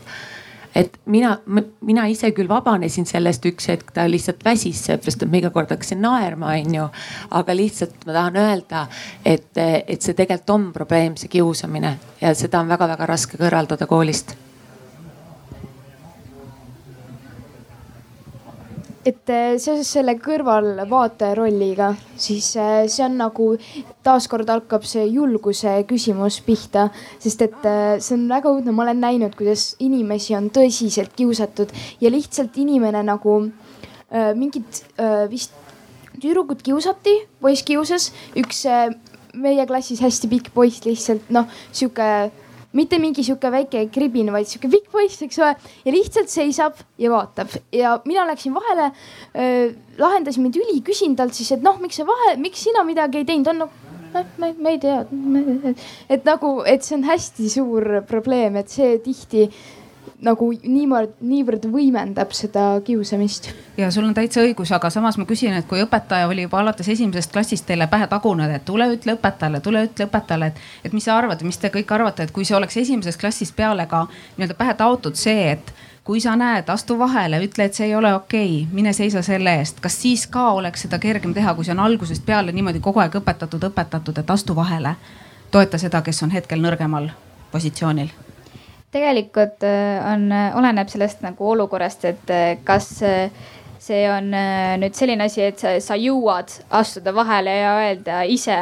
et 0.76 0.98
mina, 1.06 1.38
mina 1.82 2.06
ise 2.12 2.32
küll 2.36 2.50
vabanesin 2.50 3.08
sellest 3.10 3.46
üks 3.50 3.68
hetk, 3.72 3.92
ta 3.96 4.06
lihtsalt 4.10 4.44
väsis, 4.46 4.84
seepärast 4.88 5.24
et 5.24 5.32
ma 5.32 5.42
iga 5.42 5.52
kord 5.54 5.74
hakkasin 5.74 6.02
naerma, 6.04 6.54
onju. 6.60 6.88
aga 7.40 7.56
lihtsalt 7.56 8.06
ma 8.06 8.20
tahan 8.20 8.40
öelda, 8.44 8.86
et, 9.26 9.52
et 9.58 10.00
see 10.02 10.14
tegelikult 10.14 10.56
on 10.56 10.72
probleem, 10.76 11.18
see 11.20 11.32
kiusamine 11.32 11.98
ja 12.22 12.36
seda 12.38 12.64
on 12.64 12.72
väga-väga 12.72 13.10
raske 13.10 13.40
kõrvaldada 13.42 13.88
koolist 13.90 14.36
et 19.06 19.30
äh, 19.34 19.56
seoses 19.62 19.90
selle 19.96 20.14
kõrvalvaataja 20.22 21.36
rolliga, 21.38 21.92
siis 22.20 22.52
äh, 22.60 22.86
see 22.92 23.06
on 23.06 23.18
nagu 23.22 23.48
taaskord 24.06 24.50
hakkab 24.52 24.86
see 24.88 25.08
julguse 25.10 25.74
küsimus 25.90 26.42
pihta, 26.46 26.90
sest 27.22 27.42
et 27.48 27.66
äh, 27.66 27.96
see 28.00 28.18
on 28.20 28.28
väga 28.30 28.52
õudne, 28.54 28.76
ma 28.76 28.86
olen 28.86 29.02
näinud, 29.02 29.36
kuidas 29.40 29.72
inimesi 29.82 30.36
on 30.38 30.52
tõsiselt 30.54 31.16
kiusatud 31.18 31.74
ja 32.02 32.14
lihtsalt 32.14 32.58
inimene 32.62 33.04
nagu 33.08 33.42
mingid 34.12 34.82
vist 35.32 35.54
tüdrukut 36.20 36.60
kiusati, 36.66 37.14
poiss 37.40 37.64
kiusas, 37.64 38.10
üks 38.36 38.66
meie 39.40 39.64
klassis 39.70 40.02
hästi 40.04 40.28
pikk 40.34 40.50
poiss 40.52 40.84
lihtsalt 40.84 41.30
noh, 41.32 41.48
sihuke 41.72 42.10
mitte 42.78 43.00
mingi 43.02 43.24
sihuke 43.26 43.52
väike 43.52 43.86
kribin, 43.94 44.32
vaid 44.34 44.50
sihuke 44.50 44.72
pikk 44.72 44.92
poiss, 44.94 45.22
eks 45.26 45.40
ole. 45.42 45.54
ja 45.86 45.94
lihtsalt 45.94 46.32
seisab 46.32 46.80
ja 47.02 47.12
vaatab 47.12 47.54
ja 47.76 47.98
mina 48.06 48.26
läksin 48.30 48.56
vahele 48.56 48.92
äh,, 48.92 49.76
lahendasime 50.00 50.52
tüli, 50.54 50.80
küsin 50.86 51.16
talt 51.20 51.36
siis, 51.38 51.52
et 51.56 51.66
noh, 51.66 51.80
miks 51.84 52.00
sa 52.00 52.08
vahe, 52.08 52.36
miks 52.42 52.64
sina 52.68 52.86
midagi 52.88 53.22
ei 53.22 53.28
teinud, 53.28 53.52
on 53.52 53.66
noh 53.66 53.78
ma, 54.14 54.24
ma, 54.38 54.52
ma 54.60 54.74
ei 54.74 54.80
tea, 54.82 55.04
et 56.12 56.26
nagu, 56.28 56.56
et 56.68 56.84
see 56.86 56.98
on 56.98 57.06
hästi 57.08 57.52
suur 57.52 58.02
probleem, 58.10 58.60
et 58.62 58.72
see 58.72 58.98
tihti 59.04 59.48
nagu 60.22 60.52
niivõrd, 60.54 61.16
niivõrd 61.26 61.66
võimendab 61.74 62.34
seda 62.38 62.66
kiusamist. 62.86 63.50
ja 63.78 63.90
sul 63.92 64.06
on 64.06 64.14
täitsa 64.14 64.44
õigus, 64.46 64.72
aga 64.76 64.90
samas 64.94 65.18
ma 65.18 65.26
küsin, 65.26 65.54
et 65.58 65.68
kui 65.68 65.82
õpetaja 65.82 66.28
oli 66.30 66.46
juba 66.46 66.60
alates 66.62 66.90
esimesest 66.94 67.34
klassist 67.34 67.66
teile 67.66 67.88
pähe 67.90 68.08
tagunud, 68.08 68.50
et 68.54 68.66
tule 68.66 68.88
ütle 68.94 69.18
õpetajale, 69.18 69.62
tule 69.66 69.86
ütle 69.90 70.06
õpetajale, 70.06 70.52
et, 70.52 70.62
et 70.86 70.94
mis 70.94 71.06
sa 71.10 71.18
arvad, 71.18 71.42
mis 71.44 71.58
te 71.58 71.74
kõik 71.74 71.94
arvate, 71.94 72.30
et 72.30 72.36
kui 72.36 72.46
see 72.46 72.58
oleks 72.58 72.78
esimesest 72.78 73.22
klassist 73.22 73.56
peale 73.58 73.88
ka 73.90 74.06
nii-öelda 74.38 74.58
pähe 74.60 74.78
taotud 74.78 75.18
see, 75.18 75.52
et 75.58 75.74
kui 76.06 76.22
sa 76.22 76.36
näed, 76.38 76.70
astu 76.70 76.98
vahele, 77.00 77.42
ütle, 77.46 77.66
et 77.66 77.78
see 77.78 77.90
ei 77.90 77.96
ole 77.96 78.14
okei 78.14 78.62
okay,, 78.62 78.74
mine 78.74 78.94
seisa 78.94 79.26
selle 79.26 79.58
eest, 79.58 79.82
kas 79.82 79.98
siis 80.02 80.28
ka 80.30 80.52
oleks 80.54 80.86
seda 80.86 81.02
kergem 81.02 81.34
teha, 81.34 81.54
kui 81.58 81.66
see 81.66 81.74
on 81.74 81.86
algusest 81.86 82.26
peale 82.26 82.54
niimoodi 82.54 82.82
kogu 82.82 83.02
aeg 83.02 83.18
õpetatud, 83.22 83.70
õpetatud, 83.72 84.22
et 84.22 84.34
astu 84.38 84.56
vahele. 84.56 84.96
toeta 85.52 85.78
seda, 85.78 86.02
kes 86.02 86.24
on 86.24 86.32
hetkel 86.32 86.62
nõrgemal 86.62 87.10
positsioonil 87.52 88.31
tegelikult 88.92 89.64
äh, 89.64 90.14
on, 90.14 90.32
äh, 90.32 90.58
oleneb 90.58 90.90
sellest 90.92 91.24
nagu 91.26 91.52
olukorrast, 91.54 92.06
et 92.10 92.34
äh, 92.34 92.58
kas 92.68 92.90
see 93.82 94.02
on 94.14 94.28
nüüd 94.78 94.94
selline 94.94 95.26
asi, 95.26 95.42
et 95.42 95.62
sa, 95.62 95.74
sa 95.82 95.98
jõuad 95.98 96.52
astuda 96.78 97.16
vahele 97.18 97.56
ja 97.56 97.72
öelda 97.82 98.20
ise 98.30 98.60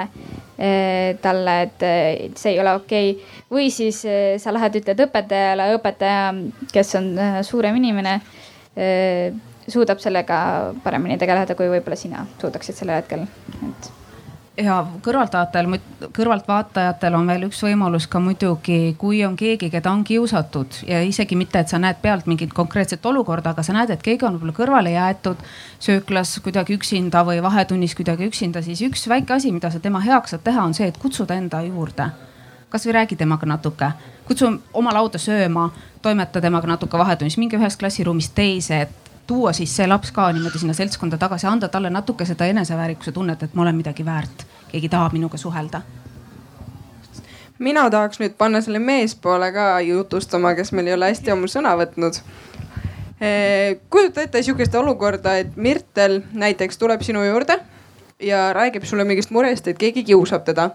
talle, 1.20 1.56
et 1.66 2.40
see 2.40 2.54
ei 2.54 2.60
ole 2.60 2.72
okei 2.80 3.12
okay. 3.12 3.36
või 3.52 3.68
siis 3.72 4.00
sa 4.44 4.56
lähed, 4.56 4.80
ütled 4.80 5.04
õpetajale, 5.06 5.70
õpetaja, 5.76 6.34
kes 6.72 6.96
on 7.00 7.14
suurem 7.48 7.80
inimene, 7.80 8.18
suudab 9.68 10.04
sellega 10.04 10.42
paremini 10.84 11.20
tegeleda, 11.20 11.56
kui 11.56 11.68
võib-olla 11.72 12.00
sina 12.00 12.26
suudaksid 12.40 12.80
sellel 12.80 13.02
hetkel, 13.02 13.28
et 13.70 13.92
ja 14.64 14.80
kõrvaltvaatajatel, 15.04 15.80
kõrvaltvaatajatel 16.16 17.16
on 17.18 17.28
veel 17.30 17.46
üks 17.48 17.62
võimalus 17.64 18.08
ka 18.12 18.22
muidugi, 18.24 18.96
kui 19.00 19.22
on 19.26 19.36
keegi, 19.40 19.70
keda 19.72 19.92
on 19.92 20.04
kiusatud 20.08 20.82
ja 20.88 21.02
isegi 21.06 21.38
mitte, 21.40 21.62
et 21.64 21.72
sa 21.72 21.80
näed 21.82 22.02
pealt 22.02 22.28
mingit 22.30 22.54
konkreetset 22.56 23.06
olukorda, 23.06 23.54
aga 23.54 23.64
sa 23.66 23.76
näed, 23.76 23.94
et 23.94 24.04
keegi 24.06 24.28
on 24.28 24.38
võib-olla 24.38 24.56
kõrvale 24.58 24.94
jäetud 24.94 25.42
sööklas 25.80 26.36
kuidagi 26.44 26.76
üksinda 26.78 27.24
või 27.28 27.42
vahetunnis 27.44 27.96
kuidagi 27.98 28.30
üksinda, 28.30 28.64
siis 28.66 28.84
üks 28.86 29.08
väike 29.10 29.38
asi, 29.38 29.54
mida 29.56 29.72
sa 29.72 29.80
tema 29.80 30.04
heaks 30.04 30.36
saad 30.36 30.46
teha, 30.46 30.64
on 30.64 30.76
see, 30.78 30.90
et 30.92 30.98
kutsuda 31.00 31.40
enda 31.40 31.62
juurde. 31.66 32.12
kasvõi 32.70 32.94
räägi 32.94 33.16
temaga 33.18 33.46
natuke, 33.50 33.92
kutsu 34.28 34.50
oma 34.74 34.92
lauda 34.94 35.18
sööma, 35.18 35.70
toimeta 36.02 36.42
temaga 36.42 36.68
natuke 36.68 36.98
vahetunnis, 36.98 37.38
minge 37.38 37.58
ühest 37.58 37.80
klassiruumist 37.80 38.36
teise, 38.36 38.82
et 38.82 39.10
tuua 39.30 39.54
siis 39.54 39.76
see 39.76 39.88
laps 39.88 40.12
ka 40.16 40.32
niimoodi 40.34 40.62
sinna 40.62 40.74
seltskonda 40.74 41.18
tagasi, 41.22 41.48
anda 41.48 41.70
talle 41.70 41.92
natuke 41.94 42.26
seda 42.26 42.48
eneseväärikuse 42.50 43.14
tunnet, 43.14 43.44
et 43.46 43.54
ma 43.54 43.66
olen 43.66 43.78
midagi 43.78 44.06
väärt, 44.06 44.46
keegi 44.72 44.90
tahab 44.90 45.14
minuga 45.14 45.38
suhelda 45.38 45.82
mina 47.60 47.90
tahaks 47.92 48.20
nüüd 48.20 48.36
panna 48.38 48.62
selle 48.64 48.80
meespoole 48.80 49.52
ka 49.52 49.80
jutustama, 49.84 50.54
kes 50.56 50.72
meil 50.72 50.88
ei 50.88 50.96
ole 50.96 51.12
hästi 51.12 51.34
ammu 51.34 51.50
sõna 51.52 51.76
võtnud. 51.80 52.22
Eh, 53.20 53.80
kujuta 53.92 54.24
ette 54.24 54.44
sihukest 54.44 54.76
olukorda, 54.80 55.36
et 55.42 55.58
Mirtel 55.60 56.22
näiteks 56.34 56.80
tuleb 56.80 57.04
sinu 57.04 57.24
juurde 57.26 57.60
ja 58.20 58.54
räägib 58.56 58.88
sulle 58.88 59.04
mingist 59.04 59.32
murest, 59.36 59.68
et 59.68 59.78
keegi 59.78 60.04
kiusab 60.04 60.48
teda. 60.48 60.70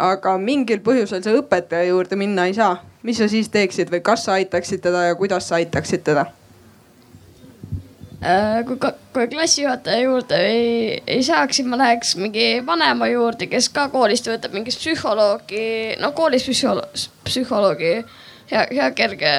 aga 0.00 0.38
mingil 0.38 0.78
põhjusel 0.80 1.20
sa 1.20 1.32
õpetaja 1.36 1.90
juurde 1.90 2.16
minna 2.16 2.46
ei 2.46 2.54
saa. 2.54 2.84
mis 3.02 3.18
sa 3.18 3.28
siis 3.28 3.48
teeksid 3.48 3.90
või 3.90 4.00
kas 4.00 4.24
sa 4.24 4.32
aitaksid 4.32 4.80
teda 4.80 5.02
ja 5.04 5.14
kuidas 5.14 5.48
sa 5.48 5.54
aitaksid 5.54 6.02
teda? 6.04 6.26
Äh, 8.20 8.66
kui, 8.68 8.76
kui 9.14 9.28
klassijuhataja 9.32 10.02
juurde 10.02 10.36
ei, 10.44 11.02
ei 11.08 11.22
saaks, 11.24 11.56
siis 11.56 11.68
ma 11.68 11.78
läheks 11.80 12.18
mingi 12.20 12.58
vanema 12.66 13.06
juurde, 13.08 13.46
kes 13.48 13.70
ka 13.72 13.86
koolist 13.88 14.28
võtab 14.28 14.52
mingit 14.52 14.76
psühholoogi, 14.76 15.62
no 16.02 16.10
koolis 16.12 16.44
psühholoogi, 16.44 17.06
psühholoogi 17.24 17.94
hea, 18.50 18.66
hea 18.74 18.90
kerge. 18.98 19.32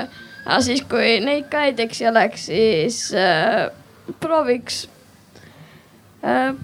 aga 0.47 0.57
siis, 0.65 0.81
kui 0.89 1.19
neid 1.21 1.45
ka 1.53 1.67
ei 1.69 1.75
teeks 1.77 2.01
ja 2.01 2.09
oleks, 2.09 2.47
siis 2.49 2.97
äh, 3.13 3.69
prooviks 4.19 4.87
äh,. 6.25 6.57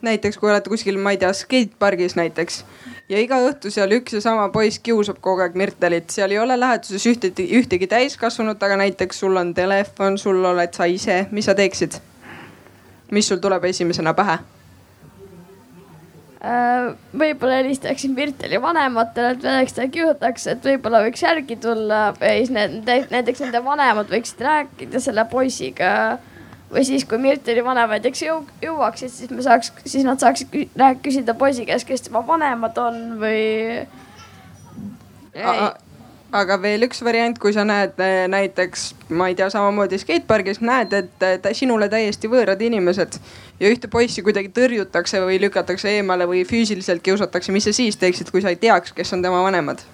näiteks 0.00 0.40
kui 0.40 0.48
olete 0.48 0.72
kuskil, 0.72 0.96
ma 0.96 1.12
ei 1.12 1.20
tea, 1.20 1.34
skatepargis 1.36 2.16
näiteks 2.16 2.62
ja 3.08 3.20
iga 3.22 3.38
õhtu 3.44 3.72
seal 3.72 3.92
üks 3.98 4.18
ja 4.18 4.20
sama 4.24 4.48
poiss 4.54 4.80
kiusab 4.84 5.20
kogu 5.24 5.44
aeg 5.44 5.56
Mirtelit, 5.58 6.10
seal 6.12 6.34
ei 6.34 6.40
ole 6.42 6.58
läheduses 6.60 7.06
ühtegi, 7.08 7.48
ühtegi 7.58 7.88
täiskasvanut, 7.90 8.62
aga 8.62 8.76
näiteks 8.82 9.24
sul 9.24 9.36
on 9.40 9.54
telefon, 9.56 10.18
sul 10.20 10.44
oled 10.44 10.76
sa 10.76 10.88
ise, 10.90 11.24
mis 11.32 11.48
sa 11.48 11.56
teeksid? 11.58 12.00
mis 13.10 13.24
sul 13.28 13.38
tuleb 13.40 13.64
esimesena 13.64 14.12
pähe? 14.12 14.34
Äh, 16.38 16.90
võib-olla 17.18 17.62
helistaksin 17.62 18.12
Mirteli 18.14 18.60
vanematele, 18.62 19.32
et 19.34 19.46
miks 19.62 19.74
teda 19.74 19.88
kiusatakse, 19.90 20.52
et 20.54 20.68
võib-olla 20.68 21.00
võiks 21.06 21.24
järgi 21.24 21.56
tulla 21.58 22.02
või 22.20 22.34
siis 22.44 22.52
need, 22.54 22.76
näiteks 23.10 23.42
nende 23.42 23.64
vanemad 23.64 24.12
võiksid 24.12 24.44
rääkida 24.44 25.00
selle 25.02 25.24
poisiga 25.32 25.90
või 26.72 26.84
siis, 26.84 27.04
kui 27.08 27.20
Mirteli 27.20 27.64
vanemad 27.64 28.04
eks 28.08 28.22
jõu, 28.26 28.40
jõuaksid, 28.62 29.12
siis 29.12 29.32
me 29.32 29.44
saaks, 29.44 29.72
siis 29.88 30.04
nad 30.06 30.20
saaksid 30.20 30.52
küsida 31.02 31.34
poisi 31.38 31.66
käest, 31.68 31.88
kes 31.88 32.06
tema 32.06 32.22
vanemad 32.26 32.76
on 32.82 32.98
või. 33.22 33.40
aga 36.32 36.58
veel 36.60 36.84
üks 36.84 37.00
variant, 37.04 37.38
kui 37.40 37.54
sa 37.56 37.64
näed 37.64 38.00
eh, 38.04 38.26
näiteks, 38.28 38.88
ma 39.08 39.30
ei 39.30 39.36
tea, 39.38 39.48
samamoodi 39.52 40.00
skatepargis 40.00 40.60
näed, 40.60 40.92
et 40.92 41.52
sinule 41.56 41.88
täiesti 41.88 42.28
võõrad 42.28 42.60
inimesed 42.60 43.20
ja 43.60 43.70
ühte 43.70 43.88
poissi 43.88 44.22
kuidagi 44.22 44.52
tõrjutakse 44.52 45.22
või 45.24 45.40
lükatakse 45.40 45.96
eemale 45.96 46.28
või 46.28 46.44
füüsiliselt 46.48 47.02
kiusatakse, 47.02 47.52
mis 47.52 47.64
sa 47.64 47.72
siis 47.72 47.96
teeksid, 47.96 48.30
kui 48.30 48.44
sa 48.44 48.52
ei 48.52 48.60
teaks, 48.60 48.92
kes 48.92 49.16
on 49.16 49.24
tema 49.24 49.40
vanemad? 49.46 49.86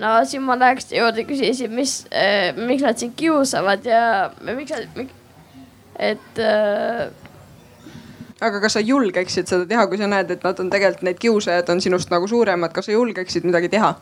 no 0.00 0.14
siis 0.24 0.42
ma 0.42 0.56
läheks 0.58 0.88
juurde, 0.94 1.26
küsisin, 1.28 1.70
mis 1.74 2.00
äh,, 2.08 2.56
miks 2.56 2.82
nad 2.82 2.98
sind 2.98 3.14
kiusavad 3.18 3.84
ja 3.86 4.32
miks 4.40 4.72
nad, 4.72 5.04
et 5.98 6.40
äh, 6.42 7.10
aga 8.40 8.60
kas 8.60 8.76
sa 8.76 8.80
julgeksid 8.80 9.48
seda 9.50 9.66
teha, 9.68 9.86
kui 9.86 10.00
sa 10.00 10.08
näed, 10.10 10.30
et 10.30 10.42
nad 10.44 10.58
on 10.60 10.72
tegelikult, 10.72 11.06
need 11.06 11.20
kiusajad 11.22 11.70
on 11.72 11.80
sinust 11.80 12.10
nagu 12.12 12.28
suuremad, 12.28 12.72
kas 12.74 12.90
sa 12.90 12.96
julgeksid 12.96 13.46
midagi 13.48 13.72
teha? 13.76 13.94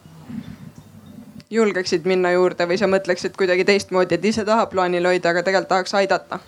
julgeksid 1.53 2.07
minna 2.09 2.31
juurde 2.33 2.65
või 2.65 2.79
sa 2.81 2.87
mõtleksid 2.89 3.35
kuidagi 3.37 3.67
teistmoodi, 3.69 4.17
et 4.17 4.25
ise 4.25 4.41
tahab 4.49 4.71
plaanil 4.73 5.05
hoida, 5.05 5.35
aga 5.35 5.43
tegelikult 5.45 5.69
tahaks 5.69 5.95
aidata? 6.01 6.39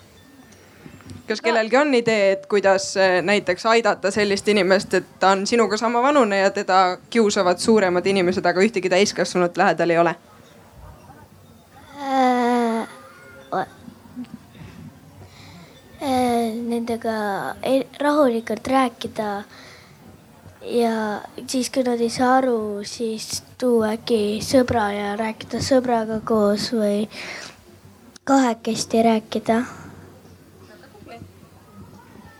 kas 1.27 1.41
kellelgi 1.41 1.77
on 1.77 1.93
idee, 1.93 2.31
et 2.31 2.45
kuidas 2.49 2.97
eh, 2.97 3.21
näiteks 3.21 3.65
aidata 3.65 4.11
sellist 4.11 4.47
inimest, 4.47 4.93
et 4.93 5.07
ta 5.19 5.29
on 5.33 5.47
sinuga 5.47 5.77
samavanune 5.77 6.39
ja 6.39 6.49
teda 6.53 6.97
kiusavad 7.09 7.57
suuremad 7.57 8.05
inimesed, 8.05 8.45
aga 8.45 8.61
ühtegi 8.61 8.89
täiskasvanut 8.89 9.57
lähedal 9.57 9.89
ei 9.89 9.97
ole? 9.97 10.15
Äh, 12.01 12.87
äh, 13.53 13.67
nendega 16.05 17.15
rahulikult 18.01 18.67
rääkida 18.67 19.29
ja 20.65 21.21
siis, 21.47 21.69
kui 21.69 21.83
nad 21.85 22.01
ei 22.01 22.09
saa 22.09 22.37
aru, 22.39 22.83
siis 22.87 23.43
tuua 23.61 23.95
äkki 23.95 24.41
sõbra 24.45 24.89
ja 24.95 25.15
rääkida 25.19 25.61
sõbraga 25.63 26.19
koos 26.25 26.71
või 26.73 27.07
kahekesti 28.25 29.03
rääkida 29.05 29.63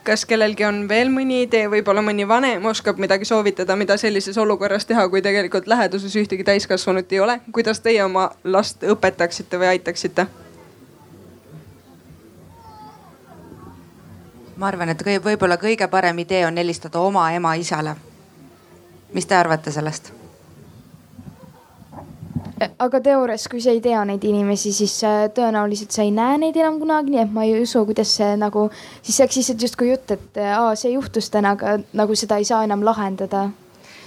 kas 0.05 0.25
kellelgi 0.29 0.65
on 0.65 0.83
veel 0.89 1.09
mõni 1.09 1.41
idee, 1.47 1.65
võib-olla 1.69 2.03
mõni 2.05 2.27
vanem 2.29 2.65
oskab 2.69 2.99
midagi 3.01 3.25
soovitada, 3.25 3.75
mida 3.75 3.97
sellises 3.97 4.37
olukorras 4.37 4.85
teha, 4.85 5.07
kui 5.09 5.21
tegelikult 5.25 5.67
läheduses 5.67 6.13
ühtegi 6.21 6.45
täiskasvanut 6.45 7.11
ei 7.13 7.19
ole? 7.25 7.39
kuidas 7.51 7.81
teie 7.81 8.03
oma 8.05 8.29
last 8.43 8.85
õpetaksite 8.85 9.57
või 9.61 9.73
aitaksite? 9.73 10.27
Ma 14.57 14.67
arvan, 14.67 14.89
et 14.89 15.01
võib-olla 15.03 15.57
kõige 15.61 15.87
parem 15.91 16.19
idee 16.23 16.45
on 16.47 16.57
helistada 16.57 16.99
oma 16.99 17.31
ema-isale. 17.35 17.95
mis 19.13 19.25
te 19.25 19.35
arvate 19.35 19.71
sellest? 19.71 20.11
aga 22.79 22.99
teoorias, 22.99 23.47
kui 23.51 23.61
sa 23.61 23.71
ei 23.71 23.81
tea 23.81 24.03
neid 24.05 24.23
inimesi, 24.23 24.71
siis 24.73 24.95
äh, 25.03 25.25
tõenäoliselt 25.35 25.91
sa 25.91 26.03
ei 26.03 26.11
näe 26.11 26.37
neid 26.37 26.55
enam 26.55 26.79
kunagi, 26.79 27.11
nii 27.11 27.21
et 27.25 27.33
ma 27.35 27.43
ei 27.43 27.59
usu, 27.61 27.83
kuidas 27.85 28.15
see 28.15 28.35
nagu, 28.39 28.69
siis 29.01 29.17
see 29.17 29.25
oleks 29.25 29.37
lihtsalt 29.41 29.65
justkui 29.67 29.89
jutt, 29.91 30.11
et 30.15 30.39
aa, 30.39 30.75
see 30.79 30.93
juhtus 30.95 31.29
täna, 31.29 31.55
aga 31.57 31.77
nagu 31.93 32.15
seda 32.15 32.39
ei 32.39 32.47
saa 32.47 32.63
enam 32.63 32.85
lahendada 32.85 33.49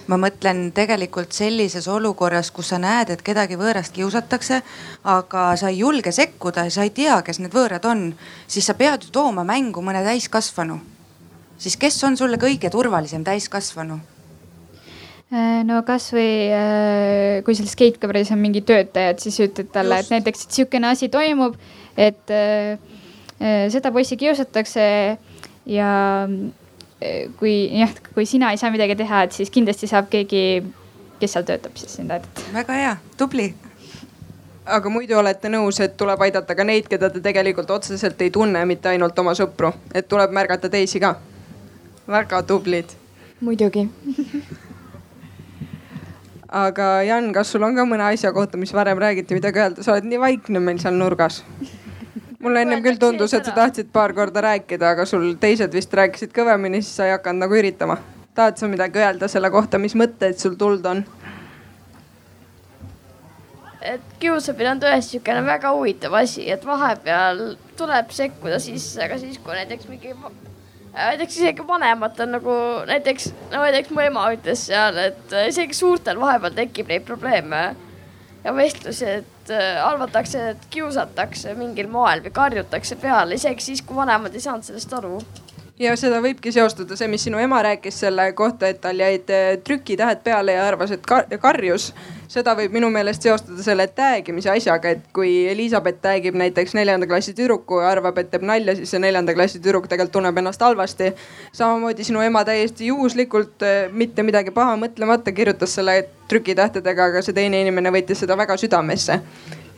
ma 0.08 0.16
mõtlen 0.20 0.68
tegelikult 0.76 1.36
sellises 1.36 1.88
olukorras, 1.88 2.50
kus 2.54 2.72
sa 2.72 2.80
näed, 2.80 3.12
et 3.12 3.22
kedagi 3.24 3.58
võõrast 3.60 3.94
kiusatakse, 3.96 4.62
aga 5.04 5.48
sa 5.60 5.72
ei 5.72 5.82
julge 5.82 6.12
sekkuda 6.14 6.66
ja 6.68 6.74
sa 6.74 6.86
ei 6.86 6.92
tea, 6.96 7.20
kes 7.22 7.42
need 7.44 7.54
võõrad 7.54 7.84
on, 7.88 8.10
siis 8.48 8.68
sa 8.68 8.76
pead 8.78 9.08
ju 9.08 9.12
tooma 9.14 9.44
mängu 9.44 9.84
mõne 9.84 10.04
täiskasvanu. 10.06 10.80
siis 11.58 11.76
kes 11.76 12.04
on 12.04 12.16
sulle 12.16 12.36
kõige 12.38 12.70
turvalisem 12.70 13.24
täiskasvanu? 13.24 13.98
Äh, 15.28 15.60
no 15.68 15.82
kasvõi 15.84 16.48
äh, 16.56 17.42
kui 17.44 17.52
seal 17.52 17.68
skatecover'is 17.68 18.30
on 18.32 18.38
mingi 18.40 18.62
töötajad, 18.64 19.18
siis 19.20 19.36
ütled 19.44 19.68
talle, 19.74 19.98
et 20.00 20.08
näiteks, 20.08 20.46
et 20.46 20.56
sihukene 20.56 20.88
asi 20.88 21.10
toimub, 21.12 21.58
et 22.00 22.32
äh, 22.32 22.78
seda 23.68 23.92
poissi 23.92 24.16
kiusatakse 24.16 24.86
ja 25.68 25.90
kui 27.38 27.54
jah, 27.78 27.94
kui 28.14 28.26
sina 28.26 28.50
ei 28.50 28.58
saa 28.60 28.72
midagi 28.74 28.96
teha, 28.98 29.22
et 29.26 29.36
siis 29.36 29.50
kindlasti 29.54 29.86
saab 29.90 30.10
keegi, 30.10 30.42
kes 31.20 31.36
seal 31.36 31.46
töötab, 31.46 31.76
siis 31.78 31.94
sind 32.00 32.10
aidata. 32.14 32.46
väga 32.54 32.78
hea, 32.80 32.96
tubli 33.16 33.52
aga 34.68 34.90
muidu 34.92 35.16
olete 35.18 35.48
nõus, 35.52 35.80
et 35.80 35.96
tuleb 35.96 36.20
aidata 36.26 36.54
ka 36.54 36.64
neid, 36.66 36.88
keda 36.90 37.10
te 37.10 37.22
tegelikult 37.24 37.70
otseselt 37.70 38.20
ei 38.22 38.30
tunne, 38.34 38.64
mitte 38.68 38.90
ainult 38.90 39.18
oma 39.18 39.34
sõpru, 39.38 39.72
et 39.94 40.08
tuleb 40.08 40.34
märgata 40.34 40.68
teisi 40.68 41.00
ka. 41.00 41.14
väga 42.08 42.42
tublid. 42.42 42.92
muidugi 43.40 43.88
aga 46.64 47.02
Jan, 47.04 47.32
kas 47.32 47.52
sul 47.52 47.62
on 47.62 47.76
ka 47.76 47.84
mõne 47.84 48.06
asja 48.08 48.32
kohta, 48.32 48.56
mis 48.56 48.72
varem 48.74 48.98
räägiti, 48.98 49.36
midagi 49.36 49.60
öelda, 49.60 49.82
sa 49.82 49.92
oled 49.92 50.08
nii 50.08 50.20
vaikne 50.20 50.60
meil 50.60 50.80
seal 50.80 50.96
nurgas. 50.96 51.42
Mulle 52.42 52.62
ennem 52.62 52.82
küll 52.82 52.98
tundus, 53.00 53.34
et 53.34 53.44
sa 53.44 53.54
tahtsid 53.56 53.90
paar 53.92 54.14
korda 54.14 54.42
rääkida, 54.44 54.94
aga 54.94 55.06
sul 55.06 55.32
teised 55.40 55.74
vist 55.74 55.94
rääkisid 55.94 56.34
kõvemini, 56.34 56.82
siis 56.82 57.00
sa 57.00 57.08
ei 57.08 57.16
hakanud 57.16 57.46
nagu 57.46 57.58
üritama. 57.58 57.98
tahad 58.34 58.58
sa 58.58 58.68
midagi 58.70 59.00
öelda 59.02 59.28
selle 59.28 59.50
kohta, 59.50 59.78
mis 59.78 59.96
mõtteid 59.98 60.38
sul 60.38 60.54
tulnud 60.54 60.86
on? 60.86 61.04
et 63.88 64.02
kiusamine 64.20 64.72
on 64.74 64.80
tõesti 64.82 65.18
niisugune 65.18 65.44
väga 65.46 65.70
huvitav 65.74 66.14
asi, 66.18 66.44
et 66.50 66.64
vahepeal 66.66 67.56
tuleb 67.78 68.10
sekkuda 68.10 68.58
sisse, 68.62 69.00
aga 69.04 69.18
siis 69.18 69.38
kui 69.38 69.54
näiteks 69.54 69.88
mingi 69.88 70.14
näiteks 70.92 71.36
isegi 71.38 71.66
vanemad 71.66 72.20
on 72.20 72.32
nagu 72.36 72.54
näiteks, 72.86 73.32
no 73.52 73.62
näiteks 73.62 73.90
mu 73.94 74.02
ema 74.02 74.26
ütles 74.34 74.66
seal, 74.70 74.98
et 75.08 75.32
äh, 75.32 75.48
isegi 75.52 75.76
suurtel 75.78 76.20
vahepeal 76.20 76.56
tekib 76.58 76.90
neid 76.90 77.06
probleeme 77.06 77.62
ja 78.44 78.54
vestlusi, 78.54 79.18
et 79.20 79.37
äh, 79.54 79.80
arvatakse, 79.84 80.44
et 80.54 80.68
kiusatakse 80.70 81.54
mingil 81.58 81.90
moel 81.92 82.22
või 82.24 82.34
karjutakse 82.34 82.98
peale, 83.00 83.38
isegi 83.38 83.70
siis, 83.70 83.84
kui 83.84 83.96
vanemad 83.96 84.34
ei 84.34 84.44
saanud 84.44 84.66
sellest 84.66 84.96
aru 84.98 85.18
ja 85.78 85.94
seda 85.98 86.18
võibki 86.22 86.50
seostada 86.54 86.96
see, 86.98 87.08
mis 87.10 87.22
sinu 87.26 87.38
ema 87.42 87.60
rääkis 87.62 88.00
selle 88.02 88.28
kohta, 88.38 88.68
et 88.68 88.80
tal 88.82 88.98
jäid 88.98 89.30
eh, 89.30 89.58
trükitähed 89.64 90.22
peale 90.24 90.56
ja 90.56 90.66
arvas, 90.66 90.92
et 90.94 91.04
karjus. 91.40 91.92
seda 92.28 92.52
võib 92.58 92.74
minu 92.76 92.90
meelest 92.92 93.24
seostada 93.24 93.62
selle 93.64 93.86
tag 93.96 94.26
imise 94.28 94.50
asjaga, 94.52 94.90
et 94.90 95.06
kui 95.16 95.46
Elizabeth 95.48 96.02
tag 96.02 96.26
ib 96.28 96.36
näiteks 96.36 96.74
neljanda 96.76 97.06
klassi 97.08 97.32
tüdruku 97.34 97.80
ja 97.80 97.88
arvab, 97.94 98.18
et 98.18 98.30
teeb 98.30 98.44
nalja, 98.44 98.74
siis 98.76 98.90
see 98.92 99.00
neljanda 99.00 99.34
klassi 99.34 99.62
tüdruk 99.62 99.88
tegelikult 99.88 100.12
tunneb 100.18 100.42
ennast 100.42 100.60
halvasti. 100.60 101.12
samamoodi 101.52 102.04
sinu 102.04 102.20
ema 102.26 102.44
täiesti 102.44 102.90
juhuslikult, 102.90 103.62
eh, 103.62 103.88
mitte 103.92 104.22
midagi 104.22 104.50
paha 104.50 104.76
mõtlemata 104.76 105.32
kirjutas 105.32 105.78
selle 105.78 106.02
trükitähtedega, 106.28 107.04
aga 107.12 107.22
see 107.22 107.32
teine 107.32 107.62
inimene 107.62 107.94
võttis 107.94 108.26
seda 108.26 108.36
väga 108.36 108.56
südamesse. 108.56 109.20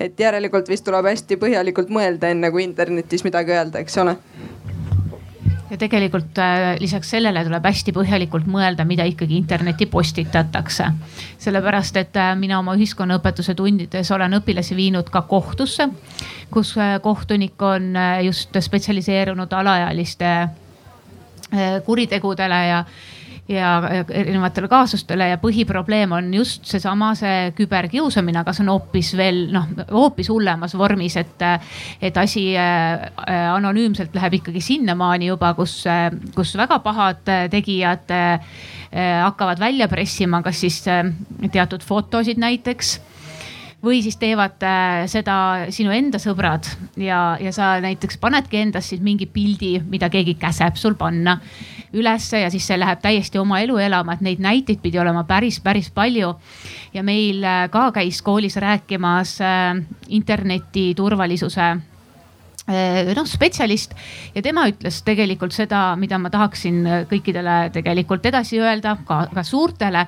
et 0.01 0.20
järelikult 0.20 0.68
vist 0.68 0.84
tuleb 0.84 1.05
hästi 1.05 1.36
põhjalikult 1.36 1.92
mõelda, 1.92 2.30
enne 2.32 2.51
kui 2.51 2.64
internetis 2.64 3.24
midagi 3.24 3.53
öelda, 3.53 3.84
eks 3.84 3.98
ole 4.01 4.16
ja 5.71 5.77
tegelikult 5.79 6.39
äh, 6.39 6.75
lisaks 6.81 7.12
sellele 7.14 7.43
tuleb 7.47 7.66
hästi 7.66 7.95
põhjalikult 7.95 8.49
mõelda, 8.51 8.85
mida 8.89 9.05
ikkagi 9.07 9.37
internetti 9.39 9.87
postitatakse. 9.87 10.89
sellepärast, 11.39 11.97
et 11.97 12.16
äh, 12.16 12.33
mina 12.39 12.59
oma 12.59 12.75
ühiskonnaõpetuse 12.79 13.55
tundides 13.55 14.11
olen 14.11 14.41
õpilasi 14.41 14.77
viinud 14.77 15.11
ka 15.11 15.23
kohtusse, 15.23 15.89
kus 16.51 16.75
äh, 16.79 16.99
kohtunik 17.03 17.62
on 17.62 17.95
just 18.27 18.57
spetsialiseerunud 18.61 19.53
alaealiste 19.53 20.35
kuritegudele 21.85 22.59
ja 22.66 22.85
ja 23.51 23.70
erinevatele 24.09 24.68
kaasustele 24.70 25.30
ja 25.32 25.38
põhiprobleem 25.42 26.12
on 26.14 26.30
just 26.34 26.68
seesama, 26.70 27.12
see 27.18 27.51
küberkiusamine, 27.59 28.42
aga 28.42 28.55
see 28.55 28.64
on 28.64 28.72
hoopis 28.74 29.12
veel 29.18 29.42
noh, 29.55 29.68
hoopis 29.90 30.30
hullemas 30.30 30.76
vormis, 30.78 31.16
et, 31.20 31.44
et 32.03 32.20
asi 32.20 32.46
äh, 32.59 33.11
anonüümselt 33.55 34.14
läheb 34.16 34.40
ikkagi 34.40 34.62
sinnamaani 34.64 35.32
juba, 35.32 35.53
kus, 35.59 35.80
kus 36.36 36.55
väga 36.59 36.80
pahad 36.84 37.34
tegijad 37.51 38.14
äh, 38.14 38.57
hakkavad 39.24 39.61
välja 39.62 39.88
pressima, 39.90 40.42
kas 40.46 40.62
siis 40.62 40.82
äh, 40.90 41.05
teatud 41.51 41.84
fotosid 41.86 42.40
näiteks 42.40 42.98
või 43.85 44.03
siis 44.05 44.18
teevad 44.20 44.61
äh, 44.66 45.05
seda 45.09 45.37
sinu 45.72 45.93
enda 45.95 46.20
sõbrad 46.20 46.68
ja, 47.01 47.37
ja 47.41 47.53
sa 47.53 47.72
näiteks 47.81 48.18
panedki 48.20 48.61
endast 48.61 48.93
siis 48.93 49.03
mingi 49.05 49.26
pildi, 49.31 49.78
mida 49.89 50.11
keegi 50.12 50.37
käseb 50.41 50.76
sul 50.76 50.97
panna 51.01 51.39
ülesse 51.97 52.43
ja 52.45 52.51
siis 52.53 52.66
see 52.68 52.78
läheb 52.78 53.01
täiesti 53.03 53.41
oma 53.41 53.61
elu 53.64 53.78
elama, 53.81 54.14
et 54.14 54.24
neid 54.24 54.43
näiteid 54.45 54.83
pidi 54.83 55.01
olema 55.01 55.24
päris, 55.28 55.61
päris 55.64 55.91
palju. 55.91 56.35
ja 56.95 57.03
meil 57.03 57.45
äh, 57.45 57.68
ka 57.70 57.91
käis 57.93 58.22
koolis 58.22 58.57
rääkimas 58.57 59.39
äh, 59.41 59.81
interneti 60.09 60.93
turvalisuse 60.95 61.76
noh 63.16 63.26
spetsialist 63.26 63.95
ja 64.35 64.43
tema 64.45 64.66
ütles 64.70 65.01
tegelikult 65.03 65.55
seda, 65.57 65.97
mida 65.99 66.18
ma 66.22 66.31
tahaksin 66.31 66.85
kõikidele 67.11 67.70
tegelikult 67.74 68.26
edasi 68.31 68.61
öelda, 68.61 68.97
ka, 69.07 69.24
ka 69.35 69.43
suurtele. 69.43 70.07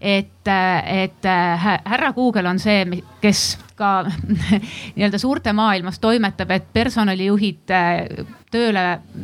et, 0.00 0.41
et 0.48 1.24
härra 1.24 2.12
Google 2.16 2.48
on 2.50 2.58
see, 2.58 3.02
kes 3.22 3.42
ka 3.82 4.04
nii-öelda 4.96 5.18
suurte 5.18 5.52
maailmas 5.56 5.98
toimetab, 6.02 6.50
et 6.54 6.70
personalijuhid 6.74 7.72
äh, 7.74 8.24
tööle 8.52 8.82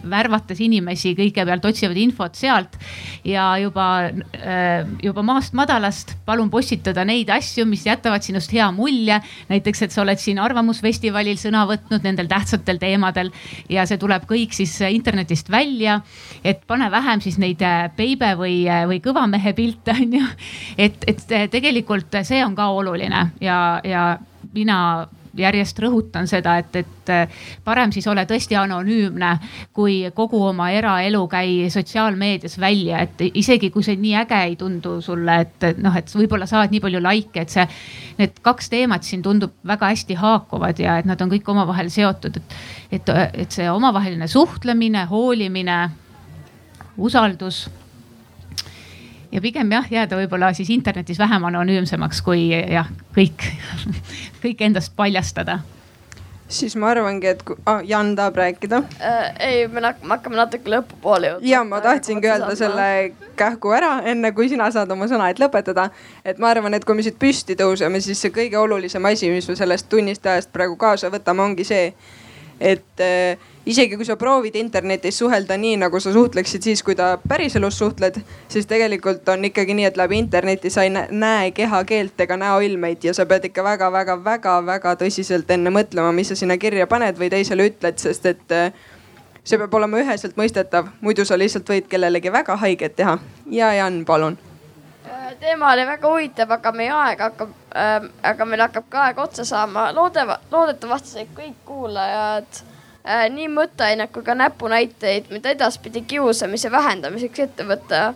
värvates 0.08 0.60
inimesi 0.64 1.12
kõigepealt 1.16 1.66
otsivad 1.68 1.98
infot 2.00 2.38
sealt 2.38 2.78
ja 3.28 3.50
juba, 3.60 3.86
äh, 4.08 4.88
juba 5.04 5.24
maast 5.26 5.56
madalast 5.58 6.14
palun 6.26 6.50
postitada 6.50 7.04
neid 7.08 7.30
asju, 7.32 7.66
mis 7.68 7.84
jätavad 7.86 8.24
sinust 8.24 8.52
hea 8.54 8.70
mulje. 8.72 9.20
näiteks, 9.48 9.82
et 9.82 9.92
sa 9.92 10.02
oled 10.02 10.20
siin 10.20 10.40
Arvamusfestivalil 10.40 11.36
sõna 11.40 11.66
võtnud 11.68 12.04
nendel 12.04 12.28
tähtsatel 12.30 12.80
teemadel 12.80 13.30
ja 13.68 13.84
see 13.86 14.00
tuleb 14.00 14.24
kõik 14.28 14.56
siis 14.56 14.78
internetist 14.88 15.50
välja. 15.50 16.00
et 16.44 16.64
pane 16.66 16.90
vähem 16.90 17.20
siis 17.20 17.38
neid 17.38 17.62
peibe 17.96 18.32
äh, 18.32 18.38
või, 18.38 18.56
või 18.88 19.00
kõva 19.04 19.26
mehe 19.28 19.52
pilte 19.52 19.92
on 20.00 20.18
ju. 20.20 20.24
et, 20.78 21.04
et 21.08 21.22
tegelikult 21.50 22.20
see 22.22 22.42
on 22.44 22.56
ka 22.56 22.68
oluline 22.76 23.30
ja, 23.40 23.80
ja 23.84 24.02
mina 24.52 25.08
järjest 25.38 25.78
rõhutan 25.82 26.28
seda, 26.28 26.56
et, 26.60 26.76
et 26.76 27.12
äh, 27.12 27.40
parem 27.64 27.92
siis 27.94 28.06
ole 28.10 28.24
tõesti 28.28 28.56
anonüümne, 28.58 29.30
kui 29.76 30.00
kogu 30.14 30.40
oma 30.48 30.70
eraelu 30.74 31.22
käi 31.30 31.68
sotsiaalmeedias 31.72 32.58
välja, 32.60 33.02
et 33.06 33.22
isegi 33.28 33.70
kui 33.74 33.86
see 33.86 33.98
nii 34.00 34.14
äge 34.22 34.40
ei 34.50 34.56
tundu 34.60 34.98
sulle, 35.04 35.40
et 35.44 35.68
noh, 35.82 35.96
et 35.98 36.10
võib-olla 36.14 36.48
saad 36.50 36.74
nii 36.74 36.82
palju 36.84 37.02
likee, 37.04 37.44
et 37.44 37.54
see, 37.54 37.66
need 38.18 38.42
kaks 38.44 38.72
teemat 38.72 39.06
siin 39.06 39.22
tundub 39.24 39.54
väga 39.66 39.92
hästi 39.92 40.18
haakuvad 40.18 40.82
ja 40.82 40.98
et 41.00 41.08
nad 41.08 41.20
on 41.22 41.32
kõik 41.32 41.48
omavahel 41.48 41.90
seotud, 41.92 42.40
et, 42.40 42.58
et, 42.98 43.14
et 43.44 43.60
see 43.60 43.68
omavaheline 43.70 44.28
suhtlemine, 44.30 45.06
hoolimine, 45.10 45.82
usaldus 46.98 47.68
ja 49.32 49.40
pigem 49.44 49.72
jah, 49.72 49.88
jääda 49.90 50.20
võib-olla 50.20 50.52
siis 50.56 50.70
internetis 50.70 51.18
vähem 51.18 51.44
anonüümsemaks, 51.50 52.22
kui 52.24 52.48
jah, 52.52 52.88
kõik, 53.16 53.48
kõik 54.44 54.64
endast 54.68 54.96
paljastada 54.96 55.60
siis 56.48 56.76
ma 56.76 56.88
arvangi, 56.90 57.28
et 57.28 57.42
kui 57.44 57.56
ah, 57.68 57.82
Jan 57.84 58.14
tahab 58.16 58.36
rääkida 58.40 58.80
äh,. 59.00 59.34
ei, 59.40 59.66
me 59.68 59.82
hakkame 59.84 60.36
natuke 60.36 60.72
lõpupoole 60.72 61.32
jõudma. 61.32 61.48
ja 61.48 61.60
ma 61.64 61.80
tahtsingi 61.84 62.30
öelda 62.30 62.54
selle 62.56 62.86
kähku 63.38 63.72
ära, 63.76 63.98
enne 64.08 64.32
kui 64.36 64.48
sina 64.48 64.70
saad 64.72 64.90
oma 64.92 65.08
sõna, 65.10 65.28
et 65.30 65.42
lõpetada. 65.42 65.88
et 66.24 66.40
ma 66.40 66.52
arvan, 66.54 66.74
et 66.74 66.84
kui 66.88 66.96
me 66.96 67.04
siit 67.04 67.18
püsti 67.20 67.56
tõuseme, 67.58 68.00
siis 68.04 68.20
see 68.24 68.32
kõige 68.34 68.58
olulisem 68.60 69.04
asi, 69.10 69.30
mis 69.32 69.48
me 69.48 69.56
sellest 69.60 69.88
tunnist 69.92 70.26
ajast 70.26 70.52
praegu 70.52 70.76
kaasa 70.80 71.12
võtame, 71.12 71.44
ongi 71.44 71.68
see, 71.68 71.92
et 72.60 73.04
äh, 73.04 73.48
isegi 73.68 73.96
kui 73.96 74.06
sa 74.08 74.16
proovid 74.16 74.56
internetis 74.56 75.18
suhelda 75.20 75.56
nii, 75.60 75.76
nagu 75.82 76.00
sa 76.00 76.12
suhtleksid 76.12 76.64
siis, 76.64 76.82
kui 76.82 76.96
ta 76.96 77.18
päriselus 77.28 77.78
suhtled, 77.78 78.16
siis 78.48 78.66
tegelikult 78.66 79.28
on 79.28 79.44
ikkagi 79.44 79.76
nii, 79.76 79.88
et 79.90 79.98
läbi 80.00 80.18
interneti 80.18 80.70
sa 80.72 80.86
ei 80.86 80.92
näe 80.92 81.50
kehakeelt 81.56 82.20
ega 82.24 82.38
näoilmeid 82.40 83.04
ja 83.04 83.14
sa 83.14 83.26
pead 83.28 83.44
ikka 83.50 83.64
väga-väga-väga-väga 83.66 84.94
tõsiselt 85.02 85.50
enne 85.52 85.72
mõtlema, 85.74 86.14
mis 86.16 86.32
sa 86.32 86.38
sinna 86.38 86.56
kirja 86.56 86.86
paned 86.88 87.20
või 87.20 87.28
teisele 87.32 87.68
ütled, 87.68 88.00
sest 88.00 88.28
et 88.32 88.56
äh, 88.56 88.72
see 89.44 89.60
peab 89.60 89.74
olema 89.74 90.00
üheselt 90.00 90.40
mõistetav, 90.40 90.88
muidu 91.04 91.28
sa 91.28 91.36
lihtsalt 91.38 91.68
võid 91.68 91.90
kellelegi 91.92 92.32
väga 92.32 92.56
haiget 92.64 92.96
teha. 92.96 93.18
ja 93.52 93.72
Jan, 93.76 94.00
palun 94.08 94.38
äh, 95.04 95.36
teema 95.40 95.74
oli 95.74 95.84
väga 95.92 96.14
huvitav, 96.14 96.56
aga 96.56 96.72
meie 96.72 96.96
aeg 97.02 97.20
hakkab 97.26 97.52
äh,, 97.76 98.08
aga 98.32 98.48
meil 98.48 98.64
hakkab 98.64 98.88
ka 98.88 99.04
aeg 99.10 99.22
otsa 99.28 99.44
saama. 99.44 99.90
loodeva, 99.92 100.40
loodetavasti 100.50 101.18
said 101.18 101.36
kõik 101.36 101.60
kuulajad 101.68 102.64
nii 103.32 103.48
mõtteainet 103.52 104.12
kui 104.12 104.24
ka 104.24 104.34
näpunäiteid, 104.36 105.30
mida 105.32 105.52
edaspidi 105.54 106.02
kiusamise 106.08 106.70
vähendamiseks 106.70 107.44
ette 107.46 107.64
võtta. 107.68 108.14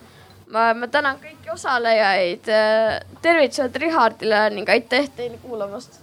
ma, 0.53 0.75
ma 0.77 0.89
tänan 0.89 1.17
kõiki 1.23 1.53
osalejaid 1.53 2.49
äh,. 2.53 3.01
tervitused 3.23 3.77
Richardile 3.81 4.51
ning 4.51 4.69
aitäh 4.69 5.09
teile 5.17 5.39
kuulamast. 5.43 6.01